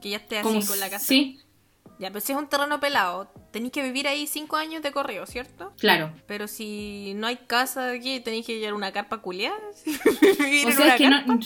Que 0.02 0.10
ya 0.10 0.18
esté 0.18 0.40
así 0.40 0.46
Como 0.50 0.66
con 0.66 0.78
la 0.82 0.90
casa. 0.90 1.06
Sí, 1.06 1.40
Ya, 2.00 2.08
pero 2.10 2.22
si 2.22 2.32
es 2.32 2.38
un 2.38 2.48
terreno 2.48 2.80
pelado, 2.80 3.30
tenéis 3.52 3.74
que 3.74 3.84
vivir 3.84 4.08
ahí 4.08 4.26
cinco 4.26 4.56
años 4.56 4.82
de 4.82 4.92
correo, 4.94 5.26
¿cierto? 5.26 5.74
claro. 5.80 6.12
Pero 6.28 6.48
si 6.48 7.14
no 7.16 7.28
hay 7.28 7.36
casa 7.36 7.92
aquí, 7.92 8.20
tenéis 8.22 8.46
que 8.46 8.58
llevar 8.58 8.74
una 8.74 8.92
carpa 8.94 9.18
culiada. 9.18 9.58
vivir 10.40 10.66
O 10.66 10.70
en 10.70 10.76
sea, 10.76 10.86
una 10.86 10.94
es 10.94 10.98
que 11.02 11.10
carpa. 11.10 11.34
no, 11.36 11.40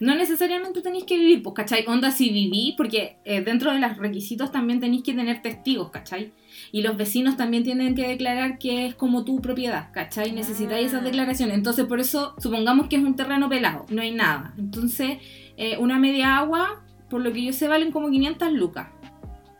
no 0.00 0.14
necesariamente 0.14 0.80
tenéis 0.80 1.04
que 1.04 1.18
vivir, 1.18 1.42
pues, 1.42 1.54
¿cachai? 1.54 1.84
Onda 1.86 2.10
si 2.12 2.30
viví, 2.30 2.74
porque 2.78 3.18
eh, 3.26 3.42
dentro 3.42 3.72
de 3.72 3.78
los 3.78 3.98
requisitos 3.98 4.50
también 4.50 4.80
tenéis 4.80 5.02
que 5.02 5.12
tener 5.12 5.42
testigos, 5.42 5.90
¿cachai? 5.90 6.32
Y 6.72 6.80
los 6.80 6.96
vecinos 6.96 7.36
también 7.36 7.62
tienen 7.64 7.94
que 7.94 8.08
declarar 8.08 8.58
que 8.58 8.86
es 8.86 8.94
como 8.94 9.24
tu 9.26 9.42
propiedad, 9.42 9.90
¿cachai? 9.92 10.32
Necesitáis 10.32 10.86
esas 10.86 11.02
Ah. 11.02 11.04
declaraciones. 11.04 11.54
Entonces, 11.56 11.84
por 11.84 12.00
eso, 12.00 12.34
supongamos 12.38 12.88
que 12.88 12.96
es 12.96 13.02
un 13.02 13.16
terreno 13.16 13.50
pelado, 13.50 13.84
no 13.90 14.00
hay 14.00 14.12
nada. 14.12 14.54
Entonces, 14.56 15.18
eh, 15.58 15.76
una 15.78 15.98
media 15.98 16.38
agua, 16.38 16.82
por 17.10 17.20
lo 17.20 17.30
que 17.34 17.42
yo 17.44 17.52
sé, 17.52 17.68
valen 17.68 17.92
como 17.92 18.08
500 18.10 18.50
lucas. 18.52 18.88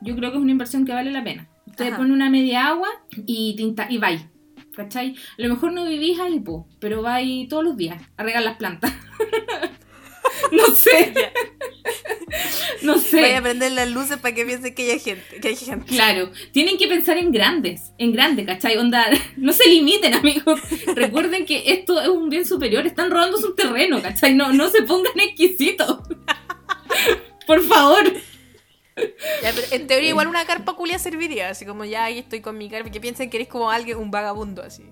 Yo 0.00 0.16
creo 0.16 0.30
que 0.30 0.36
es 0.36 0.42
una 0.42 0.52
inversión 0.52 0.84
que 0.84 0.92
vale 0.92 1.10
la 1.10 1.24
pena. 1.24 1.48
Ustedes 1.66 1.94
ponen 1.94 2.12
una 2.12 2.30
media 2.30 2.68
agua 2.68 2.88
y, 3.26 3.54
tinta, 3.56 3.86
y 3.90 3.98
vais. 3.98 4.22
¿Cachai? 4.74 5.14
A 5.38 5.42
lo 5.42 5.48
mejor 5.48 5.72
no 5.72 5.84
vivís 5.84 6.18
ahí, 6.20 6.40
po, 6.40 6.68
pero 6.78 7.02
vais 7.02 7.48
todos 7.48 7.64
los 7.64 7.76
días 7.76 8.00
a 8.16 8.22
regar 8.22 8.42
las 8.42 8.56
plantas. 8.56 8.92
no 10.52 10.74
sé, 10.74 11.12
no 12.82 12.98
sé. 12.98 13.20
Voy 13.20 13.30
a 13.30 13.42
prender 13.42 13.72
las 13.72 13.90
luces 13.90 14.18
para 14.18 14.34
que 14.34 14.44
piensen 14.44 14.74
que 14.74 14.92
hay 14.92 14.98
gente. 14.98 15.40
Que 15.40 15.48
hay 15.48 15.56
gente. 15.56 15.86
Claro, 15.86 16.30
tienen 16.52 16.78
que 16.78 16.88
pensar 16.88 17.16
en 17.18 17.32
grandes, 17.32 17.92
en 17.98 18.12
grande, 18.12 18.44
¿cachai? 18.44 18.76
Onda, 18.76 19.06
no 19.36 19.52
se 19.52 19.68
limiten, 19.68 20.14
amigos. 20.14 20.60
Recuerden 20.94 21.44
que 21.46 21.72
esto 21.72 22.00
es 22.00 22.08
un 22.08 22.28
bien 22.28 22.46
superior, 22.46 22.86
están 22.86 23.10
robando 23.10 23.38
su 23.38 23.54
terreno, 23.54 24.00
¿cachai? 24.00 24.34
No, 24.34 24.52
no 24.52 24.68
se 24.70 24.82
pongan 24.82 25.18
exquisitos. 25.18 26.00
Por 27.46 27.62
favor. 27.62 28.12
Ya, 29.42 29.52
pero 29.54 29.66
en 29.70 29.86
teoría 29.86 30.08
igual 30.10 30.26
una 30.28 30.44
carpa 30.44 30.74
culia 30.74 30.98
serviría, 30.98 31.50
así 31.50 31.64
como 31.64 31.84
ya 31.84 32.04
ahí 32.04 32.18
estoy 32.18 32.40
con 32.40 32.58
mi 32.58 32.68
carpa, 32.68 32.90
que 32.90 33.00
piensen 33.00 33.30
que 33.30 33.38
eres 33.38 33.48
como 33.48 33.70
alguien, 33.70 33.98
un 33.98 34.10
vagabundo 34.10 34.62
así. 34.62 34.84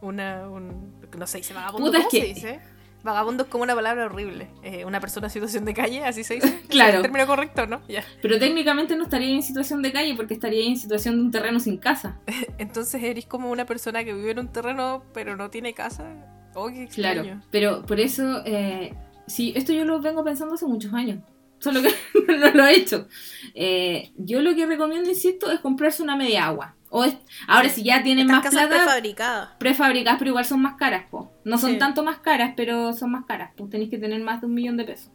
Una, 0.00 0.48
un, 0.48 1.00
no 1.16 1.26
sé, 1.26 1.38
dice 1.38 1.54
vagabundo, 1.54 1.86
Puta, 1.86 1.98
¿cómo 1.98 2.10
se 2.10 2.20
dice? 2.20 2.60
Vagabundo 3.02 3.42
es 3.44 3.48
como 3.48 3.64
una 3.64 3.74
palabra 3.74 4.06
horrible. 4.06 4.48
Eh, 4.62 4.84
una 4.84 5.00
persona 5.00 5.26
en 5.26 5.32
situación 5.32 5.64
de 5.64 5.74
calle, 5.74 6.04
así 6.04 6.22
se 6.24 6.34
dice. 6.34 6.62
Claro. 6.68 6.90
¿Es 6.90 6.96
el 6.96 7.02
término 7.02 7.26
correcto, 7.26 7.66
¿no? 7.66 7.82
Ya. 7.88 8.04
Pero 8.22 8.38
técnicamente 8.38 8.96
no 8.96 9.04
estaría 9.04 9.34
en 9.34 9.42
situación 9.42 9.82
de 9.82 9.92
calle 9.92 10.14
porque 10.14 10.34
estaría 10.34 10.64
en 10.64 10.76
situación 10.76 11.16
de 11.16 11.22
un 11.22 11.30
terreno 11.30 11.60
sin 11.60 11.78
casa. 11.78 12.20
Entonces 12.58 13.02
eres 13.02 13.26
como 13.26 13.50
una 13.50 13.66
persona 13.66 14.04
que 14.04 14.14
vive 14.14 14.30
en 14.30 14.38
un 14.38 14.48
terreno 14.48 15.02
pero 15.12 15.36
no 15.36 15.50
tiene 15.50 15.74
casa. 15.74 16.14
Oh, 16.54 16.68
qué. 16.68 16.86
Claro, 16.86 17.24
pero 17.50 17.84
por 17.84 17.98
eso, 17.98 18.42
eh, 18.44 18.94
sí, 19.26 19.52
esto 19.56 19.72
yo 19.72 19.84
lo 19.84 20.00
vengo 20.00 20.22
pensando 20.22 20.54
hace 20.54 20.66
muchos 20.66 20.92
años. 20.94 21.20
Solo 21.62 21.80
que 21.82 21.94
no 22.38 22.50
lo 22.52 22.66
he 22.66 22.74
hecho. 22.76 23.06
Eh, 23.54 24.12
yo 24.16 24.42
lo 24.42 24.54
que 24.54 24.66
recomiendo, 24.66 25.08
insisto, 25.08 25.50
es 25.50 25.60
comprarse 25.60 26.02
una 26.02 26.16
media 26.16 26.46
agua. 26.46 26.74
O 26.90 27.04
es, 27.04 27.14
ahora, 27.46 27.68
si 27.70 27.82
ya 27.84 28.02
tienen 28.02 28.26
Estas 28.30 28.36
más 28.36 28.44
casas 28.52 28.66
plata, 28.68 28.82
prefabricadas. 28.84 29.48
prefabricadas, 29.58 30.18
pero 30.18 30.30
igual 30.30 30.44
son 30.44 30.60
más 30.60 30.74
caras, 30.74 31.04
po. 31.10 31.32
No 31.44 31.56
son 31.58 31.72
Sí. 31.72 31.78
tanto 31.78 32.02
más 32.02 32.18
caras, 32.18 32.52
pero 32.56 32.92
son 32.92 33.12
más 33.12 33.24
caras. 33.24 33.50
Pues 33.56 33.70
tenéis 33.70 33.88
que 33.90 33.98
tener 33.98 34.20
más 34.20 34.40
de 34.40 34.46
un 34.48 34.54
millón 34.54 34.76
de 34.76 34.84
pesos. 34.84 35.10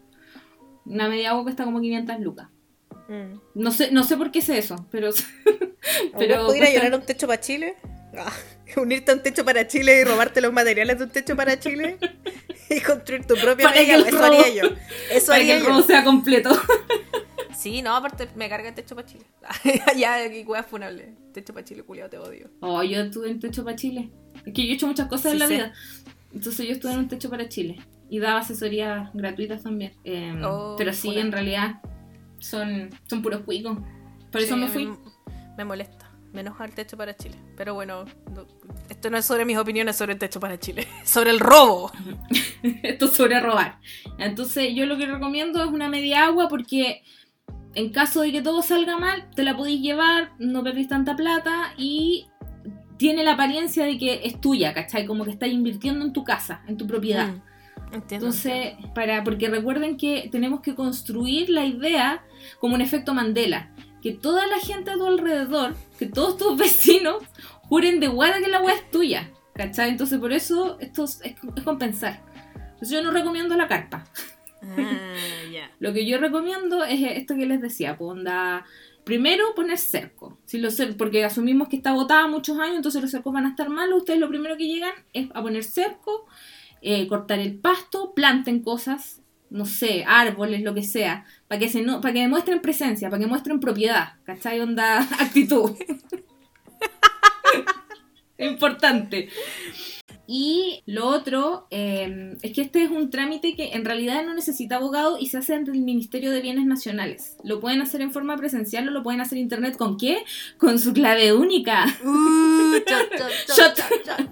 Una 0.86 1.08
media 1.10 1.32
agua 1.32 1.44
cuesta 1.44 1.66
como 1.66 1.82
500 1.82 2.20
lucas. 2.22 2.48
Mm. 3.10 3.40
No 3.56 3.72
sé, 3.72 3.92
no 3.92 4.04
sé 4.04 4.18
por 4.18 4.32
qué 4.32 4.42
sé 4.42 4.58
eso, 4.58 4.88
pero... 4.90 5.10
¿Pero 6.18 6.54
llorar 6.54 6.96
un 6.96 7.06
techo 7.06 7.28
para 7.28 7.40
Chile? 7.40 7.76
Ah, 8.18 8.32
unirte 8.78 9.12
a 9.12 9.16
un 9.16 9.22
techo 9.24 9.46
para 9.46 9.68
Chile 9.68 10.00
y 10.02 10.04
robarte 10.04 10.42
los 10.42 10.52
materiales 10.54 10.98
de 10.98 11.04
un 11.06 11.10
techo 11.12 11.36
para 11.36 11.60
Chile 11.60 11.98
y 12.76 12.80
construir 12.82 13.26
tu 13.26 13.36
propia 13.36 13.68
Para 13.70 13.80
que 13.86 13.94
el 13.94 14.06
Eso 14.06 14.18
robo- 14.18 14.26
haría 14.26 14.50
yo. 14.64 14.70
Eso 15.12 15.28
para 15.28 15.38
que 15.40 15.44
haría 15.44 15.58
el 15.58 15.64
yo. 15.64 15.70
robo 15.70 15.82
sea 15.84 16.04
completo. 16.04 16.50
Sí, 17.56 17.82
no, 17.82 17.96
aparte 17.96 18.30
me 18.36 18.48
carga 18.50 18.70
el 18.70 18.76
techo 18.76 18.96
para 18.96 19.08
Chile. 19.08 19.26
ya, 19.98 20.24
aquí 20.24 20.44
hueá 20.44 20.62
funable. 20.62 21.16
Techo 21.34 21.54
para 21.54 21.66
Chile, 21.66 21.82
culiado, 21.82 22.08
te 22.10 22.18
odio. 22.20 22.52
Oh, 22.60 22.84
yo 22.84 23.02
estuve 23.02 23.32
en 23.32 23.40
Techo 23.40 23.64
para 23.64 23.76
Chile. 23.76 24.12
Es 24.46 24.54
que 24.54 24.64
yo 24.68 24.72
he 24.74 24.76
hecho 24.76 24.86
muchas 24.86 25.08
cosas 25.08 25.32
Sí 25.32 25.36
en 25.38 25.40
la 25.40 25.48
sé. 25.48 25.54
vida. 25.56 25.74
Entonces 26.36 26.68
yo 26.68 26.74
estuve 26.74 26.92
en 26.94 27.00
un 27.00 27.08
Techo 27.08 27.32
para 27.32 27.50
Chile. 27.50 27.80
Y 28.12 28.20
daba 28.20 28.42
asesorías 28.42 29.10
gratuitas 29.16 29.64
también. 29.64 29.94
Eh, 30.04 30.40
Oh, 30.46 30.76
pero 30.78 30.94
sí, 30.94 31.18
en 31.18 31.32
realidad 31.32 31.82
son, 32.38 32.92
son 33.08 33.24
puros 33.24 33.42
cuicos. 33.42 33.80
Por 34.32 34.42
eso 34.42 34.56
me 34.56 34.68
fui. 34.68 34.90
Me 35.58 35.66
molesta. 35.66 36.07
Me 36.34 36.42
enoja 36.42 36.66
el 36.66 36.74
techo 36.74 36.98
para 36.98 37.16
Chile. 37.16 37.36
Pero 37.56 37.74
bueno, 37.74 38.06
no- 38.34 38.46
esto 38.90 39.10
no 39.10 39.18
es 39.18 39.26
sobre 39.26 39.46
mis 39.46 39.58
opiniones 39.58 39.96
sobre 39.96 40.14
el 40.14 40.20
techo 40.20 40.40
para 40.40 40.60
Chile. 40.60 40.88
sobre 41.04 41.32
el 41.32 41.40
robo. 41.40 41.92
Esto 42.84 43.06
es 43.06 43.12
sobre 43.12 43.40
robar. 43.40 43.80
Entonces 44.18 44.74
yo 44.76 44.86
lo 44.86 44.98
que 44.98 45.06
recomiendo 45.06 45.64
es 45.64 45.70
una 45.70 45.90
media 45.90 46.26
agua 46.26 46.48
porque 46.50 47.04
en 47.76 47.92
caso 47.92 48.22
de 48.22 48.32
que 48.32 48.42
todo 48.42 48.62
salga 48.62 48.98
mal, 48.98 49.30
te 49.36 49.44
la 49.44 49.56
podéis 49.56 49.82
llevar, 49.82 50.32
no 50.40 50.64
perdís 50.64 50.88
tanta 50.88 51.16
plata 51.16 51.74
y 51.78 52.28
tiene 52.98 53.24
la 53.24 53.34
apariencia 53.34 53.86
de 53.86 53.98
que 54.00 54.22
es 54.24 54.42
tuya, 54.42 54.74
¿cachai? 54.74 55.06
Como 55.06 55.24
que 55.24 55.32
estás 55.32 55.50
invirtiendo 55.50 56.04
en 56.04 56.12
tu 56.14 56.24
casa, 56.24 56.64
en 56.68 56.78
tu 56.78 56.88
propiedad. 56.88 57.28
Mm, 57.28 57.42
Entiendo. 57.94 58.26
Entonces, 58.28 58.74
para, 58.96 59.24
porque 59.24 59.48
recuerden 59.50 59.96
que 59.98 60.28
tenemos 60.32 60.62
que 60.62 60.74
construir 60.76 61.50
la 61.52 61.66
idea 61.66 62.26
como 62.60 62.74
un 62.76 62.82
efecto 62.82 63.14
Mandela. 63.14 63.72
Que 64.02 64.12
toda 64.14 64.46
la 64.48 64.60
gente 64.60 64.92
a 64.92 64.96
tu 64.96 65.06
alrededor, 65.06 65.76
que 66.00 66.06
todos 66.06 66.38
tus 66.38 66.58
vecinos, 66.58 67.24
juren 67.64 68.00
de 68.00 68.08
guada 68.08 68.40
que 68.40 68.48
la 68.48 68.62
weá 68.62 68.76
es 68.76 68.90
tuya. 68.92 69.32
¿Cachai? 69.54 69.90
Entonces, 69.90 70.20
por 70.20 70.32
eso 70.34 70.78
esto 70.80 71.04
es, 71.06 71.20
es- 71.24 71.36
es 71.56 71.64
compensar. 71.64 72.22
Entonces, 72.56 72.90
yo 72.90 73.02
no 73.04 73.10
recomiendo 73.12 73.56
la 73.56 73.68
carpa. 73.68 74.06
Ah, 74.62 75.16
ya. 75.52 75.72
Lo 75.80 75.94
que 75.94 76.06
yo 76.06 76.18
recomiendo 76.20 76.84
es 76.84 77.00
esto 77.18 77.36
que 77.36 77.46
les 77.48 77.60
decía, 77.62 77.98
pues, 77.98 78.12
onda, 78.12 78.66
primero 79.04 79.56
poner 79.56 79.78
cerco, 79.78 80.38
si 80.46 80.58
los 80.60 80.78
cer- 80.80 80.96
porque 80.98 81.24
asumimos 81.24 81.70
que 81.70 81.78
está 81.78 81.94
botada 81.94 82.28
muchos 82.28 82.60
años, 82.60 82.76
entonces 82.78 83.02
los 83.02 83.10
cercos 83.12 83.34
van 83.34 83.46
a 83.46 83.50
estar 83.50 83.70
malos, 83.70 84.00
ustedes 84.00 84.20
lo 84.20 84.28
primero 84.30 84.58
que 84.58 84.68
llegan 84.68 84.92
es 85.14 85.30
a 85.34 85.42
poner 85.42 85.64
cerco, 85.64 86.26
eh, 86.82 87.08
cortar 87.08 87.40
el 87.40 87.58
pasto, 87.58 88.14
planten 88.14 88.62
cosas, 88.62 89.22
no 89.50 89.66
sé, 89.66 90.04
árboles, 90.08 90.62
lo 90.62 90.74
que 90.74 90.84
sea, 90.84 91.26
para 91.48 91.60
que 91.60 91.70
se 91.70 91.82
no, 91.82 92.02
para 92.02 92.14
que 92.14 92.22
demuestren 92.22 92.62
presencia, 92.62 93.10
para 93.10 93.22
que 93.22 93.28
muestren 93.28 93.60
propiedad, 93.60 94.14
¿cachai? 94.24 94.60
Onda, 94.60 95.00
actitud. 95.20 95.72
Importante. 98.38 99.30
Y 100.30 100.84
lo 100.86 101.08
otro 101.08 101.68
eh, 101.72 102.36
es 102.42 102.52
que 102.52 102.60
este 102.62 102.84
es 102.84 102.92
un 102.92 103.10
trámite 103.10 103.56
que 103.56 103.72
en 103.72 103.86
realidad 103.86 104.26
no 104.26 104.34
necesita 104.34 104.76
abogado 104.76 105.18
y 105.18 105.28
se 105.28 105.38
hace 105.38 105.56
ante 105.56 105.72
el 105.72 105.80
Ministerio 105.82 106.32
de 106.32 106.42
Bienes 106.42 106.66
Nacionales. 106.66 107.38
Lo 107.46 107.62
pueden 107.62 107.82
hacer 107.82 108.02
en 108.02 108.12
forma 108.12 108.36
presencial 108.36 108.90
o 108.90 108.92
lo 108.92 109.04
pueden 109.04 109.22
hacer 109.22 109.38
en 109.38 109.44
internet. 109.46 109.78
¿Con 109.78 109.98
qué? 109.98 110.18
Con 110.58 110.80
su 110.80 110.92
clave 110.92 111.32
única. 111.34 111.86
Uh, 112.04 112.74
chot, 112.86 113.10
chot, 113.18 113.32
chot, 113.48 113.48
Shot. 113.58 113.76
chot, 113.76 114.04
chot. 114.04 114.28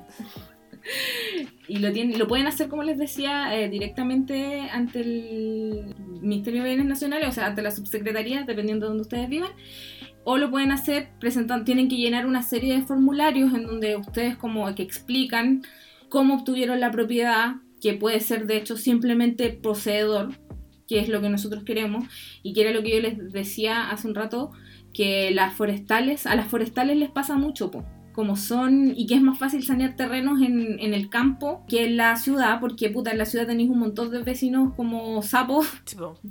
Y 1.67 1.80
lo, 1.80 1.91
tienen, 1.91 2.19
lo 2.19 2.28
pueden 2.28 2.47
hacer, 2.47 2.67
como 2.67 2.84
les 2.84 2.97
decía, 2.97 3.58
eh, 3.58 3.69
directamente 3.69 4.62
ante 4.71 5.01
el 5.01 5.95
Ministerio 6.21 6.62
de 6.62 6.69
Bienes 6.69 6.86
Nacionales, 6.86 7.30
o 7.30 7.32
sea, 7.32 7.47
ante 7.47 7.62
la 7.62 7.71
subsecretaría, 7.71 8.43
dependiendo 8.43 8.86
de 8.86 8.89
donde 8.89 9.01
ustedes 9.01 9.30
vivan. 9.30 9.51
O 10.23 10.38
lo 10.38 10.49
pueden 10.49 10.71
hacer 10.71 11.10
presentando, 11.19 11.65
tienen 11.65 11.88
que 11.88 11.97
llenar 11.97 12.25
una 12.25 12.43
serie 12.43 12.75
de 12.75 12.82
formularios 12.84 13.54
en 13.54 13.65
donde 13.65 13.95
ustedes 13.95 14.38
como 14.38 14.73
que 14.75 14.84
explican 14.84 15.63
cómo 16.10 16.36
obtuvieron 16.36 16.80
la 16.80 16.91
propiedad, 16.91 17.56
que 17.82 17.93
puede 17.93 18.19
ser 18.19 18.47
de 18.47 18.58
hecho 18.58 18.78
simplemente 18.78 19.49
poseedor, 19.49 20.30
que 20.88 20.99
es 20.99 21.10
lo 21.10 21.21
que 21.21 21.30
nosotros 21.30 21.63
queremos, 21.63 22.06
y 22.41 22.54
que 22.54 22.62
era 22.62 22.71
lo 22.71 22.84
que 22.84 22.95
yo 22.95 23.01
les 23.01 23.32
decía 23.32 23.89
hace 23.89 24.08
un 24.08 24.15
rato, 24.15 24.51
que 24.93 25.32
las 25.32 25.54
forestales, 25.54 26.25
a 26.25 26.36
las 26.36 26.47
forestales 26.47 26.97
les 26.97 27.12
pasa 27.12 27.38
mucho, 27.38 27.69
como 28.15 28.38
son, 28.38 28.93
y 28.95 29.06
que 29.08 29.15
es 29.15 29.21
más 29.21 29.38
fácil 29.38 29.63
sanear 29.65 29.95
terrenos 29.97 30.41
en, 30.41 30.80
en 30.80 30.93
el 30.93 31.10
campo 31.10 31.65
que 31.67 31.84
en 31.86 31.97
la 31.97 32.15
ciudad, 32.15 32.62
porque 32.62 32.89
puta, 32.89 33.12
en 33.12 33.17
la 33.17 33.25
ciudad 33.25 33.45
tenéis 33.45 33.69
un 33.69 33.80
montón 33.80 34.10
de 34.10 34.23
vecinos 34.23 34.73
como 34.75 35.21
sapos 35.21 35.67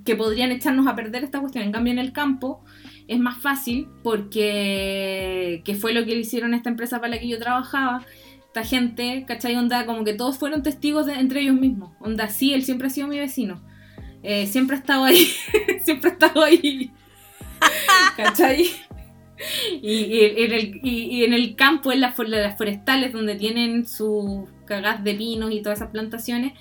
que 0.05 0.17
podrían 0.17 0.51
echarnos 0.51 0.87
a 0.87 0.97
perder 0.97 1.25
esta 1.25 1.41
cuestión. 1.41 1.65
En 1.65 1.73
cambio, 1.73 1.93
en 1.93 1.99
el 1.99 2.13
campo 2.13 2.65
es 3.07 3.19
más 3.21 3.37
fácil 3.37 3.87
porque 4.03 5.61
que 5.65 5.75
fue 5.75 5.93
lo 5.93 6.05
que 6.07 6.15
le 6.15 6.21
hicieron 6.21 6.55
a 6.55 6.57
esta 6.57 6.71
empresa 6.71 7.01
para 7.01 7.11
la 7.15 7.21
que 7.21 7.29
yo 7.29 7.39
trabajaba. 7.39 8.05
Esta 8.47 8.65
gente, 8.65 9.25
¿cachai? 9.27 9.57
Onda, 9.57 9.85
como 9.85 10.05
que 10.05 10.15
todos 10.15 10.39
fueron 10.39 10.63
testigos 10.63 11.07
de- 11.07 11.15
entre 11.15 11.41
ellos 11.41 11.57
mismos. 11.57 11.91
Onda, 12.01 12.29
sí, 12.29 12.55
él 12.55 12.63
siempre 12.65 12.87
ha 12.87 12.91
sido 12.91 13.09
mi 13.09 13.19
vecino. 13.19 13.61
Eh, 14.23 14.47
siempre 14.47 14.77
ha 14.77 14.79
estado 14.79 15.05
ahí. 15.05 15.27
siempre 15.85 16.11
ha 16.11 16.13
estado 16.15 16.43
ahí. 16.45 16.91
¿Cachai? 18.17 18.67
Y, 19.83 21.25
en 21.25 21.33
el, 21.33 21.57
campo, 21.57 21.93
en 21.93 22.01
las, 22.01 22.19
las 22.19 22.57
forestales, 22.57 23.13
donde 23.13 23.35
tienen 23.35 23.87
sus 23.87 24.49
cagás 24.65 25.03
de 25.05 25.15
pinos 25.15 25.53
y 25.53 25.63
todas 25.63 25.79
esas 25.79 25.91
plantaciones, 25.91 26.53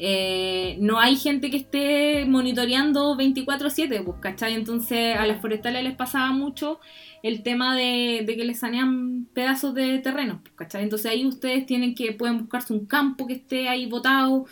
eh, 0.00 0.76
no 0.80 1.00
hay 1.00 1.16
gente 1.16 1.50
que 1.50 1.56
esté 1.56 2.24
monitoreando 2.24 3.16
24/7, 3.16 4.04
pues, 4.04 4.18
¿cachai? 4.20 4.54
Entonces 4.54 5.16
a 5.16 5.26
las 5.26 5.40
forestales 5.40 5.82
les 5.82 5.96
pasaba 5.96 6.30
mucho 6.32 6.78
el 7.22 7.42
tema 7.42 7.74
de, 7.76 8.24
que 8.26 8.44
les 8.44 8.60
sanean 8.60 9.26
pedazos 9.34 9.74
de 9.74 9.98
terreno, 9.98 10.40
pues, 10.42 10.54
¿cachai? 10.54 10.84
Entonces 10.84 11.10
ahí 11.10 11.26
ustedes 11.26 11.66
tienen 11.66 11.96
que, 11.96 12.12
pueden 12.12 12.38
buscarse 12.38 12.72
un 12.72 12.86
campo 12.86 13.26
que 13.26 13.34
esté 13.34 13.68
ahí 13.68 13.86
botado 13.86 14.46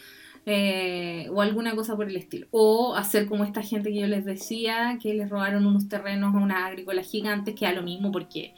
eh, 0.47 1.29
o 1.33 1.43
alguna 1.43 1.75
cosa 1.75 1.97
por 1.97 2.09
el 2.09 2.17
estilo. 2.17 2.47
O 2.53 2.95
hacer 2.95 3.27
como 3.27 3.45
esta 3.45 3.63
gente 3.63 3.91
que 3.91 4.01
yo 4.01 4.07
les 4.07 4.25
decía, 4.25 4.99
que 5.03 5.13
les 5.13 5.29
robaron 5.29 5.67
unos 5.67 5.89
terrenos 5.89 6.35
a 6.35 6.39
unas 6.39 6.63
agrícolas 6.65 7.11
gigantes, 7.11 7.55
que 7.55 7.67
a 7.67 7.73
lo 7.73 7.83
mismo 7.83 8.13
porque 8.13 8.55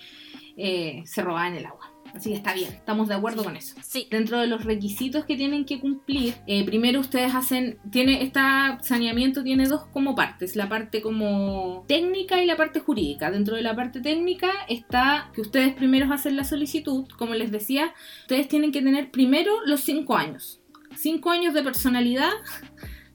eh, 0.57 1.03
se 1.07 1.23
robaban 1.23 1.55
el 1.55 1.65
agua. 1.65 1.93
Así 2.15 2.31
que 2.31 2.37
está 2.37 2.55
bien, 2.55 2.71
estamos 2.71 3.09
de 3.09 3.15
acuerdo 3.15 3.45
con 3.45 3.57
eso. 3.57 3.75
Sí. 3.83 4.09
Dentro 4.11 4.41
de 4.41 4.47
los 4.47 4.65
requisitos 4.65 5.25
que 5.25 5.37
tienen 5.37 5.65
que 5.65 5.79
cumplir, 5.79 6.35
eh, 6.47 6.65
primero 6.65 7.01
ustedes 7.01 7.35
hacen, 7.35 7.79
tiene, 7.91 8.23
este 8.23 8.41
saneamiento 8.83 9.43
tiene 9.43 9.67
dos 9.67 9.87
como 9.93 10.15
partes, 10.15 10.57
la 10.57 10.69
parte 10.69 11.03
como 11.03 11.85
técnica 11.87 12.43
y 12.43 12.47
la 12.47 12.57
parte 12.57 12.81
jurídica. 12.81 13.31
Dentro 13.31 13.57
de 13.57 13.63
la 13.63 13.77
parte 13.77 14.01
técnica 14.01 14.51
está 14.69 15.31
que 15.35 15.43
ustedes 15.43 15.75
primero 15.75 16.13
hacen 16.13 16.37
la 16.37 16.45
solicitud, 16.45 17.07
como 17.19 17.35
les 17.35 17.51
decía, 17.51 17.93
ustedes 18.23 18.49
tienen 18.49 18.73
que 18.73 18.83
tener 18.83 19.11
primero 19.11 19.53
los 19.67 19.81
cinco 19.81 20.17
años. 20.17 20.61
Cinco 21.01 21.31
años 21.31 21.55
de 21.55 21.63
personalidad, 21.63 22.33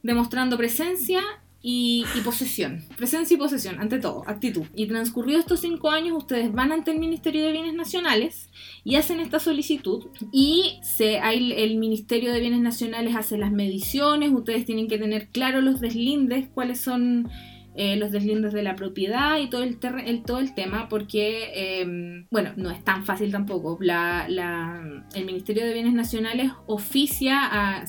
demostrando 0.04 0.58
presencia 0.58 1.22
y, 1.62 2.06
posesión. 2.24 2.84
Presencia 2.96 3.36
y 3.36 3.38
posesión, 3.38 3.80
ante 3.80 4.00
todo, 4.00 4.24
actitud. 4.26 4.64
Y 4.74 4.88
transcurridos 4.88 5.42
estos 5.42 5.60
cinco 5.60 5.90
años, 5.90 6.18
ustedes 6.18 6.54
van 6.54 6.72
ante 6.72 6.92
el 6.92 7.00
Ministerio 7.00 7.44
de 7.44 7.52
Bienes 7.52 7.74
Nacionales 7.74 8.50
y 8.86 8.96
hacen 8.96 9.20
esta 9.20 9.40
solicitud. 9.40 10.06
Y 10.32 10.80
se, 10.82 11.18
el 11.18 11.78
Ministerio 11.78 12.32
de 12.32 12.40
Bienes 12.40 12.62
Nacionales 12.62 13.18
hace 13.18 13.38
las 13.38 13.52
mediciones, 13.52 14.32
ustedes 14.32 14.66
tienen 14.66 14.88
que 14.88 14.98
tener 14.98 15.28
claro 15.28 15.62
los 15.62 15.82
deslindes, 15.82 16.48
cuáles 16.54 16.80
son 16.80 17.30
eh, 17.76 17.96
los 17.96 18.12
deslindes 18.12 18.54
de 18.54 18.64
la 18.64 18.76
propiedad 18.76 19.40
y 19.40 19.50
todo 19.50 19.64
el, 19.64 19.78
el 20.06 20.24
todo 20.24 20.40
el 20.40 20.54
tema, 20.54 20.88
porque, 20.90 21.82
em, 21.82 22.28
bueno, 22.30 22.52
no 22.56 22.70
es 22.70 22.84
tan 22.84 23.06
fácil 23.06 23.32
tampoco. 23.32 23.78
La, 23.82 24.28
la, 24.30 25.04
el 25.16 25.26
Ministerio 25.26 25.66
de 25.66 25.74
Bienes 25.74 25.94
Nacionales 25.94 26.52
oficia 26.68 27.40
a 27.42 27.86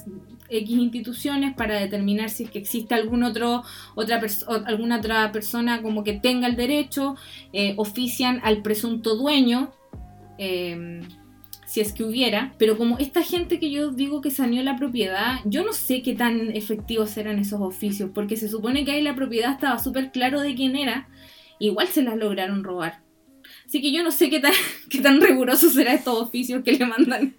X 0.49 0.71
instituciones 0.71 1.55
para 1.55 1.79
determinar 1.79 2.31
si 2.31 2.45
es 2.45 2.51
que 2.51 2.59
existe 2.59 2.95
algún 2.95 3.23
otro, 3.25 3.63
otra 3.95 4.21
alguna 4.67 4.99
otra 4.99 5.33
persona 5.33 5.83
como 5.83 6.05
que 6.05 6.15
tenga 6.15 6.47
el 6.47 6.57
derecho, 6.57 7.17
eh, 7.53 7.75
ofician 7.77 8.41
al 8.43 8.63
presunto 8.63 9.17
dueño, 9.17 9.73
em, 10.39 11.03
si 11.75 11.81
es 11.81 11.93
que 11.93 12.05
hubiera, 12.05 12.55
pero 12.57 12.79
como 12.79 12.99
esta 12.99 13.21
gente 13.25 13.59
que 13.59 13.69
yo 13.69 13.91
digo 13.91 14.21
que 14.21 14.31
saneó 14.31 14.63
la 14.63 14.77
propiedad, 14.77 15.41
yo 15.45 15.65
no 15.65 15.73
sé 15.73 16.03
qué 16.03 16.15
tan 16.15 16.53
efectivos 16.55 17.17
eran 17.17 17.41
esos 17.41 17.61
oficios, 17.61 18.13
porque 18.15 18.37
se 18.37 18.49
supone 18.49 18.85
que 18.85 18.93
ahí 18.93 19.03
la 19.03 19.17
propiedad 19.17 19.51
estaba 19.51 19.81
súper 19.81 20.13
claro 20.13 20.41
de 20.41 20.55
quién 20.55 20.77
era, 20.77 21.09
igual 21.59 21.89
se 21.89 22.03
las 22.03 22.17
lograron 22.17 22.63
robar. 22.63 23.01
Así 23.67 23.83
que 23.83 23.91
yo 23.91 24.05
no 24.05 24.13
sé 24.13 24.31
qué 24.31 24.39
tan, 24.39 24.53
qué 24.89 25.01
tan 25.01 25.21
rigurosos 25.21 25.73
serán 25.73 25.97
estos 25.97 26.17
oficios 26.17 26.63
que 26.63 26.75
le 26.75 26.87
mandan 26.87 27.35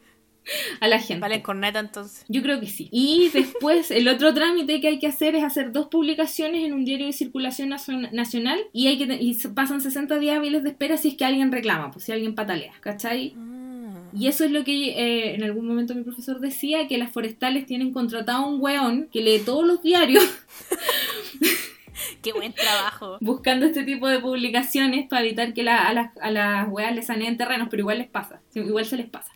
a 0.82 0.90
la 0.90 1.00
gente. 1.00 1.22
Vale, 1.22 1.42
corneta 1.42 1.80
entonces. 1.80 2.26
Yo 2.28 2.42
creo 2.42 2.60
que 2.60 2.68
sí. 2.68 2.90
Y 2.92 3.30
después 3.34 3.90
el 3.90 4.06
otro 4.10 4.34
trámite 4.34 4.82
que 4.82 4.90
hay 4.90 5.00
que 5.00 5.08
hacer 5.08 5.36
es 5.36 5.46
hacer 5.46 5.72
dos 5.72 5.88
publicaciones 5.88 6.66
en 6.66 6.74
un 6.74 6.84
diario 6.84 7.06
de 7.06 7.14
circulación 7.14 7.70
nacional 7.70 8.60
y 8.74 8.88
hay 8.88 8.98
que 8.98 9.06
y 9.14 9.34
pasan 9.56 9.80
60 9.80 10.20
días 10.20 10.36
hábiles 10.36 10.64
de 10.64 10.72
espera 10.72 10.98
si 10.98 11.08
es 11.08 11.16
que 11.16 11.24
alguien 11.24 11.54
reclama, 11.54 11.92
pues 11.92 12.04
si 12.04 12.12
alguien 12.12 12.36
patalea, 12.36 12.74
¿cachai? 12.82 13.34
Ah. 13.38 13.55
Y 14.16 14.28
eso 14.28 14.46
es 14.46 14.52
lo 14.52 14.64
que 14.64 14.90
eh, 14.90 15.36
en 15.36 15.44
algún 15.44 15.68
momento 15.68 15.94
mi 15.94 16.04
profesor 16.04 16.40
decía, 16.40 16.88
que 16.88 16.98
las 16.98 17.12
forestales 17.12 17.66
tienen 17.66 17.92
contratado 17.92 18.46
a 18.46 18.48
un 18.48 18.62
weón 18.62 19.10
que 19.12 19.22
lee 19.22 19.42
todos 19.46 19.66
los 19.66 19.82
diarios. 19.82 20.24
Qué 22.22 22.34
buen 22.34 22.54
trabajo. 22.54 23.18
Buscando 23.22 23.66
este 23.66 23.84
tipo 23.84 24.08
de 24.08 24.20
publicaciones 24.20 25.08
para 25.08 25.24
evitar 25.24 25.54
que 25.54 25.68
a, 25.70 25.94
las, 25.94 26.18
a 26.18 26.32
las 26.32 26.68
weas 26.70 26.96
les 26.96 27.08
saneen 27.08 27.38
terrenos, 27.38 27.68
pero 27.70 27.82
igual 27.82 28.00
les 28.00 28.08
pasa, 28.08 28.42
igual 28.54 28.86
se 28.86 28.98
les 28.98 29.08
pasa. 29.08 29.32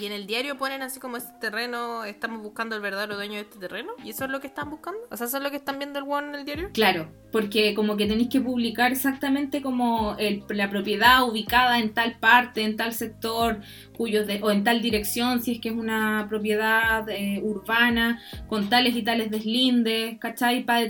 Y 0.00 0.06
en 0.06 0.12
el 0.12 0.26
diario 0.26 0.56
ponen 0.56 0.82
así 0.82 0.98
como 0.98 1.16
este 1.16 1.32
terreno, 1.40 2.04
estamos 2.04 2.42
buscando 2.42 2.74
el 2.74 2.82
verdadero 2.82 3.16
dueño 3.16 3.34
de 3.34 3.40
este 3.40 3.58
terreno. 3.58 3.92
¿Y 4.02 4.10
eso 4.10 4.24
es 4.24 4.30
lo 4.30 4.40
que 4.40 4.46
están 4.46 4.70
buscando? 4.70 5.00
O 5.10 5.16
sea, 5.16 5.26
¿eso 5.26 5.36
es 5.36 5.42
lo 5.42 5.50
que 5.50 5.56
están 5.56 5.78
viendo 5.78 5.98
el 5.98 6.04
one 6.08 6.28
en 6.28 6.34
el 6.34 6.44
diario? 6.44 6.70
Claro, 6.72 7.08
porque 7.30 7.74
como 7.74 7.96
que 7.96 8.06
tenéis 8.06 8.28
que 8.28 8.40
publicar 8.40 8.92
exactamente 8.92 9.62
como 9.62 10.16
la 10.48 10.70
propiedad 10.70 11.28
ubicada 11.28 11.78
en 11.78 11.94
tal 11.94 12.18
parte, 12.18 12.62
en 12.62 12.76
tal 12.76 12.92
sector, 12.92 13.60
cuyos 13.96 14.26
o 14.42 14.50
en 14.50 14.64
tal 14.64 14.82
dirección, 14.82 15.42
si 15.42 15.52
es 15.52 15.60
que 15.60 15.68
es 15.68 15.74
una 15.74 16.26
propiedad 16.28 17.08
eh, 17.08 17.40
urbana, 17.42 18.20
con 18.48 18.68
tales 18.68 18.96
y 18.96 19.02
tales 19.02 19.30
deslindes, 19.30 20.18
¿cachai? 20.18 20.64
Para 20.64 20.88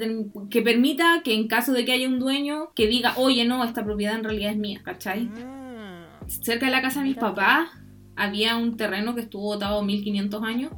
que 0.51 0.63
permita 0.63 1.21
que 1.23 1.35
en 1.35 1.49
caso 1.49 1.73
de 1.73 1.85
que 1.85 1.93
haya 1.93 2.09
un 2.09 2.19
dueño 2.19 2.73
que 2.75 2.87
diga, 2.87 3.15
oye, 3.17 3.45
no, 3.45 3.65
esta 3.65 3.85
propiedad 3.85 4.15
en 4.15 4.25
realidad 4.25 4.53
es 4.53 4.59
mía, 4.59 4.81
¿cachai? 4.83 5.31
Ah. 5.45 6.07
Cerca 6.27 6.67
de 6.67 6.73
la 6.73 6.81
casa 6.81 7.01
de 7.01 7.09
mis 7.09 7.17
papás 7.17 7.69
había 8.17 8.57
un 8.57 8.77
terreno 8.77 9.15
que 9.15 9.23
estuvo 9.23 9.45
botado 9.45 9.83
1500 9.83 10.43
años, 10.43 10.73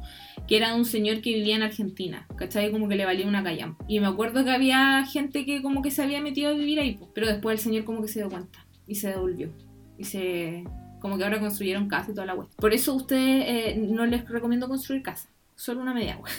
que 0.47 0.57
era 0.57 0.71
de 0.71 0.75
un 0.75 0.85
señor 0.85 1.21
que 1.21 1.33
vivía 1.33 1.55
en 1.55 1.63
Argentina, 1.63 2.27
¿cachai? 2.35 2.71
Como 2.71 2.87
que 2.87 2.95
le 2.95 3.05
valía 3.05 3.27
una 3.27 3.43
callampa. 3.43 3.83
Y 3.87 3.99
me 3.99 4.07
acuerdo 4.07 4.43
que 4.43 4.51
había 4.51 5.05
gente 5.05 5.45
que 5.45 5.61
como 5.61 5.81
que 5.81 5.91
se 5.91 6.03
había 6.03 6.21
metido 6.21 6.51
a 6.51 6.53
vivir 6.53 6.79
ahí, 6.79 6.99
pero 7.13 7.27
después 7.27 7.59
el 7.59 7.63
señor 7.63 7.83
como 7.85 8.01
que 8.01 8.07
se 8.07 8.19
dio 8.19 8.29
cuenta 8.29 8.65
y 8.87 8.95
se 8.95 9.09
devolvió. 9.09 9.51
Y 9.97 10.03
se... 10.03 10.63
como 10.99 11.17
que 11.17 11.23
ahora 11.23 11.39
construyeron 11.39 11.87
casa 11.87 12.11
y 12.11 12.13
toda 12.13 12.27
la 12.27 12.35
web. 12.35 12.47
Por 12.57 12.73
eso 12.73 12.93
ustedes 12.93 13.45
eh, 13.47 13.75
no 13.77 14.05
les 14.05 14.27
recomiendo 14.27 14.67
construir 14.67 15.01
casa 15.01 15.29
solo 15.57 15.81
una 15.81 15.93
media 15.93 16.13
agua. 16.13 16.29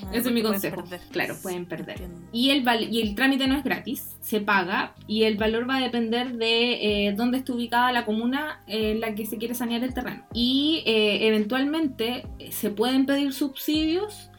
Ah, 0.00 0.10
Ese 0.12 0.28
es 0.28 0.32
mi 0.32 0.42
consejo. 0.42 0.84
Claro, 1.10 1.36
pueden 1.42 1.66
perder. 1.66 2.08
Y 2.32 2.50
el, 2.50 2.64
y 2.88 3.02
el 3.02 3.16
trámite 3.16 3.48
no 3.48 3.56
es 3.56 3.64
gratis, 3.64 4.16
se 4.20 4.40
paga 4.40 4.94
y 5.08 5.24
el 5.24 5.36
valor 5.36 5.68
va 5.68 5.78
a 5.78 5.80
depender 5.80 6.34
de 6.34 7.06
eh, 7.08 7.14
dónde 7.16 7.38
está 7.38 7.52
ubicada 7.52 7.90
la 7.90 8.04
comuna 8.04 8.62
en 8.68 9.00
la 9.00 9.16
que 9.16 9.26
se 9.26 9.36
quiere 9.36 9.54
sanear 9.54 9.82
el 9.82 9.94
terreno. 9.94 10.24
Y 10.32 10.84
eh, 10.86 11.26
eventualmente 11.26 12.26
eh, 12.38 12.52
se 12.52 12.70
pueden 12.70 13.06
pedir 13.06 13.32
subsidios 13.32 14.30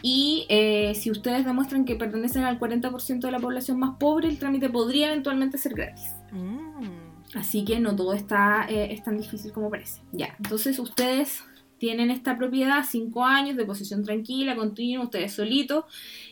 y 0.00 0.46
si 0.94 1.10
ustedes 1.10 1.44
demuestran 1.44 1.84
que 1.84 1.94
pertenecen 1.94 2.44
al 2.44 2.58
40% 2.58 3.20
de 3.20 3.30
la 3.30 3.38
población 3.38 3.78
más 3.78 3.98
pobre, 3.98 4.28
el 4.28 4.38
trámite 4.38 4.70
podría 4.70 5.08
eventualmente 5.08 5.58
ser 5.58 5.74
gratis. 5.74 6.08
Mm. 6.32 7.36
Así 7.36 7.64
que 7.66 7.78
no 7.78 7.94
todo 7.94 8.14
está 8.14 8.64
es 8.68 9.02
tan 9.02 9.18
difícil 9.18 9.52
como 9.52 9.70
parece. 9.70 10.00
Ya, 10.10 10.34
entonces 10.38 10.78
ustedes 10.78 11.44
tienen 11.82 12.12
esta 12.12 12.38
propiedad, 12.38 12.84
cinco 12.88 13.24
años 13.24 13.56
de 13.56 13.64
posesión 13.64 14.04
tranquila, 14.04 14.54
continua, 14.54 15.02
ustedes 15.02 15.32
solitos, 15.32 15.84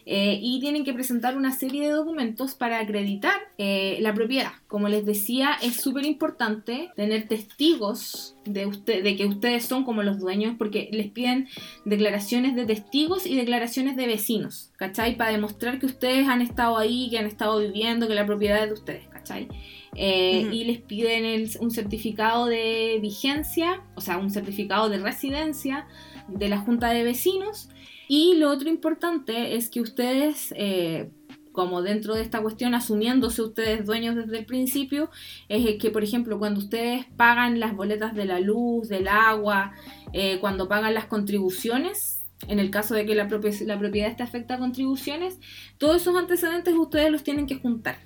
eh, 0.07 0.39
y 0.41 0.61
tienen 0.61 0.85
que 0.85 0.93
presentar 0.93 1.37
una 1.37 1.51
serie 1.51 1.89
de 1.89 1.91
documentos 1.91 2.55
para 2.55 2.79
acreditar 2.79 3.35
eh, 3.59 3.99
la 4.01 4.15
propiedad. 4.15 4.53
Como 4.69 4.87
les 4.87 5.05
decía, 5.05 5.57
es 5.61 5.75
súper 5.75 6.05
importante 6.05 6.93
tener 6.95 7.27
testigos 7.27 8.37
de, 8.45 8.67
usted, 8.67 9.03
de 9.03 9.17
que 9.17 9.27
ustedes 9.27 9.65
son 9.65 9.83
como 9.83 10.05
los 10.05 10.21
dueños, 10.21 10.55
porque 10.57 10.89
les 10.93 11.11
piden 11.11 11.49
declaraciones 11.85 12.55
de 12.55 12.65
testigos 12.67 13.27
y 13.27 13.35
declaraciones 13.35 13.97
de 13.97 14.07
vecinos, 14.07 14.71
¿cachai? 14.77 15.17
Para 15.17 15.33
demostrar 15.33 15.81
que 15.81 15.87
ustedes 15.87 16.29
han 16.29 16.43
estado 16.43 16.79
ahí, 16.79 17.11
que 17.11 17.19
han 17.19 17.27
estado 17.27 17.59
viviendo, 17.59 18.07
que 18.07 18.15
la 18.15 18.25
propiedad 18.25 18.63
es 18.63 18.69
de 18.69 18.75
ustedes, 18.75 19.09
¿cachai? 19.09 19.49
Eh, 19.97 20.49
y 20.53 20.65
les 20.65 20.81
piden 20.81 21.49
un 21.61 21.71
certificado 21.71 22.47
de 22.47 22.99
vigencia, 23.03 23.83
o 23.97 24.01
sea, 24.01 24.19
un 24.19 24.31
certificado 24.31 24.89
de 24.89 24.99
residencia 24.99 25.87
de 26.29 26.49
la 26.49 26.59
Junta 26.59 26.91
de 26.91 27.03
Vecinos. 27.03 27.69
Y 28.09 28.37
lo 28.37 28.51
otro 28.51 28.69
importante 28.69 29.57
es 29.57 29.69
que 29.69 29.81
ustedes, 29.81 30.55
eh, 30.57 31.11
como 31.53 31.83
dentro 31.83 32.15
de 32.15 32.23
esta 32.23 32.41
cuestión, 32.41 32.75
asumiéndose 32.75 33.43
ustedes 33.43 33.85
dueños 33.85 34.17
desde 34.17 34.39
el 34.39 34.47
principio, 34.47 35.11
es 35.49 35.77
que, 35.79 35.91
por 35.91 36.05
ejemplo, 36.05 36.39
cuando 36.39 36.61
ustedes 36.61 37.07
pagan 37.17 37.61
las 37.61 37.75
boletas 37.75 38.15
de 38.15 38.25
la 38.25 38.41
luz, 38.41 38.89
del 38.89 39.09
agua, 39.09 39.73
eh, 40.13 40.39
cuando 40.41 40.69
pagan 40.69 40.95
las 40.95 41.07
contribuciones, 41.07 42.25
en 42.49 42.59
el 42.59 42.71
caso 42.71 42.95
de 42.95 43.05
que 43.07 43.15
la, 43.15 43.25
la 43.25 43.79
propiedad 43.79 44.11
esté 44.11 44.23
afecta 44.23 44.55
a 44.55 44.59
contribuciones, 44.59 45.39
todos 45.79 46.03
esos 46.03 46.17
antecedentes 46.17 46.75
ustedes 46.75 47.11
los 47.11 47.23
tienen 47.23 47.47
que 47.47 47.57
juntar. 47.57 47.99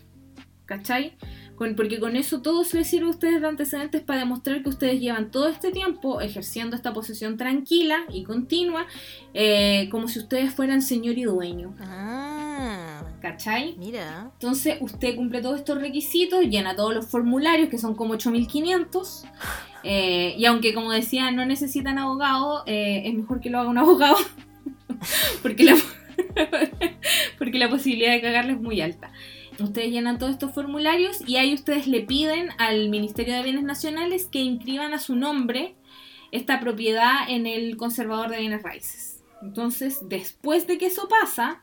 ¿Cachai? 0.67 1.17
Porque 1.57 2.01
con 2.01 2.17
eso 2.17 2.43
todo 2.43 2.65
se 2.65 2.79
les 2.79 2.89
sirve 2.89 3.07
a 3.07 3.11
ustedes 3.11 3.41
de 3.41 3.47
antecedentes 3.47 4.03
para 4.03 4.21
demostrar 4.21 4.63
que 4.63 4.69
ustedes 4.69 5.01
llevan 5.01 5.31
todo 5.31 5.49
este 5.49 5.71
tiempo 5.71 6.21
ejerciendo 6.21 6.75
esta 6.75 6.93
posesión 6.93 7.37
tranquila 7.37 7.99
y 8.13 8.25
continua, 8.25 8.87
eh, 9.33 9.89
como 9.91 10.09
si 10.09 10.19
ustedes 10.19 10.53
fueran 10.53 10.83
señor 10.83 11.17
y 11.17 11.25
dueño. 11.25 11.75
Ah. 11.81 13.05
¿Cachai? 13.21 13.75
Mira. 13.79 14.31
Entonces 14.35 14.77
usted 14.81 15.17
cumple 15.17 15.41
todos 15.41 15.59
estos 15.59 15.81
requisitos, 15.81 16.43
llena 16.45 16.77
todos 16.77 16.95
los 16.95 17.07
formularios, 17.07 17.69
que 17.69 17.79
son 17.79 17.95
como 17.95 18.15
8500. 18.15 19.25
Eh, 19.83 20.35
y 20.37 20.45
aunque, 20.47 20.75
como 20.75 20.93
decía, 20.93 21.31
no 21.31 21.47
necesitan 21.47 21.99
abogado, 21.99 22.65
eh, 22.67 23.03
es 23.07 23.15
mejor 23.15 23.41
que 23.41 23.51
lo 23.51 23.61
haga 23.61 23.71
un 23.71 23.79
abogado. 23.79 24.17
porque, 25.43 25.65
la, 25.65 25.77
porque 27.39 27.59
la 27.59 27.71
posibilidad 27.71 28.13
de 28.13 28.21
cagarle 28.21 28.53
es 28.53 28.61
muy 28.61 28.81
alta. 28.81 29.11
Ustedes 29.61 29.91
llenan 29.91 30.19
todos 30.19 30.33
estos 30.33 30.53
formularios 30.53 31.19
y 31.27 31.37
ahí 31.37 31.55
ustedes 31.55 31.87
le 31.87 32.01
piden 32.01 32.49
al 32.59 32.89
Ministerio 32.89 33.35
de 33.35 33.43
Bienes 33.43 33.63
Nacionales 33.63 34.27
que 34.27 34.41
inscriban 34.41 34.93
a 34.93 34.99
su 34.99 35.15
nombre 35.15 35.75
esta 36.33 36.59
propiedad 36.59 37.29
en 37.29 37.47
el 37.47 37.77
conservador 37.77 38.31
de 38.31 38.39
bienes 38.39 38.63
raíces. 38.63 39.23
Entonces, 39.43 40.01
después 40.09 40.67
de 40.67 40.79
que 40.79 40.87
eso 40.87 41.09
pasa, 41.09 41.63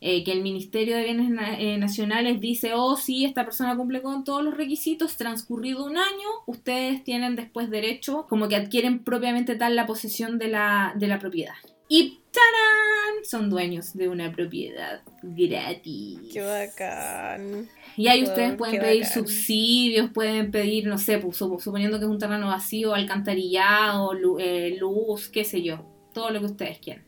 eh, 0.00 0.22
que 0.22 0.32
el 0.32 0.42
Ministerio 0.42 0.96
de 0.96 1.04
Bienes 1.04 1.32
eh, 1.58 1.78
Nacionales 1.78 2.40
dice, 2.40 2.72
oh 2.74 2.96
sí, 2.96 3.24
esta 3.24 3.44
persona 3.44 3.76
cumple 3.76 4.02
con 4.02 4.22
todos 4.22 4.44
los 4.44 4.56
requisitos, 4.56 5.16
transcurrido 5.16 5.84
un 5.84 5.96
año, 5.96 6.28
ustedes 6.46 7.02
tienen 7.02 7.34
después 7.34 7.70
derecho, 7.70 8.26
como 8.28 8.48
que 8.48 8.56
adquieren 8.56 9.02
propiamente 9.02 9.56
tal 9.56 9.74
la 9.74 9.86
posesión 9.86 10.38
de 10.38 10.48
la, 10.48 10.92
de 10.96 11.08
la 11.08 11.18
propiedad. 11.18 11.54
Y 11.88 12.20
¡tarán! 12.32 13.24
Son 13.24 13.48
dueños 13.50 13.94
de 13.94 14.08
una 14.08 14.32
propiedad 14.32 15.02
gratis. 15.22 16.18
Qué 16.32 16.40
bacán. 16.40 17.68
Y 17.96 18.08
ahí 18.08 18.24
ustedes 18.24 18.54
pueden 18.56 18.80
pedir 18.80 19.02
bacán. 19.04 19.14
subsidios, 19.14 20.10
pueden 20.10 20.50
pedir, 20.50 20.86
no 20.86 20.98
sé, 20.98 21.18
pues, 21.18 21.40
sup- 21.40 21.60
suponiendo 21.60 21.98
que 21.98 22.04
es 22.06 22.10
un 22.10 22.18
terreno 22.18 22.48
vacío, 22.48 22.94
alcantarillado, 22.94 24.12
eh, 24.38 24.76
luz, 24.80 25.28
qué 25.28 25.44
sé 25.44 25.62
yo, 25.62 25.86
todo 26.12 26.30
lo 26.30 26.40
que 26.40 26.46
ustedes 26.46 26.78
quieran. 26.78 27.04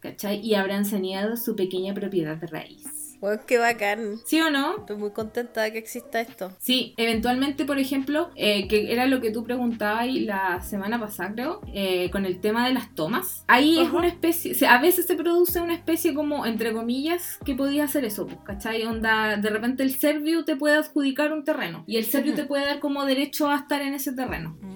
¿Cachai? 0.00 0.40
Y 0.40 0.54
habrán 0.54 0.84
saneado 0.84 1.36
su 1.36 1.56
pequeña 1.56 1.92
propiedad 1.94 2.36
de 2.36 2.46
raíz. 2.46 2.84
Bueno, 3.20 3.40
qué 3.46 3.58
bacán. 3.58 4.16
¿Sí 4.24 4.40
o 4.40 4.50
no? 4.50 4.78
Estoy 4.78 4.96
muy 4.96 5.10
contenta 5.10 5.62
de 5.62 5.72
que 5.72 5.78
exista 5.78 6.20
esto. 6.20 6.52
Sí, 6.58 6.94
eventualmente, 6.96 7.64
por 7.64 7.78
ejemplo, 7.78 8.30
eh, 8.34 8.68
que 8.68 8.92
era 8.92 9.06
lo 9.06 9.20
que 9.20 9.30
tú 9.30 9.44
preguntabas 9.44 10.06
la 10.12 10.60
semana 10.62 10.98
pasada, 11.00 11.32
creo, 11.32 11.60
eh, 11.72 12.10
con 12.10 12.26
el 12.26 12.40
tema 12.40 12.66
de 12.66 12.74
las 12.74 12.94
tomas. 12.94 13.44
Ahí 13.46 13.78
es 13.80 13.90
una 13.90 14.08
especie, 14.08 14.52
o 14.52 14.54
sea, 14.54 14.74
a 14.76 14.80
veces 14.80 15.06
se 15.06 15.14
produce 15.14 15.60
una 15.60 15.74
especie 15.74 16.14
como, 16.14 16.46
entre 16.46 16.72
comillas, 16.72 17.38
que 17.44 17.54
podía 17.54 17.84
hacer 17.84 18.04
eso, 18.04 18.26
pues, 18.26 18.38
¿cachai? 18.44 18.82
Onda, 18.84 19.36
de 19.36 19.50
repente 19.50 19.82
el 19.82 19.94
Serviu 19.96 20.44
te 20.44 20.56
puede 20.56 20.76
adjudicar 20.76 21.32
un 21.32 21.44
terreno 21.44 21.84
y 21.86 21.96
el 21.96 22.04
Ujú. 22.06 22.34
te 22.34 22.44
puede 22.44 22.64
dar 22.64 22.80
como 22.80 23.04
derecho 23.04 23.50
a 23.50 23.56
estar 23.56 23.82
en 23.82 23.94
ese 23.94 24.12
terreno. 24.12 24.56
Mm, 24.60 24.75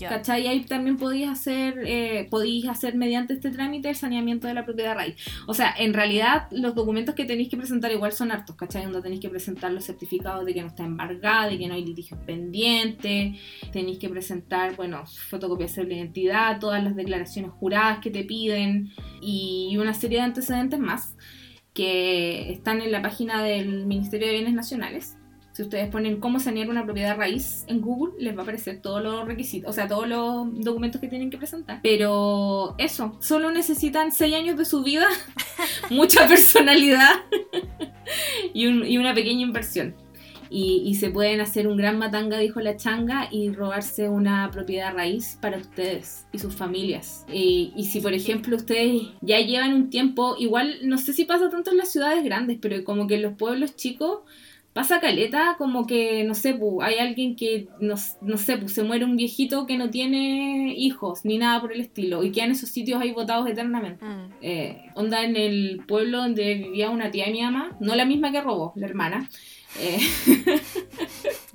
ya. 0.00 0.08
¿Cachai? 0.08 0.46
Ahí 0.46 0.64
también 0.64 0.96
podías 0.96 1.30
hacer, 1.30 1.82
eh, 1.86 2.26
podías 2.30 2.70
hacer 2.70 2.96
mediante 2.96 3.34
este 3.34 3.50
trámite 3.50 3.90
el 3.90 3.96
saneamiento 3.96 4.48
de 4.48 4.54
la 4.54 4.64
propiedad 4.64 4.94
raíz. 4.94 5.16
O 5.46 5.54
sea, 5.54 5.74
en 5.76 5.94
realidad 5.94 6.48
los 6.50 6.74
documentos 6.74 7.14
que 7.14 7.24
tenéis 7.24 7.48
que 7.48 7.56
presentar 7.56 7.92
igual 7.92 8.12
son 8.12 8.32
hartos, 8.32 8.56
¿cachai? 8.56 8.84
Donde 8.84 9.02
tenéis 9.02 9.20
que 9.20 9.28
presentar 9.28 9.70
los 9.72 9.84
certificados 9.84 10.44
de 10.44 10.54
que 10.54 10.62
no 10.62 10.68
está 10.68 10.84
embargada, 10.84 11.48
de 11.48 11.58
que 11.58 11.68
no 11.68 11.74
hay 11.74 11.84
litigios 11.84 12.18
pendientes, 12.26 13.38
tenéis 13.72 13.98
que 13.98 14.08
presentar, 14.08 14.74
bueno, 14.76 15.04
fotocopias 15.28 15.76
de 15.76 15.84
la 15.84 15.94
identidad, 15.94 16.58
todas 16.58 16.82
las 16.82 16.96
declaraciones 16.96 17.52
juradas 17.52 17.98
que 18.00 18.10
te 18.10 18.24
piden 18.24 18.90
y 19.20 19.76
una 19.76 19.94
serie 19.94 20.18
de 20.18 20.24
antecedentes 20.24 20.80
más 20.80 21.16
que 21.74 22.50
están 22.52 22.80
en 22.80 22.90
la 22.90 23.02
página 23.02 23.42
del 23.42 23.86
Ministerio 23.86 24.26
de 24.26 24.34
Bienes 24.34 24.54
Nacionales. 24.54 25.19
Si 25.60 25.64
ustedes 25.64 25.90
ponen 25.90 26.20
cómo 26.20 26.40
sanear 26.40 26.70
una 26.70 26.86
propiedad 26.86 27.18
raíz 27.18 27.64
en 27.66 27.82
Google, 27.82 28.14
les 28.18 28.34
va 28.34 28.38
a 28.40 28.42
aparecer 28.44 28.80
todos 28.80 29.02
los 29.02 29.26
requisitos, 29.26 29.68
o 29.68 29.72
sea, 29.74 29.86
todos 29.86 30.08
los 30.08 30.58
documentos 30.64 31.02
que 31.02 31.06
tienen 31.08 31.28
que 31.28 31.36
presentar. 31.36 31.80
Pero 31.82 32.74
eso, 32.78 33.18
solo 33.20 33.50
necesitan 33.52 34.10
6 34.10 34.34
años 34.36 34.56
de 34.56 34.64
su 34.64 34.82
vida, 34.82 35.06
mucha 35.90 36.26
personalidad 36.26 37.10
y, 38.54 38.68
un- 38.68 38.86
y 38.86 38.96
una 38.96 39.12
pequeña 39.14 39.42
inversión. 39.42 39.94
Y, 40.48 40.82
y 40.86 40.94
se 40.94 41.10
pueden 41.10 41.42
hacer 41.42 41.68
un 41.68 41.76
gran 41.76 41.98
matanga, 41.98 42.38
dijo 42.38 42.60
la 42.62 42.78
changa, 42.78 43.28
y 43.30 43.50
robarse 43.52 44.08
una 44.08 44.50
propiedad 44.50 44.94
raíz 44.94 45.36
para 45.42 45.58
ustedes 45.58 46.26
y 46.32 46.38
sus 46.38 46.54
familias. 46.54 47.26
Y, 47.30 47.74
y 47.76 47.84
si, 47.84 48.00
por 48.00 48.14
ejemplo, 48.14 48.56
ustedes 48.56 49.02
ya 49.20 49.38
llevan 49.40 49.74
un 49.74 49.90
tiempo, 49.90 50.36
igual 50.38 50.78
no 50.84 50.96
sé 50.96 51.12
si 51.12 51.26
pasa 51.26 51.50
tanto 51.50 51.70
en 51.70 51.76
las 51.76 51.92
ciudades 51.92 52.24
grandes, 52.24 52.56
pero 52.62 52.82
como 52.82 53.06
que 53.06 53.16
en 53.16 53.22
los 53.22 53.34
pueblos 53.34 53.76
chicos 53.76 54.20
pasa 54.72 55.00
caleta, 55.00 55.56
como 55.58 55.86
que, 55.86 56.22
no 56.24 56.34
sé, 56.34 56.54
pu, 56.54 56.80
hay 56.82 56.96
alguien 56.96 57.34
que, 57.34 57.68
no, 57.80 57.94
no 58.20 58.36
sé, 58.36 58.56
pu, 58.56 58.68
se 58.68 58.82
muere 58.84 59.04
un 59.04 59.16
viejito 59.16 59.66
que 59.66 59.76
no 59.76 59.90
tiene 59.90 60.74
hijos 60.76 61.24
ni 61.24 61.38
nada 61.38 61.60
por 61.60 61.72
el 61.72 61.80
estilo, 61.80 62.22
y 62.22 62.30
quedan 62.30 62.52
esos 62.52 62.70
sitios 62.70 63.00
ahí 63.00 63.12
votados 63.12 63.48
eternamente. 63.48 64.04
Mm. 64.04 64.32
Eh, 64.42 64.90
onda 64.94 65.24
en 65.24 65.36
el 65.36 65.82
pueblo 65.86 66.18
donde 66.18 66.54
vivía 66.54 66.90
una 66.90 67.10
tía 67.10 67.26
de 67.26 67.32
mi 67.32 67.42
mamá, 67.42 67.76
no 67.80 67.94
la 67.96 68.04
misma 68.04 68.30
que 68.30 68.40
robó, 68.40 68.72
la 68.76 68.86
hermana. 68.86 69.28
eh, 69.80 69.98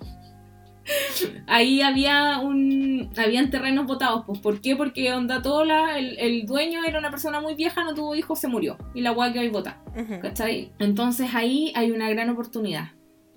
ahí 1.47 1.81
había 1.81 2.39
un 2.39 3.09
habían 3.17 3.49
terrenos 3.49 3.87
votados, 3.87 4.23
pues 4.27 4.39
¿por 4.39 4.61
qué? 4.61 4.75
Porque 4.75 5.11
onda 5.13 5.41
todo 5.41 5.65
la, 5.65 5.97
el, 5.97 6.19
el 6.19 6.45
dueño 6.45 6.83
era 6.83 6.99
una 6.99 7.09
persona 7.09 7.39
muy 7.41 7.55
vieja, 7.55 7.83
no 7.83 7.93
tuvo 7.95 8.15
hijos, 8.15 8.39
se 8.39 8.47
murió 8.47 8.77
y 8.93 9.01
la 9.01 9.11
hueá 9.11 9.33
que 9.33 9.39
hoy 9.39 9.49
vota, 9.49 9.81
Ujú. 9.95 10.19
¿cachai? 10.21 10.71
Entonces 10.79 11.33
ahí 11.33 11.71
hay 11.75 11.91
una 11.91 12.09
gran 12.09 12.29
oportunidad 12.29 12.89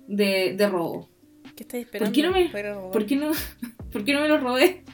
de, 0.09 0.55
de 0.57 0.67
robo. 0.67 1.07
¿Qué 1.55 1.63
estáis 1.63 1.85
esperando? 1.85 2.13
qué 2.13 2.23
no 2.23 2.31
me-? 2.31 2.49
¿Por 2.91 3.05
qué 3.05 3.15
no, 3.15 3.31
¿por 3.91 4.03
qué 4.03 4.13
no 4.13 4.21
me 4.21 4.27
lo 4.27 4.37
robé? 4.37 4.83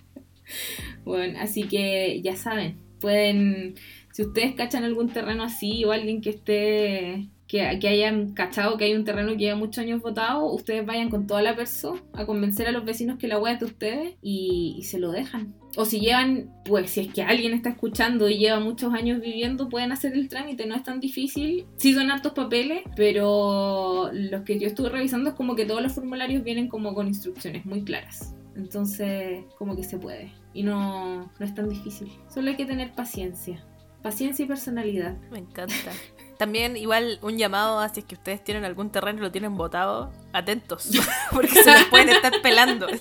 Bueno, 1.04 1.40
así 1.40 1.64
que 1.64 2.20
ya 2.24 2.36
saben, 2.36 2.78
pueden, 3.00 3.76
si 4.12 4.24
ustedes 4.24 4.56
cachan 4.56 4.84
algún 4.84 5.10
terreno 5.10 5.44
así 5.44 5.86
o 5.86 5.92
alguien 5.92 6.20
que 6.20 6.32
esté, 6.32 7.28
que, 7.48 7.78
que 7.80 7.88
hayan 7.88 8.34
cachado 8.34 8.78
que 8.78 8.86
hay 8.86 8.94
un 8.94 9.06
terreno 9.06 9.32
que 9.32 9.38
lleva 9.38 9.56
muchos 9.56 9.84
años 9.84 10.02
votado, 10.02 10.46
ustedes 10.52 10.86
vayan 10.86 11.10
con 11.10 11.28
toda 11.28 11.42
la 11.42 11.56
perso 11.56 12.00
a 12.14 12.26
convencer 12.26 12.68
a 12.68 12.72
los 12.72 12.86
vecinos 12.86 13.18
que 13.18 13.28
la 13.28 13.40
hueá 13.40 13.54
es 13.54 13.60
de 13.60 13.66
ustedes 13.66 14.16
y, 14.22 14.76
y 14.78 14.84
se 14.84 15.00
lo 15.00 15.12
dejan. 15.12 15.54
O 15.78 15.86
si 15.86 16.00
llevan, 16.00 16.50
pues 16.64 16.92
si 16.92 17.02
es 17.02 17.14
que 17.14 17.22
alguien 17.22 17.54
está 17.54 17.70
escuchando 17.70 18.30
y 18.30 18.38
lleva 18.38 18.60
muchos 18.60 18.94
años 18.94 19.20
viviendo, 19.20 19.68
pueden 19.68 19.92
hacer 19.92 20.14
el 20.14 20.30
trámite, 20.30 20.66
no 20.66 20.76
es 20.76 20.84
tan 20.84 21.00
difícil. 21.00 21.66
Sí 21.76 21.94
son 21.94 22.10
hartos 22.12 22.34
papeles, 22.34 22.84
pero 22.96 24.10
los 24.14 24.42
que 24.42 24.58
yo 24.58 24.68
estuve 24.68 24.90
revisando 24.90 25.32
es 25.32 25.36
como 25.36 25.56
que 25.56 25.66
todos 25.66 25.82
los 25.82 25.92
formularios 25.92 26.44
vienen 26.44 26.70
como 26.70 26.94
con 26.94 27.08
instrucciones 27.08 27.66
muy 27.66 27.84
claras. 27.84 28.34
Entonces, 28.56 29.44
como 29.58 29.76
que 29.76 29.84
se 29.84 29.98
puede. 29.98 30.32
Y 30.54 30.64
no, 30.64 31.30
no 31.38 31.46
es 31.46 31.54
tan 31.54 31.68
difícil. 31.68 32.10
Solo 32.34 32.50
hay 32.50 32.56
que 32.56 32.66
tener 32.66 32.94
paciencia. 32.94 33.62
Paciencia 34.02 34.46
y 34.46 34.48
personalidad. 34.48 35.18
Me 35.32 35.40
encanta. 35.40 35.74
También, 36.38 36.76
igual, 36.78 37.20
un 37.22 37.38
llamado 37.38 37.80
a 37.80 37.90
si 37.90 38.02
es 38.02 38.06
que 38.06 38.16
ustedes 38.16 38.44
tienen 38.44 38.66
algún 38.66 38.90
terreno 38.92 39.20
y 39.20 39.22
lo 39.22 39.32
tienen 39.32 39.56
botado, 39.56 40.12
atentos, 40.34 40.90
porque 41.32 41.64
se 41.64 41.72
los 41.72 41.86
pueden 41.86 42.10
estar 42.10 42.42
pelando. 42.42 42.88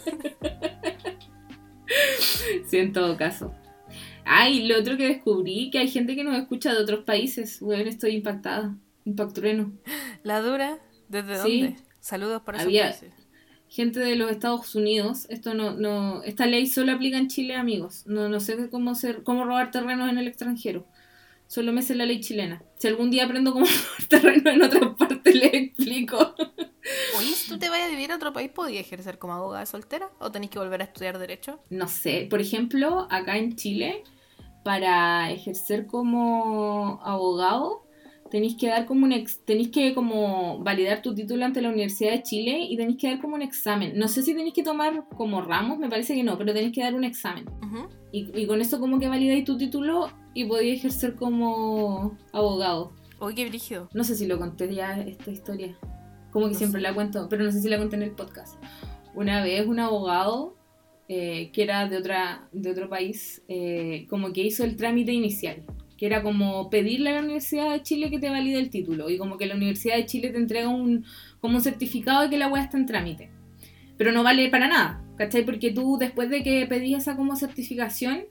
Sí, 2.67 2.79
en 2.79 2.93
todo 2.93 3.17
caso. 3.17 3.55
Ay, 4.25 4.67
lo 4.67 4.79
otro 4.81 4.97
que 4.97 5.07
descubrí, 5.07 5.71
que 5.71 5.79
hay 5.79 5.89
gente 5.89 6.17
que 6.17 6.25
nos 6.25 6.35
escucha 6.37 6.73
de 6.73 6.81
otros 6.81 7.05
países. 7.05 7.61
Bueno, 7.61 7.89
estoy 7.89 8.17
impactada. 8.17 8.75
Impactrueno. 9.05 9.73
La 10.23 10.41
dura, 10.41 10.79
¿desde 11.09 11.37
Sí. 11.43 11.61
dónde? 11.63 11.77
Saludos 12.01 12.43
para 12.43 12.59
esos 12.59 12.69
Había- 12.69 12.85
países. 12.91 13.13
Gente 13.69 14.01
de 14.01 14.17
los 14.17 14.31
Estados 14.31 14.75
Unidos. 14.75 15.27
Esto 15.29 15.53
no, 15.53 15.73
no, 15.75 16.23
esta 16.23 16.47
ley 16.47 16.67
solo 16.67 16.93
aplica 16.93 17.19
en 17.19 17.29
Chile, 17.29 17.55
amigos. 17.57 18.05
No, 18.07 18.29
no 18.29 18.41
sé 18.41 18.71
cómo 18.71 18.95
ser, 18.95 19.23
cómo 19.25 19.45
robar 19.45 19.71
terrenos 19.71 20.09
en 20.11 20.19
el 20.19 20.27
extranjero. 20.29 20.87
Solo 21.55 21.73
me 21.73 21.83
sé 21.83 21.95
la 21.95 22.05
ley 22.05 22.21
chilena. 22.21 22.65
Si 22.81 22.89
algún 22.89 23.13
día 23.13 23.27
aprendo 23.27 23.53
cómo 23.53 23.65
robar 24.11 24.43
terrenos 24.43 24.55
en 24.55 24.63
otra 24.65 24.97
parte, 24.97 25.33
les 25.33 25.55
explico. 25.55 26.35
Oye, 27.17 27.29
si 27.29 27.49
tú 27.49 27.61
te 27.61 27.69
vayas 27.69 27.87
a 27.87 27.91
vivir 27.91 28.11
a 28.11 28.17
otro 28.17 28.33
país, 28.33 28.51
¿podías 28.51 28.85
ejercer 28.85 29.21
como 29.21 29.35
abogada 29.35 29.65
soltera? 29.65 30.11
¿O 30.19 30.33
tenés 30.33 30.51
que 30.51 30.59
volver 30.59 30.81
a 30.81 30.87
estudiar 30.87 31.17
Derecho? 31.17 31.61
no 31.71 31.87
sé, 31.87 32.27
por 32.29 32.41
ejemplo, 32.41 33.07
acá 33.09 33.37
en 33.39 33.55
Chile, 33.55 34.03
para 34.65 35.31
ejercer 35.31 35.87
como 35.87 37.01
abogado, 37.05 37.84
tenéis 38.35 38.57
que 38.57 38.67
dar 38.67 38.85
como 38.85 39.05
un 39.07 39.13
ex, 39.13 39.45
tenéis 39.45 39.69
que 39.69 39.95
como 39.95 40.59
validar 40.59 41.03
tu 41.03 41.15
título 41.15 41.45
ante 41.45 41.63
la 41.63 41.69
Universidad 41.69 42.11
de 42.11 42.25
Chile 42.25 42.67
y 42.69 42.77
tenéis 42.77 42.99
que 42.99 43.07
dar 43.09 43.21
como 43.21 43.37
un 43.37 43.43
examen. 43.43 43.93
No 43.97 44.09
sé 44.09 44.23
si 44.23 44.35
tenéis 44.35 44.55
que 44.55 44.65
tomar 44.65 45.05
como 45.17 45.41
ramos, 45.41 45.79
me 45.79 45.89
parece 45.89 46.17
que 46.17 46.25
no, 46.25 46.37
pero 46.37 46.53
tenéis 46.53 46.73
que 46.75 46.83
dar 46.83 46.97
un 46.97 47.05
examen. 47.05 47.45
Ujú. 47.63 47.89
Y, 48.11 48.37
y 48.37 48.47
con 48.49 48.61
eso 48.61 48.81
como 48.81 48.99
que 48.99 49.07
validáis 49.07 49.45
tu 49.45 49.57
título 49.57 50.09
y 50.35 50.47
podéis 50.47 50.79
ejercer 50.81 51.15
como 51.15 52.19
abogado. 52.33 52.93
Oye, 53.21 53.37
qué 53.37 53.49
brígido. 53.49 53.89
No 53.95 54.03
sé 54.03 54.17
si 54.17 54.27
lo 54.27 54.37
conté 54.37 54.75
ya 54.75 55.01
esta 55.01 55.31
historia. 55.31 55.79
Como 56.33 56.47
que 56.47 56.55
No 56.55 56.59
siempre 56.59 56.81
sé. 56.81 56.89
la 56.89 56.93
cuento, 56.93 57.29
pero 57.31 57.45
no 57.45 57.53
sé 57.53 57.61
si 57.63 57.69
la 57.69 57.79
conté 57.79 57.95
en 57.95 58.03
el 58.03 58.11
podcast. 58.17 58.61
Una 59.15 59.45
vez 59.45 59.65
un 59.65 59.79
abogado 59.79 60.57
eh, 61.09 61.53
que 61.53 61.63
era 61.63 61.89
de, 61.89 61.99
otra, 61.99 62.49
de 62.51 62.69
otro 62.73 62.89
país, 62.89 63.43
eh, 63.47 64.09
como 64.11 64.33
que 64.33 64.43
hizo 64.43 64.65
el 64.65 64.75
trámite 64.75 65.13
inicial, 65.13 65.63
que 65.97 66.07
era 66.07 66.23
como 66.23 66.71
pedirle 66.71 67.11
a 67.11 67.15
la 67.15 67.21
Universidad 67.21 67.71
de 67.71 67.83
Chile 67.83 68.11
que 68.11 68.19
te 68.19 68.31
valide 68.31 68.59
el 68.59 68.71
título 68.71 69.11
y 69.11 69.19
como 69.19 69.39
que 69.39 69.47
la 69.47 69.55
Universidad 69.55 69.97
de 69.97 70.07
Chile 70.07 70.31
te 70.31 70.39
entrega 70.39 70.69
un, 70.69 71.05
como 71.41 71.57
un 71.57 71.63
certificado 71.63 72.23
de 72.23 72.31
que 72.31 72.39
la 72.39 72.49
weá 72.49 72.63
está 72.63 72.77
en 72.77 72.87
trámite. 72.87 73.31
Pero 73.97 74.13
no 74.13 74.23
vale 74.23 74.49
para 74.49 74.69
nada, 74.69 75.05
¿cachai? 75.17 75.45
Porque 75.45 75.71
tú 75.71 75.97
después 75.99 76.29
de 76.31 76.43
que 76.43 76.67
pedís 76.67 76.99
esa 76.99 77.17
como 77.17 77.37
certificación, 77.37 78.25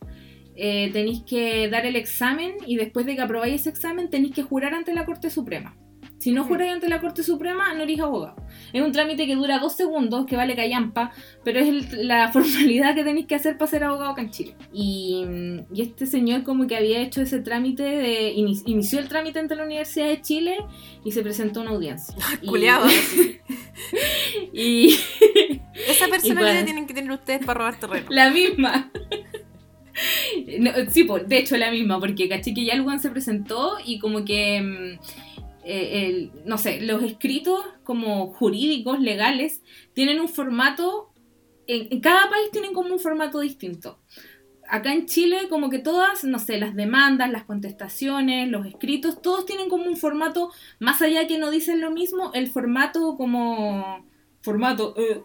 eh, 0.56 0.90
tenéis 0.92 1.24
que 1.24 1.70
dar 1.70 1.86
el 1.86 1.96
examen 1.96 2.54
y 2.68 2.76
después 2.76 3.06
de 3.06 3.16
que 3.16 3.22
aprobáis 3.22 3.62
ese 3.62 3.70
examen 3.70 4.10
tenéis 4.10 4.36
que 4.36 4.44
jurar 4.44 4.74
ante 4.74 4.94
la 4.94 5.06
Corte 5.06 5.30
Suprema. 5.30 5.76
Si 6.24 6.32
no 6.32 6.46
juráis 6.46 6.72
ante 6.72 6.88
la 6.88 7.02
Corte 7.02 7.22
Suprema, 7.22 7.74
no 7.74 7.84
eres 7.84 8.00
abogado. 8.00 8.36
Es 8.72 8.82
un 8.82 8.94
trámite 8.94 9.28
que 9.28 9.36
dura 9.36 9.60
dos 9.60 9.76
segundos, 9.76 10.26
que 10.26 10.38
vale 10.38 10.56
callampa, 10.56 11.12
pero 11.44 11.60
es 11.60 11.68
el- 11.68 12.08
la 12.08 12.32
formalidad 12.34 12.96
que 12.96 13.04
tenéis 13.04 13.26
que 13.28 13.36
hacer 13.36 13.58
para 13.58 13.70
ser 13.70 13.84
abogado 13.84 14.12
acá 14.12 14.22
en 14.22 14.32
Chile. 14.32 14.56
Y, 14.72 15.26
y 15.74 15.82
este 15.82 16.06
señor 16.06 16.44
como 16.44 16.66
que 16.66 16.78
había 16.78 17.00
hecho 17.02 17.22
ese 17.22 17.40
trámite, 17.40 17.84
de, 17.84 18.34
ini- 18.36 18.64
inició 18.68 19.00
el 19.00 19.10
trámite 19.10 19.40
ante 19.40 19.56
la 19.58 19.64
Universidad 19.66 20.08
de 20.08 20.22
Chile 20.22 20.56
y 21.04 21.12
se 21.12 21.24
presentó 21.24 21.60
a 21.60 21.64
una 21.64 21.72
audiencia. 21.72 22.16
Culeado. 22.46 22.88
Y 24.54 24.96
Esa 25.90 26.08
personalidad 26.08 26.52
bueno. 26.54 26.66
tienen 26.66 26.88
que 26.88 26.94
tener 26.94 27.12
ustedes 27.12 27.46
para 27.46 27.58
robar 27.60 27.80
terreno. 27.80 28.06
la 28.10 28.30
misma. 28.30 28.92
No, 30.60 30.72
sí, 30.90 31.08
de 31.28 31.38
hecho 31.38 31.56
la 31.58 31.70
misma, 31.70 32.00
porque 32.00 32.28
caché 32.28 32.54
que 32.54 32.66
ya 32.66 32.74
el 32.74 33.00
se 33.00 33.10
presentó 33.12 33.74
y 33.86 34.00
como 34.00 34.26
que, 34.26 34.62
mm, 34.62 35.33
eh, 35.66 36.08
el- 36.08 36.32
no 36.46 36.58
sé, 36.58 36.82
los 36.82 37.04
escritos 37.04 37.64
como 37.84 38.28
jurídicos, 38.34 39.00
legales, 39.00 39.62
tienen 39.94 40.20
un 40.20 40.30
formato, 40.30 41.12
en, 41.68 42.00
cada 42.02 42.30
país 42.30 42.52
tienen 42.52 42.74
como 42.74 42.94
un 42.94 43.00
formato 43.00 43.40
distinto. 43.40 44.00
Acá 44.70 44.94
en 44.94 45.06
Chile 45.08 45.50
como 45.50 45.70
que 45.70 45.80
todas, 45.80 46.24
no 46.24 46.40
sé, 46.40 46.58
las 46.58 46.76
demandas, 46.76 47.30
las 47.32 47.44
contestaciones, 47.44 48.50
los 48.50 48.66
escritos, 48.66 49.22
todos 49.22 49.46
tienen 49.46 49.70
como 49.70 49.86
un 49.86 49.98
formato, 49.98 50.52
más 50.80 51.02
allá 51.02 51.28
que 51.28 51.38
no 51.38 51.52
dicen 51.52 51.82
lo 51.82 51.92
mismo, 51.92 52.32
el 52.34 52.48
formato 52.50 53.16
como... 53.18 54.06
Formato... 54.42 54.94
eh, 54.98 55.22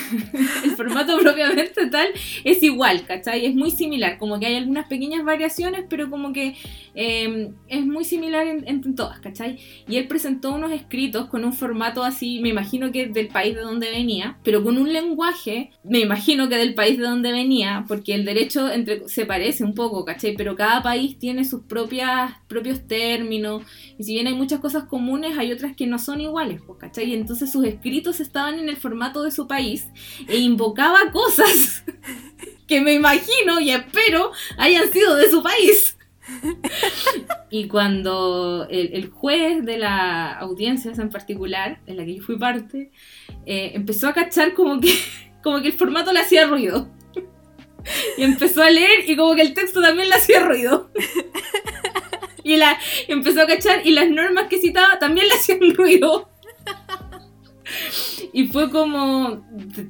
el 0.64 0.70
formato 0.72 1.18
propiamente 1.18 1.86
tal 1.86 2.08
es 2.44 2.62
igual, 2.62 3.04
¿cachai? 3.06 3.46
Es 3.46 3.54
muy 3.54 3.70
similar, 3.70 4.18
como 4.18 4.38
que 4.38 4.46
hay 4.46 4.56
algunas 4.56 4.86
pequeñas 4.86 5.24
variaciones, 5.24 5.84
pero 5.88 6.10
como 6.10 6.32
que 6.32 6.56
eh, 6.94 7.50
es 7.68 7.86
muy 7.86 8.04
similar 8.04 8.46
en, 8.46 8.66
en 8.66 8.94
todas, 8.94 9.20
¿cachai? 9.20 9.58
Y 9.88 9.96
él 9.96 10.06
presentó 10.08 10.52
unos 10.52 10.72
escritos 10.72 11.28
con 11.28 11.44
un 11.44 11.52
formato 11.52 12.02
así, 12.02 12.40
me 12.40 12.50
imagino 12.50 12.92
que 12.92 13.06
del 13.06 13.28
país 13.28 13.54
de 13.54 13.62
donde 13.62 13.90
venía, 13.90 14.38
pero 14.44 14.62
con 14.62 14.78
un 14.78 14.92
lenguaje, 14.92 15.70
me 15.84 16.00
imagino 16.00 16.48
que 16.48 16.56
del 16.56 16.74
país 16.74 16.98
de 16.98 17.04
donde 17.04 17.32
venía, 17.32 17.84
porque 17.88 18.14
el 18.14 18.24
derecho 18.24 18.70
entre, 18.70 19.08
se 19.08 19.26
parece 19.26 19.64
un 19.64 19.74
poco, 19.74 20.04
¿cachai? 20.04 20.34
Pero 20.36 20.56
cada 20.56 20.82
país 20.82 21.18
tiene 21.18 21.44
sus 21.44 21.62
propias, 21.62 22.32
propios 22.48 22.86
términos, 22.86 23.62
y 23.98 24.04
si 24.04 24.14
bien 24.14 24.26
hay 24.26 24.34
muchas 24.34 24.60
cosas 24.60 24.84
comunes, 24.84 25.38
hay 25.38 25.52
otras 25.52 25.74
que 25.74 25.86
no 25.86 25.98
son 25.98 26.20
iguales, 26.20 26.60
pues, 26.66 26.78
¿cachai? 26.78 27.14
Entonces 27.14 27.50
sus 27.50 27.64
escritos 27.64 28.20
estaban 28.20 28.58
en 28.58 28.68
el 28.68 28.76
formato 28.76 29.22
de 29.22 29.30
su 29.30 29.46
país 29.46 29.61
e 29.62 30.38
invocaba 30.38 31.10
cosas 31.12 31.84
que 32.66 32.80
me 32.80 32.94
imagino 32.94 33.60
y 33.60 33.70
espero 33.70 34.32
hayan 34.58 34.90
sido 34.92 35.16
de 35.16 35.30
su 35.30 35.42
país. 35.42 35.96
Y 37.50 37.68
cuando 37.68 38.66
el, 38.70 38.94
el 38.94 39.10
juez 39.10 39.64
de 39.64 39.76
la 39.76 40.32
audiencia 40.32 40.92
en 40.96 41.10
particular, 41.10 41.80
en 41.86 41.96
la 41.96 42.04
que 42.04 42.16
yo 42.16 42.22
fui 42.22 42.38
parte, 42.38 42.90
eh, 43.44 43.72
empezó 43.74 44.08
a 44.08 44.14
cachar 44.14 44.54
como 44.54 44.80
que, 44.80 44.94
como 45.42 45.60
que 45.60 45.68
el 45.68 45.74
formato 45.74 46.12
le 46.12 46.20
hacía 46.20 46.46
ruido. 46.46 46.88
Y 48.16 48.22
empezó 48.22 48.62
a 48.62 48.70
leer 48.70 49.08
y 49.08 49.16
como 49.16 49.34
que 49.34 49.42
el 49.42 49.54
texto 49.54 49.82
también 49.82 50.08
le 50.08 50.14
hacía 50.14 50.40
ruido. 50.40 50.90
Y, 52.44 52.56
la, 52.56 52.76
y 53.06 53.12
empezó 53.12 53.42
a 53.42 53.46
cachar 53.46 53.86
y 53.86 53.92
las 53.92 54.10
normas 54.10 54.48
que 54.48 54.58
citaba 54.58 54.98
también 54.98 55.28
le 55.28 55.34
hacían 55.34 55.60
ruido. 55.76 56.28
Y 58.32 58.46
fue 58.46 58.70
como. 58.70 59.44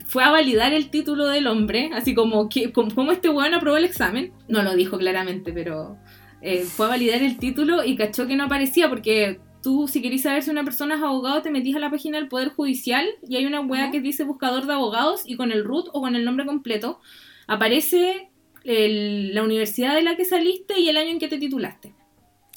Fue 0.07 0.25
a 0.25 0.31
validar 0.31 0.73
el 0.73 0.91
título 0.91 1.27
del 1.29 1.47
hombre, 1.47 1.91
así 1.95 2.15
como. 2.15 2.49
como 2.95 3.13
este 3.13 3.29
weón 3.29 3.55
aprobó 3.55 3.77
el 3.77 3.85
examen. 3.85 4.33
No 4.49 4.63
lo 4.63 4.75
dijo 4.75 4.99
claramente, 4.99 5.53
pero. 5.53 5.97
eh, 6.41 6.63
fue 6.65 6.87
a 6.87 6.91
validar 6.91 7.23
el 7.23 7.39
título 7.39 7.85
y 7.85 7.97
cachó 7.97 8.27
que 8.27 8.37
no 8.37 8.45
aparecía 8.45 8.89
porque. 8.89 9.41
Tú, 9.63 9.87
si 9.87 10.03
querés 10.03 10.23
saber 10.23 10.43
si 10.43 10.51
una 10.51 10.65
persona 10.65 10.97
es 10.97 11.03
abogado, 11.03 11.41
te 11.41 11.53
metís 11.53 11.77
a 11.77 11.79
la 11.79 11.89
página 11.89 12.19
del 12.19 12.27
Poder 12.27 12.49
Judicial 12.49 13.07
y 13.29 13.37
hay 13.37 13.47
una 13.47 13.61
wea 13.61 13.93
que 13.93 14.01
dice 14.01 14.25
buscador 14.25 14.67
de 14.67 14.73
abogados 14.73 15.23
y 15.25 15.37
con 15.37 15.53
el 15.53 15.63
root 15.63 15.87
o 15.93 16.01
con 16.01 16.17
el 16.17 16.25
nombre 16.25 16.45
completo 16.47 16.99
aparece 17.47 18.29
el- 18.65 19.33
la 19.35 19.45
universidad 19.45 19.95
de 19.95 20.03
la 20.03 20.17
que 20.17 20.25
saliste 20.25 20.81
y 20.81 20.89
el 20.89 20.97
año 20.97 21.11
en 21.11 21.21
que 21.21 21.29
te 21.29 21.39
titulaste. 21.39 21.95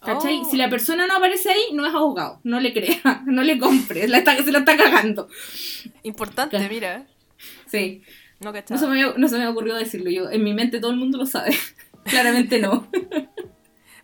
¿Cachai? 0.05 0.39
Oh. 0.43 0.49
Si 0.49 0.57
la 0.57 0.69
persona 0.69 1.07
no 1.07 1.15
aparece 1.15 1.49
ahí, 1.51 1.63
no 1.73 1.85
es 1.85 1.93
abogado. 1.93 2.39
No 2.43 2.59
le 2.59 2.73
crea, 2.73 3.23
no 3.25 3.43
le 3.43 3.57
compres, 3.59 4.09
la 4.09 4.19
está- 4.19 4.35
se 4.43 4.51
la 4.51 4.59
está 4.59 4.77
cagando. 4.77 5.27
Importante, 6.03 6.57
Claro. 6.57 6.73
mira. 6.73 7.07
Sí, 7.67 8.01
No 8.39 8.53
se, 8.77 8.87
me, 8.87 9.01
no 9.17 9.27
se 9.27 9.37
me 9.37 9.47
ocurrió 9.47 9.75
decirlo 9.75 10.09
yo. 10.11 10.29
En 10.29 10.43
mi 10.43 10.53
mente 10.53 10.79
todo 10.79 10.91
el 10.91 10.97
mundo 10.97 11.17
lo 11.17 11.25
sabe. 11.25 11.55
Claramente 12.05 12.59
no. 12.59 12.87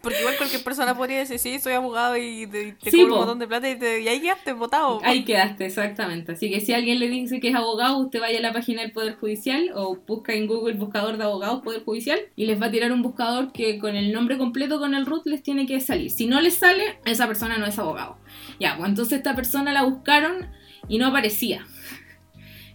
Porque 0.02 0.20
igual 0.20 0.36
cualquier 0.38 0.64
persona 0.64 0.96
podría 0.96 1.20
decir, 1.20 1.38
sí, 1.38 1.60
soy 1.60 1.74
abogado 1.74 2.18
y 2.18 2.48
te, 2.48 2.74
te 2.74 2.92
Sí, 2.92 3.04
un 3.04 3.12
montón 3.12 3.40
de 3.40 3.48
plata 3.48 3.70
y, 3.70 3.78
te, 3.78 4.02
y 4.02 4.08
ahí 4.08 4.20
quedaste 4.20 4.54
votado. 4.54 5.00
Ahí 5.04 5.24
quedaste, 5.24 5.66
exactamente. 5.66 6.32
Así 6.32 6.50
que 6.50 6.60
si 6.60 6.74
alguien 6.74 7.00
le 7.00 7.08
dice 7.08 7.40
que 7.40 7.50
es 7.50 7.56
abogado, 7.56 8.00
usted 8.00 8.20
vaya 8.20 8.40
a 8.40 8.42
la 8.42 8.54
página 8.54 8.82
del 8.82 8.92
Poder 8.92 9.16
Judicial 9.16 9.72
o 9.76 9.98
busca 10.08 10.34
en 10.34 10.48
Google 10.48 10.74
buscador 10.74 11.18
de 11.18 11.24
abogados 11.24 11.62
Poder 11.62 11.84
Judicial 11.84 12.20
y 12.36 12.46
les 12.46 12.60
va 12.62 12.68
a 12.68 12.72
tirar 12.72 12.92
un 12.92 13.02
buscador 13.02 13.52
que 13.52 13.78
con 13.78 13.96
el 13.96 14.12
nombre 14.12 14.38
completo, 14.38 14.80
con 14.80 14.96
el 14.96 15.06
root, 15.06 15.26
les 15.26 15.44
tiene 15.44 15.68
que 15.68 15.80
salir. 15.80 16.10
Si 16.10 16.26
no 16.26 16.42
les 16.42 16.56
sale, 16.56 17.00
esa 17.06 17.28
persona 17.28 17.58
no 17.58 17.66
es 17.68 17.78
abogado. 17.78 18.18
Ya, 18.60 18.76
pues 18.78 18.90
entonces 18.90 19.20
esta 19.20 19.36
persona 19.36 19.72
la 19.72 19.84
buscaron 19.84 20.48
y 20.88 20.98
no 20.98 21.08
aparecía. 21.08 21.66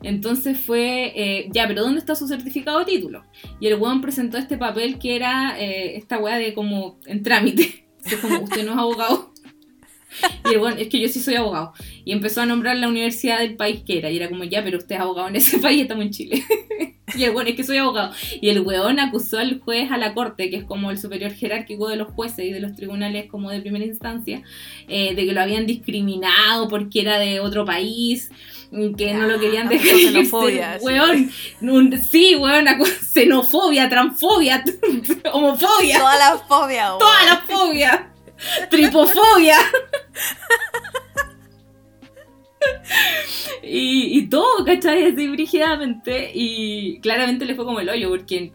Entonces 0.02 0.58
fue, 0.58 1.12
eh, 1.14 1.48
ya, 1.52 1.66
pero 1.66 1.82
¿dónde 1.82 2.00
está 2.00 2.14
su 2.14 2.26
certificado 2.28 2.80
de 2.80 2.84
título? 2.84 3.24
Y 3.60 3.66
el 3.66 3.80
weón 3.80 4.00
presentó 4.00 4.38
este 4.38 4.58
papel 4.58 4.98
que 4.98 5.16
era 5.16 5.58
eh, 5.58 5.96
esta 5.96 6.18
weá 6.18 6.36
de 6.36 6.54
como 6.54 6.98
en 7.06 7.22
trámite. 7.22 7.86
Entonces, 7.96 8.20
como 8.20 8.44
usted 8.44 8.64
no 8.64 8.72
es 8.72 8.78
abogado. 8.78 9.32
Y 10.48 10.54
el 10.54 10.60
weón, 10.60 10.78
es 10.78 10.88
que 10.88 11.00
yo 11.00 11.08
sí 11.08 11.20
soy 11.20 11.34
abogado. 11.34 11.72
Y 12.04 12.12
empezó 12.12 12.40
a 12.42 12.46
nombrar 12.46 12.76
la 12.76 12.88
universidad 12.88 13.38
del 13.40 13.56
país 13.56 13.80
que 13.86 13.98
era. 13.98 14.10
Y 14.10 14.16
era 14.16 14.28
como, 14.28 14.44
ya, 14.44 14.62
pero 14.64 14.78
usted 14.78 14.94
es 14.96 15.00
abogado 15.00 15.28
en 15.28 15.36
ese 15.36 15.58
país, 15.60 15.82
estamos 15.82 16.04
en 16.04 16.10
Chile. 16.12 16.44
y 17.16 17.24
el 17.24 17.30
weón, 17.34 17.48
es 17.48 17.54
que 17.56 17.64
soy 17.64 17.76
abogado. 17.78 18.12
Y 18.40 18.48
el 18.48 18.60
weón 18.60 18.98
acusó 19.00 19.38
al 19.38 19.60
juez 19.60 19.90
a 19.90 19.96
la 19.98 20.14
corte, 20.14 20.50
que 20.50 20.56
es 20.56 20.64
como 20.64 20.90
el 20.90 20.98
superior 20.98 21.32
jerárquico 21.32 21.88
de 21.88 21.96
los 21.96 22.08
jueces 22.12 22.44
y 22.46 22.52
de 22.52 22.60
los 22.60 22.74
tribunales 22.76 23.26
como 23.30 23.50
de 23.50 23.60
primera 23.60 23.84
instancia, 23.84 24.42
eh, 24.88 25.14
de 25.14 25.26
que 25.26 25.32
lo 25.32 25.40
habían 25.40 25.66
discriminado 25.66 26.68
porque 26.68 27.00
era 27.00 27.18
de 27.18 27.40
otro 27.40 27.64
país, 27.64 28.30
que 28.98 29.14
no 29.14 29.26
lo 29.28 29.38
querían 29.38 29.68
Ah, 29.68 29.70
dejar 29.70 29.88
con 29.88 29.96
irse. 30.00 30.12
xenofobia, 30.12 30.78
sí. 30.78 30.84
Weón, 30.84 31.30
un- 31.62 31.98
sí, 32.02 32.34
weón, 32.36 32.66
xenofobia, 33.12 33.88
transfobia, 33.88 34.62
homofobia, 35.32 35.98
Toda 35.98 36.18
la 36.18 36.38
fobia, 36.38 36.86
weón. 36.88 36.98
toda 36.98 37.24
la 37.24 37.36
fobia, 37.46 38.12
tripofobia. 38.70 39.56
Y, 43.68 44.28
todo, 44.28 44.64
¿cachai? 44.64 45.04
Así 45.04 45.28
brígidamente. 45.28 46.30
Y 46.34 47.00
claramente 47.00 47.44
le 47.44 47.54
fue 47.54 47.64
como 47.64 47.80
el 47.80 47.88
hoyo, 47.88 48.08
porque 48.08 48.52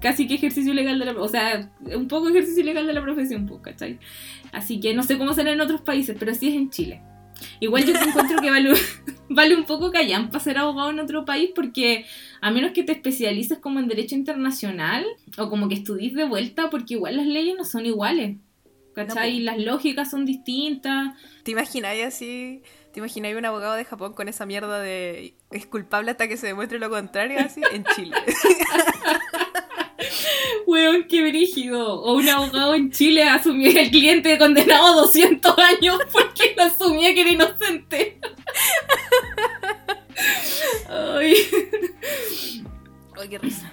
casi 0.00 0.26
que 0.26 0.34
ejercicio 0.34 0.72
legal 0.74 0.98
de 0.98 1.04
la 1.04 1.12
O 1.20 1.28
sea, 1.28 1.70
un 1.94 2.08
poco 2.08 2.28
ejercicio 2.28 2.64
legal 2.64 2.86
de 2.86 2.92
la 2.92 3.02
profesión, 3.02 3.46
pues, 3.46 3.60
¿cachai? 3.60 3.98
Así 4.52 4.80
que 4.80 4.94
no 4.94 5.02
sé 5.02 5.18
cómo 5.18 5.34
será 5.34 5.52
en 5.52 5.60
otros 5.60 5.82
países, 5.82 6.16
pero 6.18 6.32
así 6.32 6.48
es 6.48 6.54
en 6.54 6.70
Chile. 6.70 7.02
Igual 7.60 7.84
yo 7.84 7.94
encuentro 7.94 8.40
que 8.40 8.50
vale, 8.50 8.72
vale 9.28 9.54
un 9.54 9.64
poco 9.64 9.92
callan 9.92 10.28
para 10.30 10.42
ser 10.42 10.58
abogado 10.58 10.90
en 10.90 11.00
otro 11.00 11.24
país, 11.24 11.50
porque 11.54 12.06
a 12.40 12.50
menos 12.50 12.72
que 12.72 12.82
te 12.82 12.92
especialices 12.92 13.58
como 13.58 13.78
en 13.78 13.88
derecho 13.88 14.14
internacional 14.14 15.04
o 15.36 15.48
como 15.48 15.68
que 15.68 15.74
estudies 15.74 16.14
de 16.14 16.24
vuelta, 16.24 16.70
porque 16.70 16.94
igual 16.94 17.16
las 17.16 17.26
leyes 17.26 17.56
no 17.56 17.64
son 17.64 17.86
iguales. 17.86 18.36
¿Cachai? 19.06 19.38
po. 19.38 19.44
las 19.44 19.58
lógicas 19.58 20.10
son 20.10 20.24
distintas. 20.24 21.14
¿Te 21.42 21.52
imagináis 21.52 22.04
así? 22.04 22.62
¿Te 22.92 23.00
imagináis 23.00 23.36
un 23.36 23.44
abogado 23.44 23.74
de 23.74 23.84
Japón 23.84 24.14
con 24.14 24.28
esa 24.28 24.46
mierda 24.46 24.80
de 24.80 25.34
es 25.50 25.66
culpable 25.66 26.10
hasta 26.10 26.28
que 26.28 26.36
se 26.36 26.48
demuestre 26.48 26.78
lo 26.78 26.90
contrario 26.90 27.38
así 27.40 27.60
en 27.72 27.84
Chile? 27.94 28.16
Weón, 30.66 31.06
qué 31.08 31.28
brígido. 31.28 32.02
O 32.02 32.14
un 32.14 32.28
abogado 32.28 32.74
en 32.74 32.90
Chile 32.90 33.22
asumió 33.22 33.70
el 33.70 33.90
cliente 33.90 34.36
condenado 34.38 34.86
a 34.86 35.00
200 35.02 35.58
años 35.58 35.98
porque 36.12 36.54
no 36.56 36.64
asumía 36.64 37.14
que 37.14 37.20
era 37.22 37.30
inocente. 37.30 38.20
Ay. 40.88 41.34
Ay, 43.16 43.28
qué 43.28 43.38
risa. 43.38 43.70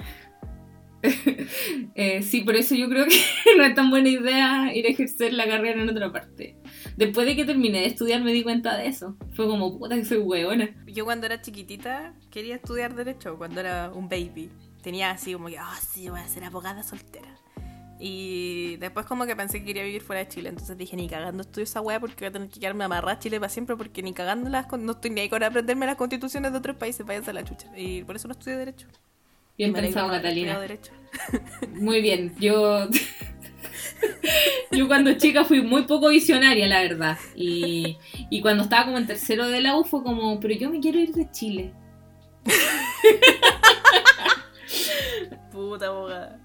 Eh, 1.97 2.23
sí, 2.23 2.41
por 2.41 2.55
eso 2.55 2.75
yo 2.75 2.89
creo 2.89 3.05
que 3.05 3.15
no 3.57 3.63
es 3.63 3.73
tan 3.73 3.89
buena 3.89 4.09
idea 4.09 4.75
ir 4.75 4.85
a 4.85 4.89
ejercer 4.89 5.33
la 5.33 5.47
carrera 5.47 5.81
en 5.81 5.89
otra 5.89 6.11
parte. 6.11 6.57
Después 6.97 7.25
de 7.25 7.35
que 7.35 7.45
terminé 7.45 7.79
de 7.79 7.85
estudiar 7.87 8.21
me 8.21 8.33
di 8.33 8.43
cuenta 8.43 8.77
de 8.77 8.87
eso. 8.87 9.15
Fue 9.33 9.47
como, 9.47 9.77
puta 9.77 9.95
que 9.95 10.05
soy 10.05 10.17
weona. 10.17 10.69
Yo 10.87 11.05
cuando 11.05 11.25
era 11.25 11.41
chiquitita 11.41 12.13
quería 12.29 12.55
estudiar 12.55 12.95
derecho, 12.95 13.37
cuando 13.37 13.61
era 13.61 13.91
un 13.93 14.09
baby. 14.09 14.49
Tenía 14.81 15.11
así 15.11 15.33
como 15.33 15.47
que, 15.47 15.57
ah, 15.57 15.79
sí, 15.81 16.09
voy 16.09 16.19
a 16.19 16.27
ser 16.27 16.43
abogada 16.43 16.83
soltera. 16.83 17.33
Y 17.97 18.75
después 18.77 19.05
como 19.05 19.25
que 19.25 19.35
pensé 19.35 19.59
que 19.59 19.65
quería 19.65 19.83
vivir 19.83 20.01
fuera 20.01 20.19
de 20.19 20.27
Chile, 20.27 20.49
entonces 20.49 20.77
dije, 20.77 20.97
ni 20.97 21.07
cagando 21.07 21.41
estudio 21.41 21.63
esa 21.63 21.79
weá 21.79 21.99
porque 21.99 22.25
voy 22.25 22.27
a 22.27 22.31
tener 22.31 22.49
que 22.49 22.59
quedarme 22.59 22.83
amarrada 22.83 23.13
a 23.13 23.19
Chile 23.19 23.39
para 23.39 23.49
siempre 23.49 23.77
porque 23.77 24.03
ni 24.03 24.13
cagando 24.13 24.49
las, 24.49 24.67
no 24.77 24.91
estoy 24.91 25.11
ni 25.11 25.21
ahí 25.21 25.29
con 25.29 25.41
aprenderme 25.43 25.85
las 25.85 25.95
constituciones 25.95 26.51
de 26.51 26.57
otros 26.57 26.75
países, 26.75 27.05
váyanse 27.05 27.31
a 27.31 27.33
la 27.33 27.43
chucha. 27.45 27.69
Y 27.77 28.03
por 28.03 28.17
eso 28.17 28.27
no 28.27 28.33
estudié 28.33 28.57
derecho. 28.57 28.87
Bien 29.57 29.71
Me 29.71 29.81
pensado, 29.81 30.09
Catalina. 30.09 30.59
Muy 31.73 32.01
bien. 32.01 32.33
Yo. 32.39 32.87
Yo 34.71 34.87
cuando 34.87 35.13
chica 35.13 35.45
fui 35.45 35.61
muy 35.61 35.83
poco 35.83 36.09
visionaria, 36.09 36.67
la 36.67 36.81
verdad. 36.81 37.17
Y, 37.35 37.97
y 38.29 38.41
cuando 38.41 38.63
estaba 38.63 38.85
como 38.85 38.97
en 38.97 39.07
tercero 39.07 39.47
de 39.47 39.61
la 39.61 39.77
U 39.77 39.83
fue 39.85 40.03
como, 40.03 40.39
pero 40.39 40.53
yo 40.55 40.69
me 40.69 40.79
quiero 40.79 40.99
ir 40.99 41.13
de 41.13 41.29
Chile. 41.31 41.73
Puta 45.51 45.87
abogada. 45.87 46.39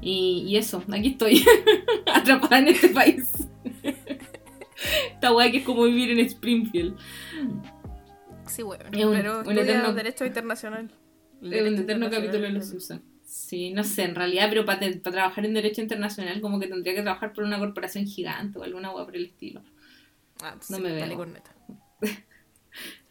Y, 0.00 0.44
y 0.46 0.56
eso, 0.56 0.82
aquí 0.92 1.08
estoy, 1.08 1.44
atrapada 2.14 2.58
en 2.58 2.68
este 2.68 2.88
país. 2.90 3.48
Esta 5.12 5.32
weá 5.32 5.50
que 5.50 5.58
es 5.58 5.64
como 5.64 5.84
vivir 5.84 6.10
en 6.10 6.20
Springfield. 6.20 6.96
Sí, 8.46 8.62
weón. 8.62 8.82
Es 8.94 9.04
un- 9.04 9.14
Pero 9.16 9.40
un 9.40 9.58
eterno- 9.58 9.92
derecho 9.94 10.24
internacional. 10.26 10.90
Derecho 11.50 11.82
eterno 11.82 12.10
capítulo 12.10 12.42
de 12.42 12.50
los 12.50 12.66
Simpsons. 12.66 13.02
Sí, 13.26 13.72
no 13.72 13.82
sé, 13.82 14.04
en 14.04 14.14
realidad, 14.14 14.46
pero 14.48 14.64
para, 14.64 14.80
trabajar 15.00 15.44
en 15.44 15.54
Derecho 15.54 15.80
Internacional 15.80 16.40
como 16.40 16.60
que 16.60 16.68
tendría 16.68 16.94
que 16.94 17.02
trabajar 17.02 17.32
por 17.32 17.44
una 17.44 17.58
corporación 17.58 18.06
gigante 18.06 18.58
o 18.58 18.62
alguna 18.62 18.92
hueá 18.92 19.04
por 19.04 19.16
el 19.16 19.26
estilo. 19.26 19.62
Ah, 20.40 20.56
No 20.68 20.76
sí, 20.76 20.82
me 20.82 20.90
dale 20.90 21.08
veo. 21.08 21.16
corneta. 21.16 21.54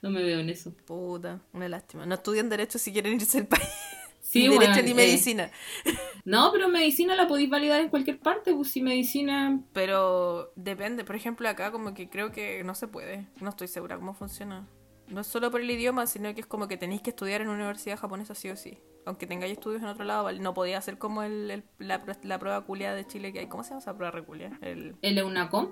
No 0.02 0.10
me 0.10 0.22
veo 0.22 0.42
en 0.42 0.50
eso. 0.50 0.76
Puta, 0.86 1.40
una 1.54 1.70
lástima. 1.70 2.06
No 2.06 2.16
estudian 2.16 2.50
Derecho 2.50 2.78
si 2.78 2.92
quieren 2.92 3.14
irse 3.14 3.38
del 3.38 3.48
país. 3.48 3.70
Sí, 4.20 4.50
ni 4.50 4.56
Derecho 4.56 4.74
weón, 4.74 4.86
ni 4.86 4.92
eh, 4.92 4.96
Medicina. 4.96 5.52
No, 6.26 6.52
pero 6.52 6.68
medicina 6.68 7.16
la 7.16 7.28
podéis 7.28 7.50
validar 7.50 7.80
en 7.80 7.90
cualquier 7.90 8.20
parte, 8.20 8.54
pues 8.54 8.72
si 8.72 8.82
medicina... 8.82 9.62
Pero 9.74 10.52
depende, 10.56 11.04
por 11.04 11.16
ejemplo, 11.16 11.48
acá 11.48 11.72
como 11.72 11.94
que 11.94 12.10
creo 12.10 12.32
que 12.32 12.64
no 12.64 12.76
se 12.76 12.88
puede. 12.88 13.28
No 13.42 13.50
estoy 13.50 13.68
segura 13.68 13.96
cómo 13.98 14.14
funciona. 14.14 14.68
No 15.14 15.22
es 15.22 15.28
solo 15.28 15.51
por 15.51 15.61
el 15.61 15.70
idioma, 15.70 16.07
sino 16.07 16.34
que 16.34 16.41
es 16.41 16.47
como 16.47 16.68
que 16.68 16.76
tenéis 16.78 17.01
que 17.01 17.11
estudiar 17.11 17.41
en 17.41 17.47
una 17.47 17.57
universidad 17.57 17.97
japonesa 17.99 18.34
sí 18.36 18.49
o 18.49 18.55
sí. 18.55 18.80
Aunque 19.05 19.28
tengáis 19.28 19.53
estudios 19.53 19.82
en 19.82 19.88
otro 19.89 20.03
lado, 20.05 20.32
no 20.34 20.53
podía 20.53 20.78
hacer 20.78 20.97
como 20.97 21.24
el, 21.24 21.51
el- 21.51 21.64
la, 21.78 22.01
la 22.24 22.39
prueba 22.39 22.61
culia 22.66 22.93
de 22.93 23.05
Chile 23.05 23.32
que 23.32 23.39
hay. 23.39 23.47
¿Cómo 23.47 23.64
se 23.64 23.70
llama 23.72 23.80
esa 23.82 23.95
prueba 23.95 24.11
reculia? 24.11 24.57
El, 24.61 24.95
¿El 25.01 25.18
EUNACOM? 25.18 25.70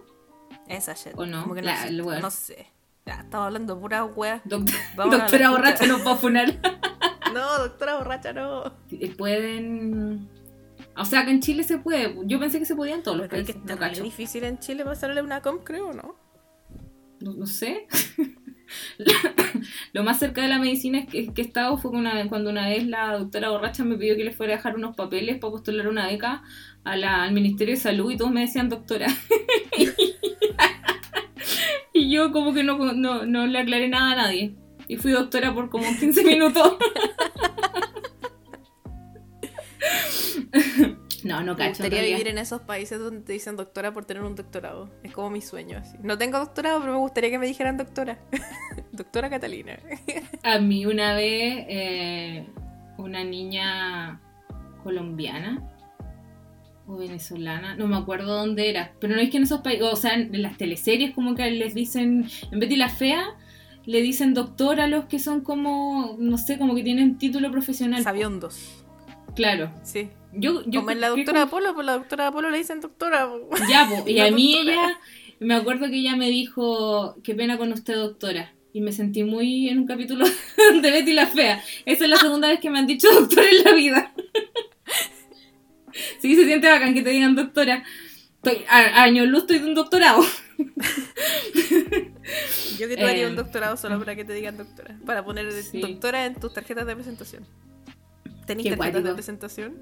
esa 0.68 0.94
shit. 0.94 1.14
¿O 1.18 1.26
no? 1.26 1.44
Como 1.44 1.56
que 1.56 1.62
no, 1.62 1.68
La- 1.68 1.78
sé, 1.82 1.88
el 1.88 1.98
no 1.98 2.30
sé. 2.32 2.68
Ya, 3.06 3.16
estaba 3.22 3.48
hablando 3.48 3.80
pura 3.80 4.06
wea. 4.06 4.42
Doc- 4.46 4.70
doctora 4.96 5.50
borracha 5.50 5.88
no 5.88 6.04
va 6.04 6.12
a 6.12 6.16
funar. 6.16 6.48
No, 7.34 7.60
doctora 7.60 7.96
borracha, 7.98 8.34
no. 8.34 8.74
Pueden... 9.18 10.28
O 10.98 11.06
sea, 11.06 11.24
que 11.24 11.32
en 11.32 11.40
Chile 11.40 11.64
se 11.64 11.78
puede. 11.78 12.18
Yo 12.26 12.38
pensé 12.42 12.60
que 12.60 12.66
se 12.66 12.76
podía 12.76 12.96
en 12.96 13.04
todos 13.04 13.18
los 13.18 13.28
Pero 13.30 13.42
es 13.44 13.48
que 13.48 13.54
países. 13.54 14.00
No 14.00 14.04
difícil 14.04 14.44
en 14.44 14.60
Chile 14.60 14.84
pasarle 14.84 15.22
una 15.22 15.42
com, 15.42 15.60
creo, 15.60 15.94
¿no? 15.94 16.16
No, 17.22 17.34
no 17.34 17.48
sé. 17.48 17.88
Lo 19.94 20.04
más 20.04 20.20
cerca 20.20 20.42
de 20.42 20.48
la 20.48 20.60
medicina 20.60 21.00
es 21.00 21.08
que, 21.08 21.34
que 21.34 21.42
he 21.42 21.46
estado 21.46 21.78
fue 21.78 21.92
cuando 22.30 22.50
una 22.50 22.68
vez 22.68 22.86
la 22.88 23.18
doctora 23.18 23.50
borracha 23.50 23.84
me 23.84 23.98
pidió 23.98 24.16
que 24.16 24.24
le 24.24 24.32
fuera 24.32 24.54
a 24.54 24.58
dejar 24.58 24.76
unos 24.76 24.96
papeles 24.96 25.38
para 25.38 25.52
postular 25.52 25.88
una 25.88 26.08
beca 26.08 26.44
al 26.84 27.32
Ministerio 27.32 27.76
de 27.76 27.80
Salud 27.80 28.12
y 28.12 28.18
todos 28.18 28.32
me 28.32 28.42
decían 28.42 28.70
doctora. 28.70 29.08
y 31.94 32.10
yo 32.10 32.32
como 32.32 32.54
que 32.54 32.64
no, 32.64 32.94
no, 32.94 33.26
no 33.26 33.48
le 33.48 33.60
aclaré 33.60 33.88
nada 33.88 34.14
a 34.14 34.16
nadie. 34.16 34.56
Y 34.88 34.98
fui 34.98 35.12
doctora 35.12 35.54
por 35.54 35.70
como 35.70 35.86
15 36.00 36.24
minutos. 36.24 36.74
no, 41.24 41.44
no 41.44 41.54
Me 41.54 41.58
cacho. 41.58 41.84
en 41.84 41.90
gustaría 41.90 42.02
vivir 42.02 42.28
en 42.28 42.38
esos 42.38 42.62
países 42.62 43.00
donde 43.00 43.22
te 43.22 43.34
dicen 43.34 43.56
doctora 43.56 43.94
por 43.94 44.06
tener 44.06 44.24
un 44.24 44.36
doctorado. 44.36 44.90
Es 45.04 45.14
como 45.14 45.30
mi 45.30 45.42
sueño, 45.42 45.78
así. 45.78 45.98
No 46.02 46.18
tengo 46.18 46.40
doctorado, 46.40 46.80
pero 46.80 46.94
me 46.94 47.00
gustaría 47.00 47.30
que 47.30 47.40
me 47.40 47.48
dijeran 47.48 47.78
doctora. 47.78 48.20
doctora 48.92 49.30
Catalina. 49.30 49.80
A 50.44 50.60
mí 50.60 50.86
una 50.86 51.14
vez 51.14 51.66
eh, 51.70 52.48
una 52.98 53.24
niña 53.24 54.22
colombiana 54.84 55.68
o 56.88 56.98
venezolana, 56.98 57.76
no 57.76 57.88
me 57.88 57.96
acuerdo 57.96 58.36
dónde 58.36 58.70
era, 58.70 58.94
pero 59.00 59.16
no 59.16 59.22
es 59.22 59.30
que 59.30 59.38
en 59.38 59.44
esos 59.44 59.62
países, 59.62 59.86
o 59.86 59.96
sea, 59.96 60.16
en 60.16 60.42
las 60.42 60.58
teleseries 60.58 61.14
como 61.14 61.36
que 61.36 61.50
les 61.52 61.74
dicen, 61.74 62.26
en 62.52 62.60
vez 62.60 62.70
de 62.70 62.78
la 62.78 62.90
fea, 62.90 63.24
le 63.86 64.02
dicen 64.02 64.34
doctor 64.34 64.82
a 64.82 64.88
los 64.88 65.06
que 65.06 65.20
son 65.20 65.42
como, 65.42 66.16
no 66.20 66.38
sé, 66.38 66.58
como 66.58 66.76
que 66.76 66.84
tienen 66.84 67.18
título 67.18 67.52
profesional. 67.52 68.04
Sabiondos. 68.04 68.84
Claro. 69.36 69.72
Sí. 69.84 70.10
Yo, 70.34 70.64
yo 70.66 70.80
como 70.82 70.92
en 70.92 71.02
la 71.02 71.10
doctora 71.10 71.42
Apolo, 71.44 71.74
pues 71.74 71.86
la 71.86 71.94
doctora 71.94 72.28
Apolo 72.28 72.50
le 72.50 72.58
dicen 72.58 72.80
doctora. 72.82 73.30
Ya, 73.70 73.88
po, 73.90 74.08
y 74.08 74.20
a 74.20 74.32
mí 74.32 74.54
doctora. 74.56 74.74
ella, 74.74 75.00
me 75.40 75.56
acuerdo 75.56 75.88
que 75.90 75.96
ella 75.98 76.16
me 76.16 76.30
dijo, 76.30 77.16
qué 77.24 77.36
pena 77.36 77.58
con 77.58 77.72
usted, 77.74 77.96
doctora. 77.96 78.54
Y 78.74 78.80
me 78.80 78.94
sentí 78.94 79.24
muy 79.24 79.68
en 79.68 79.80
un 79.80 79.88
capítulo 79.88 80.26
de 80.82 80.92
Betty 80.92 81.14
la 81.14 81.28
Fea. 81.28 81.62
Esa 81.86 82.06
es 82.06 82.10
la 82.10 82.18
segunda 82.18 82.48
vez 82.48 82.60
que 82.62 82.70
me 82.70 82.80
han 82.80 82.88
dicho 82.88 83.12
doctora 83.14 83.50
en 83.50 83.64
la 83.64 83.74
vida. 83.74 84.14
Sí, 86.20 86.36
se 86.36 86.46
siente 86.46 86.70
bacán 86.70 86.94
que 86.94 87.02
te 87.02 87.10
digan 87.10 87.36
doctora. 87.36 87.84
Estoy, 88.44 88.64
a, 88.70 88.78
a 88.78 89.04
años 89.04 89.28
luz 89.28 89.42
estoy 89.42 89.60
de 89.60 89.66
un 89.66 89.74
doctorado. 89.76 90.24
Yo 92.80 92.88
que 92.88 92.94
haría 93.04 93.24
Eh, 93.24 93.28
un 93.28 93.36
doctorado 93.36 93.78
solo 93.78 94.00
para 94.00 94.16
que 94.16 94.24
te 94.26 94.34
digan 94.34 94.58
doctora. 94.58 94.98
Para 95.06 95.24
poner 95.26 95.52
Sí. 95.52 95.82
doctora 95.82 96.26
en 96.26 96.36
tus 96.36 96.54
tarjetas 96.54 96.86
de 96.88 96.96
presentación. 96.96 97.46
¿Tenéis 98.48 98.70
tarjetas 98.70 99.04
de 99.04 99.14
presentación? 99.14 99.82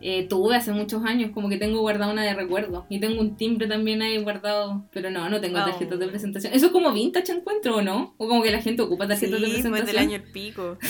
Eh, 0.00 0.28
tuve 0.28 0.54
hace 0.56 0.72
muchos 0.72 1.04
años, 1.04 1.32
como 1.32 1.48
que 1.48 1.56
tengo 1.56 1.80
guardada 1.80 2.12
una 2.12 2.22
de 2.22 2.32
recuerdo. 2.34 2.86
Y 2.88 3.00
tengo 3.00 3.20
un 3.20 3.36
timbre 3.36 3.66
también 3.66 4.00
ahí 4.02 4.16
guardado. 4.22 4.84
Pero 4.92 5.10
no, 5.10 5.28
no 5.28 5.40
tengo 5.40 5.58
Oh. 5.58 5.64
tarjetas 5.64 5.98
de 5.98 6.06
presentación. 6.08 6.52
¿Eso 6.54 6.66
es 6.66 6.72
como 6.72 6.92
vintage 6.92 7.32
encuentro 7.32 7.76
o 7.78 7.82
no? 7.82 8.14
O 8.18 8.28
como 8.28 8.42
que 8.42 8.50
la 8.52 8.62
gente 8.62 8.82
ocupa 8.82 9.08
tarjetas 9.08 9.40
de 9.40 9.46
Sí, 9.46 9.52
presentación. 9.54 9.72
pues 9.84 9.86
del 9.86 9.98
año 9.98 10.16
el 10.16 10.22
pico. 10.32 10.78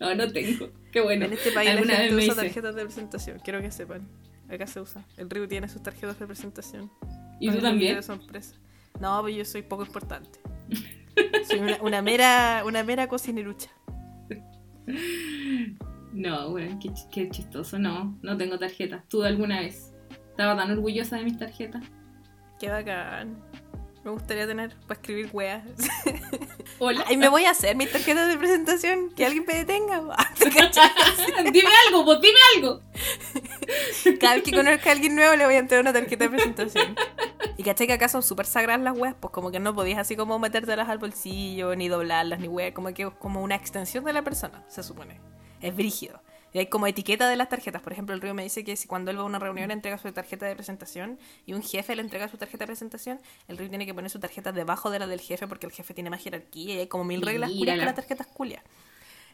No, 0.00 0.14
no 0.14 0.30
tengo. 0.30 0.68
Qué 0.92 1.00
bueno. 1.00 1.24
En 1.24 1.32
este 1.32 1.50
país 1.52 1.66
la 1.70 1.76
Alguna 1.78 1.94
gente 1.96 2.14
vez 2.14 2.26
me 2.26 2.32
usa 2.32 2.34
hice. 2.34 2.42
tarjetas 2.54 2.74
de 2.74 2.82
presentación, 2.84 3.38
quiero 3.42 3.62
que 3.62 3.70
sepan. 3.70 4.06
Acá 4.50 4.66
se 4.66 4.80
usa. 4.80 5.06
El 5.16 5.30
Ryu 5.30 5.46
tiene 5.48 5.66
sus 5.68 5.82
tarjetas 5.82 6.18
de 6.18 6.26
presentación. 6.26 6.90
¿Y 7.40 7.50
tú 7.50 7.58
también? 7.60 8.02
sorpresa. 8.02 8.54
No, 9.00 9.22
pues 9.22 9.34
yo 9.34 9.44
soy 9.46 9.62
poco 9.62 9.84
importante. 9.84 10.40
Soy 11.48 11.60
una, 11.60 11.78
una 11.80 12.02
mera, 12.02 12.64
una 12.66 12.82
mera 12.84 13.06
cocinerucha. 13.08 13.70
No, 16.14 16.50
bueno, 16.50 16.78
qué, 16.80 16.92
qué 17.10 17.28
chistoso. 17.28 17.78
No, 17.78 18.16
no 18.22 18.36
tengo 18.36 18.56
tarjetas. 18.58 19.02
¿Tú 19.08 19.24
alguna 19.24 19.60
vez? 19.60 19.92
Estaba 20.30 20.56
tan 20.56 20.70
orgullosa 20.70 21.16
de 21.16 21.24
mis 21.24 21.36
tarjetas. 21.36 21.82
Qué 22.60 22.70
bacán. 22.70 23.36
Me 24.04 24.10
gustaría 24.10 24.46
tener 24.46 24.76
para 24.86 25.00
escribir 25.00 25.30
weas. 25.32 25.64
Hola. 26.78 27.04
Ay, 27.08 27.16
me 27.16 27.28
voy 27.28 27.46
a 27.46 27.50
hacer 27.50 27.74
mis 27.74 27.90
tarjetas 27.90 28.28
de 28.28 28.36
presentación. 28.36 29.10
Que 29.10 29.26
alguien 29.26 29.44
me 29.46 29.54
detenga. 29.54 30.02
Dime 31.52 31.70
algo, 31.88 32.04
pues 32.04 32.20
dime 32.20 32.38
algo. 32.54 32.80
Cada 34.20 34.34
vez 34.34 34.44
que 34.44 34.52
conozca 34.52 34.90
a 34.90 34.92
alguien 34.92 35.16
nuevo 35.16 35.34
le 35.34 35.46
voy 35.46 35.54
a 35.54 35.58
entregar 35.58 35.82
una 35.82 35.92
tarjeta 35.92 36.24
de 36.24 36.30
presentación. 36.30 36.94
Y 37.56 37.64
caché 37.64 37.86
que 37.86 37.94
acá 37.94 38.08
son 38.08 38.22
súper 38.22 38.46
sagradas 38.46 38.82
las 38.82 38.96
weas, 38.96 39.14
pues 39.18 39.32
como 39.32 39.50
que 39.50 39.58
no 39.58 39.74
podías 39.74 39.98
así 39.98 40.16
como 40.16 40.38
metértelas 40.38 40.88
al 40.88 40.98
bolsillo, 40.98 41.74
ni 41.74 41.88
doblarlas, 41.88 42.40
ni 42.40 42.48
weas, 42.48 42.72
como 42.72 42.92
que 42.92 43.04
es 43.04 43.10
como 43.18 43.42
una 43.42 43.54
extensión 43.54 44.04
de 44.04 44.12
la 44.12 44.22
persona, 44.22 44.64
se 44.68 44.82
supone. 44.82 45.33
Es 45.64 45.74
brígido. 45.74 46.20
Y 46.52 46.58
hay 46.58 46.66
como 46.66 46.86
etiqueta 46.86 47.28
de 47.28 47.34
las 47.34 47.48
tarjetas. 47.48 47.82
Por 47.82 47.92
ejemplo, 47.92 48.14
el 48.14 48.20
Río 48.20 48.32
me 48.32 48.44
dice 48.44 48.62
que 48.62 48.76
si 48.76 48.86
cuando 48.86 49.10
él 49.10 49.18
va 49.18 49.22
a 49.22 49.24
una 49.24 49.40
reunión 49.40 49.72
entrega 49.72 49.98
su 49.98 50.10
tarjeta 50.12 50.46
de 50.46 50.54
presentación 50.54 51.18
y 51.46 51.52
un 51.52 51.62
jefe 51.62 51.96
le 51.96 52.02
entrega 52.02 52.28
su 52.28 52.36
tarjeta 52.36 52.62
de 52.62 52.66
presentación, 52.68 53.20
el 53.48 53.58
Río 53.58 53.68
tiene 53.68 53.86
que 53.86 53.92
poner 53.92 54.08
su 54.08 54.20
tarjeta 54.20 54.52
debajo 54.52 54.90
de 54.90 55.00
la 55.00 55.08
del 55.08 55.20
jefe 55.20 55.48
porque 55.48 55.66
el 55.66 55.72
jefe 55.72 55.94
tiene 55.94 56.10
más 56.10 56.22
jerarquía 56.22 56.74
y 56.76 56.78
hay 56.78 56.86
como 56.86 57.02
mil 57.02 57.22
reglas 57.22 57.50
culias 57.50 57.76
con 57.76 57.86
las 57.86 57.94
tarjetas 57.96 58.28
culias. 58.28 58.62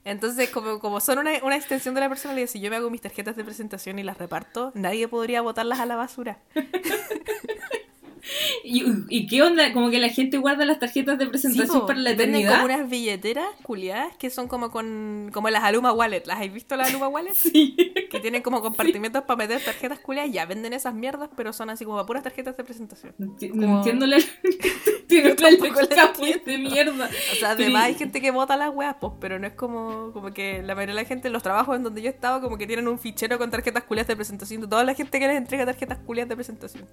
Entonces, 0.02 0.48
como, 0.48 0.78
como 0.78 0.98
son 1.00 1.18
una, 1.18 1.32
una 1.42 1.56
extensión 1.56 1.94
de 1.94 2.00
la 2.00 2.08
personalidad, 2.08 2.46
si 2.46 2.58
yo 2.58 2.70
me 2.70 2.76
hago 2.76 2.88
mis 2.88 3.02
tarjetas 3.02 3.36
de 3.36 3.44
presentación 3.44 3.98
y 3.98 4.02
las 4.02 4.16
reparto, 4.16 4.72
nadie 4.74 5.06
podría 5.06 5.42
botarlas 5.42 5.78
a 5.78 5.84
la 5.84 5.96
basura. 5.96 6.38
¿Y, 8.64 8.84
y 9.08 9.26
qué 9.26 9.42
onda? 9.42 9.72
Como 9.72 9.90
que 9.90 9.98
la 9.98 10.08
gente 10.08 10.38
guarda 10.38 10.64
las 10.64 10.78
tarjetas 10.78 11.18
de 11.18 11.26
presentación 11.26 11.66
Sí, 11.68 11.80
po, 11.80 11.86
para 11.86 11.98
la 11.98 12.10
eternidad. 12.10 12.52
como 12.52 12.64
unas 12.66 12.88
billeteras 12.88 13.46
culiadas 13.62 14.16
que 14.16 14.30
son 14.30 14.48
como 14.48 14.70
con 14.70 15.30
como 15.32 15.48
las 15.50 15.62
Aluma 15.64 15.92
Wallet. 15.92 16.22
¿Las 16.26 16.36
habéis 16.36 16.52
visto 16.52 16.76
las 16.76 16.88
Aluma 16.90 17.08
Wallet? 17.08 17.34
Sí. 17.40 17.74
Que 18.10 18.20
tienen 18.20 18.42
como 18.42 18.60
compartimentos 18.62 19.22
para 19.24 19.36
meter 19.38 19.60
tarjetas 19.62 19.98
culiadas. 20.00 20.32
Ya 20.32 20.46
venden 20.46 20.72
esas 20.72 20.94
mierdas, 20.94 21.30
pero 21.36 21.52
son 21.52 21.70
así 21.70 21.84
como 21.84 22.04
puras 22.06 22.22
tarjetas 22.22 22.56
de 22.56 22.64
presentación. 22.64 23.14
No 23.18 23.36
Como- 23.38 23.54
no 23.66 23.76
entiendo 23.78 24.06
la... 24.06 24.18
Tiene 25.08 25.34
de 25.34 26.58
mierda. 26.58 27.10
O 27.32 27.34
sea, 27.36 27.50
además 27.50 27.84
hay 27.84 27.94
gente 27.94 28.20
que 28.20 28.30
vota 28.30 28.56
las 28.56 28.72
weas, 28.74 28.94
pues, 29.00 29.12
pero 29.20 29.38
no 29.40 29.46
es 29.46 29.54
como, 29.54 30.12
como 30.12 30.30
que 30.32 30.62
la 30.62 30.74
mayoría 30.76 30.94
de 30.94 31.02
la 31.02 31.08
gente, 31.08 31.26
en 31.28 31.32
los 31.32 31.42
trabajos 31.42 31.74
en 31.76 31.82
donde 31.82 32.00
yo 32.02 32.08
estaba, 32.10 32.40
como 32.40 32.56
que 32.58 32.66
tienen 32.66 32.86
un 32.86 32.98
fichero 32.98 33.36
con 33.38 33.50
tarjetas 33.50 33.82
culiadas 33.84 34.06
de 34.08 34.16
presentación 34.16 34.60
de 34.60 34.68
toda 34.68 34.84
la 34.84 34.94
gente 34.94 35.18
que 35.18 35.26
les 35.26 35.36
entrega 35.36 35.64
tarjetas 35.66 35.98
culiadas 35.98 36.28
de 36.28 36.36
presentación. 36.36 36.86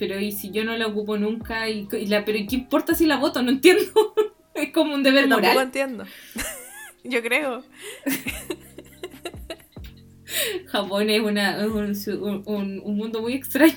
Pero 0.00 0.18
y 0.18 0.32
si 0.32 0.50
yo 0.50 0.64
no 0.64 0.76
la 0.76 0.88
ocupo 0.88 1.16
nunca, 1.18 1.68
y, 1.68 1.86
y 1.92 2.06
la, 2.06 2.24
pero 2.24 2.38
¿y 2.38 2.46
¿qué 2.48 2.56
importa 2.56 2.94
si 2.96 3.06
la 3.06 3.18
voto? 3.18 3.40
No 3.42 3.50
entiendo. 3.50 3.92
es 4.54 4.72
como 4.72 4.94
un 4.94 5.02
deber 5.04 5.24
Yo 5.24 5.28
tampoco 5.36 5.52
moral. 5.52 5.66
entiendo. 5.66 6.04
yo 7.04 7.22
creo. 7.22 7.62
Japón 10.66 11.10
es, 11.10 11.20
una, 11.22 11.60
es 11.60 12.06
un, 12.08 12.22
un- 12.22 12.42
un- 12.46 12.80
un 12.84 12.96
mundo 12.96 13.20
muy 13.20 13.34
extraño, 13.34 13.74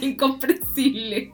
incomprensible. 0.00 1.32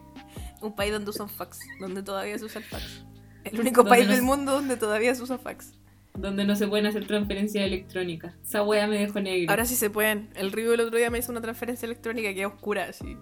Un 0.61 0.75
país 0.75 0.93
donde 0.93 1.09
usan 1.11 1.29
fax, 1.29 1.59
donde 1.79 2.01
todavía 2.01 2.37
se 2.39 2.45
usa 2.45 2.59
el 2.61 2.65
fax. 2.65 3.03
El 3.43 3.59
único 3.59 3.83
Donde 3.83 3.89
país 3.89 4.07
no 4.07 4.13
del 4.13 4.23
mundo 4.23 4.51
donde 4.53 4.75
todavía 4.77 5.13
se 5.15 5.21
usa 5.23 5.37
fax. 5.37 5.73
donde 6.17 6.43
no 6.45 6.55
se 6.55 6.67
pueden 6.67 6.85
hacer 6.85 7.05
transferencias 7.05 7.65
electrónicas. 7.65 8.33
Esa 8.43 8.63
wea 8.63 8.87
me 8.87 8.97
dejó 8.97 9.19
negro. 9.19 9.49
Ahora 9.51 9.65
sí 9.65 9.75
se 9.75 9.89
pueden. 9.89 10.29
El 10.35 10.51
Río 10.51 10.73
el 10.73 10.79
otro 10.81 10.97
día 10.97 11.09
me 11.11 11.19
hizo 11.19 11.31
una 11.31 11.41
transferencia 11.41 11.85
electrónica 11.85 12.33
que 12.33 12.41
es 12.41 12.47
oscura, 12.47 12.85
así. 12.89 13.15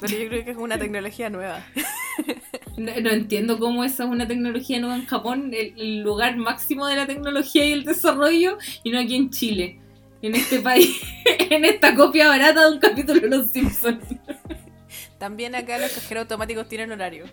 Pero 0.00 0.16
yo 0.16 0.28
creo 0.28 0.44
que 0.44 0.50
es 0.52 0.56
una 0.56 0.78
tecnología 0.78 1.30
nueva. 1.30 1.64
No, 2.76 2.98
no 2.98 3.10
entiendo 3.10 3.58
cómo 3.58 3.84
esa 3.84 4.04
es 4.04 4.10
una 4.10 4.26
tecnología 4.26 4.80
nueva 4.80 4.96
en 4.96 5.04
Japón, 5.04 5.50
el, 5.52 5.74
el 5.76 6.00
lugar 6.00 6.38
máximo 6.38 6.86
de 6.86 6.96
la 6.96 7.06
tecnología 7.06 7.66
y 7.66 7.72
el 7.72 7.84
desarrollo, 7.84 8.56
y 8.82 8.90
no 8.90 8.98
aquí 8.98 9.16
en 9.16 9.28
Chile, 9.28 9.78
en 10.22 10.34
este 10.34 10.60
país, 10.62 10.98
en 11.50 11.66
esta 11.66 11.94
copia 11.94 12.28
barata 12.28 12.64
de 12.64 12.72
un 12.72 12.78
capítulo 12.78 13.20
de 13.20 13.28
Los 13.28 13.52
Simpsons. 13.52 14.02
También 15.18 15.54
acá 15.54 15.76
los 15.76 15.92
cajeros 15.92 16.22
automáticos 16.22 16.68
tienen 16.68 16.90
horario. 16.92 17.26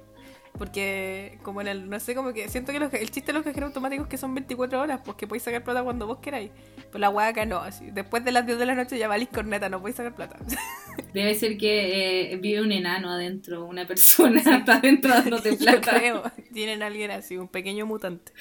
Porque, 0.58 1.38
como 1.44 1.62
en 1.62 1.68
el, 1.68 1.90
no 1.90 2.00
sé, 2.00 2.16
como 2.16 2.34
que 2.34 2.50
siento 2.50 2.72
que 2.72 2.80
los- 2.80 2.94
el 2.94 3.12
chiste 3.12 3.28
de 3.28 3.34
los 3.34 3.44
cajeros 3.44 3.68
automáticos 3.68 4.06
es 4.06 4.10
que 4.10 4.18
son 4.18 4.34
24 4.34 4.82
horas, 4.82 5.02
pues 5.06 5.16
que 5.18 5.28
podéis 5.28 5.44
sacar 5.44 5.64
plata 5.64 5.84
cuando 5.84 6.08
vos 6.08 6.18
queráis. 6.18 6.50
Pues 6.92 7.00
la 7.00 7.10
hueá 7.10 7.28
acá 7.28 7.46
no, 7.46 7.58
así. 7.60 7.92
Después 7.92 8.26
de 8.26 8.32
las 8.32 8.46
10 8.46 8.58
de 8.58 8.66
la 8.66 8.74
noche 8.76 8.98
ya 8.98 9.08
valís 9.08 9.30
corneta, 9.30 9.70
no 9.70 9.80
podéis 9.80 9.98
sacar 9.98 10.16
plata. 10.16 10.38
Debe 11.14 11.36
ser 11.36 11.58
que 11.58 12.32
eh, 12.34 12.38
vive 12.38 12.62
un 12.62 12.72
enano 12.72 13.12
adentro, 13.12 13.66
una 13.66 13.86
persona 13.86 14.40
está 14.40 14.76
adentro 14.78 15.12
dándote 15.12 15.52
Yo 15.58 15.58
plata. 15.58 15.98
creo. 16.00 16.24
Tienen 16.54 16.82
alguien 16.82 17.12
así, 17.12 17.38
un 17.38 17.48
pequeño 17.48 17.86
mutante. 17.86 18.32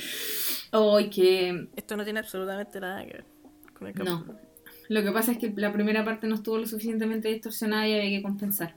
Ay, 0.73 1.11
que 1.11 1.69
Esto 1.77 1.97
no 1.97 2.05
tiene 2.05 2.21
absolutamente 2.21 2.81
nada 2.81 3.05
que 3.05 3.13
ver 3.13 3.25
con 3.79 3.89
el 3.89 3.95
No. 3.95 4.05
capítulo. 4.25 4.39
Lo 4.89 5.03
que 5.03 5.11
pasa 5.11 5.33
es 5.33 5.39
que 5.39 5.53
la 5.57 5.73
primera 5.73 6.05
parte 6.05 6.29
no 6.29 6.37
estuvo 6.37 6.59
lo 6.59 6.67
suficientemente 6.67 7.29
distorsionada 7.29 7.89
y 7.89 7.95
había 7.99 8.11
que 8.19 8.23
compensar. 8.23 8.77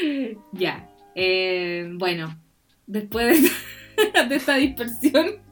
ya. 0.52 0.88
Eh, 1.14 1.90
bueno, 1.94 2.38
después 2.86 3.42
de, 4.28 4.36
esta 4.36 4.56
dispersión, 4.56 5.42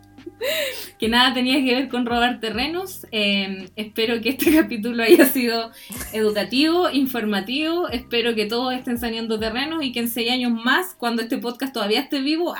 que 0.98 1.08
nada 1.08 1.34
tenía 1.34 1.64
que 1.64 1.74
ver 1.74 1.88
con 1.88 2.06
robar 2.06 2.40
terrenos, 2.40 3.06
eh, 3.10 3.68
espero 3.76 4.20
que 4.20 4.30
este 4.30 4.54
capítulo 4.56 5.02
haya 5.02 5.26
sido 5.26 5.70
educativo, 6.12 6.90
informativo. 6.90 7.88
Espero 7.88 8.34
que 8.34 8.46
todos 8.46 8.74
estén 8.74 8.98
saneando 8.98 9.38
terrenos 9.38 9.84
y 9.84 9.92
que 9.92 10.00
en 10.00 10.08
seis 10.08 10.30
años 10.30 10.52
más, 10.52 10.94
cuando 10.94 11.22
este 11.22 11.38
podcast 11.38 11.72
todavía 11.72 12.00
esté 12.00 12.20
vivo, 12.20 12.54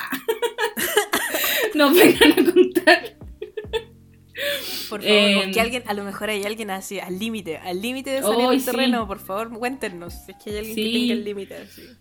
nos 1.75 1.95
vengan 1.95 2.33
a 2.33 2.53
contar 2.53 3.28
Por 4.89 5.03
favor, 5.03 5.05
Eh, 5.05 5.51
que 5.53 5.61
alguien, 5.61 5.83
a 5.87 5.95
lo 5.95 6.05
mejor 6.05 6.31
hay 6.31 6.45
alguien 6.45 6.71
así, 6.71 7.01
al 7.01 7.19
límite, 7.19 7.57
al 7.59 7.81
límite 7.83 8.11
de 8.11 8.23
salir 8.23 8.47
Ay, 8.49 8.57
un 8.57 8.61
sí. 8.61 8.67
terreno, 8.67 9.07
por 9.07 9.19
favor, 9.21 9.51
cuéntenos. 9.59 10.15
Si 10.15 10.33
es 10.33 10.37
que 10.43 10.51
hay 10.51 10.57
alguien 10.59 10.75
Sí. 10.75 10.83
que 10.85 10.99
tenga 10.99 11.13
el 11.15 11.25
límite. 11.25 11.57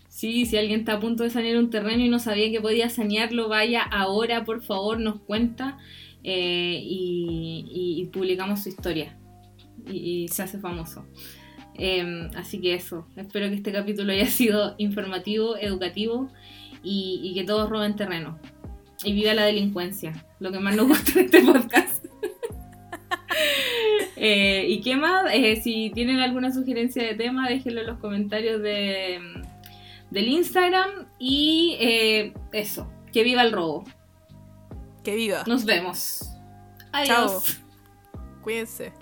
Sí, 0.08 0.46
si 0.46 0.56
alguien 0.56 0.80
está 0.80 0.94
a 0.94 1.00
punto 1.00 1.22
de 1.24 1.30
sanear 1.30 1.56
un 1.56 1.70
terreno 1.70 2.02
y 2.04 2.08
no 2.08 2.18
sabía 2.18 2.50
que 2.50 2.60
podía 2.60 2.88
sanearlo, 2.90 3.48
vaya 3.48 3.82
ahora, 3.82 4.44
por 4.44 4.62
favor, 4.62 4.98
nos 5.00 5.20
cuenta 5.20 5.78
eh, 6.24 6.80
y, 6.82 7.64
y- 7.70 8.02
y 8.02 8.06
publicamos 8.06 8.62
su 8.62 8.68
historia. 8.68 9.16
Y, 9.86 10.24
y 10.24 10.28
se 10.28 10.42
hace 10.42 10.58
famoso. 10.58 11.06
Eh, 11.78 12.28
así 12.36 12.60
que 12.60 12.74
eso, 12.74 13.06
espero 13.16 13.48
que 13.48 13.54
este 13.54 13.70
capítulo 13.72 14.12
haya 14.12 14.26
sido 14.26 14.74
informativo, 14.78 15.56
educativo 15.56 16.28
y, 16.82 17.20
y 17.22 17.34
que 17.34 17.44
todos 17.44 17.70
roben 17.70 17.94
terreno. 17.96 18.38
Y 19.04 19.12
viva 19.12 19.32
la 19.32 19.44
delincuencia, 19.44 20.26
lo 20.40 20.50
que 20.50 20.58
más 20.58 20.74
nos 20.74 20.88
gusta 20.88 21.12
de 21.14 21.20
este 21.26 21.40
podcast. 21.42 21.97
Eh, 24.20 24.66
¿Y 24.68 24.80
qué 24.80 24.96
más? 24.96 25.26
Eh, 25.32 25.60
si 25.62 25.90
tienen 25.90 26.18
alguna 26.18 26.52
sugerencia 26.52 27.04
de 27.04 27.14
tema, 27.14 27.48
déjenlo 27.48 27.82
en 27.82 27.86
los 27.86 28.00
comentarios 28.00 28.60
de, 28.60 29.20
del 30.10 30.28
Instagram. 30.28 31.06
Y 31.20 31.76
eh, 31.78 32.34
eso, 32.50 32.90
que 33.12 33.22
viva 33.22 33.42
el 33.42 33.52
robo. 33.52 33.84
Que 35.04 35.14
viva. 35.14 35.44
Nos 35.46 35.64
vemos. 35.64 36.32
Chao. 37.04 37.28
Adiós. 37.28 37.60
Cuídense. 38.42 38.92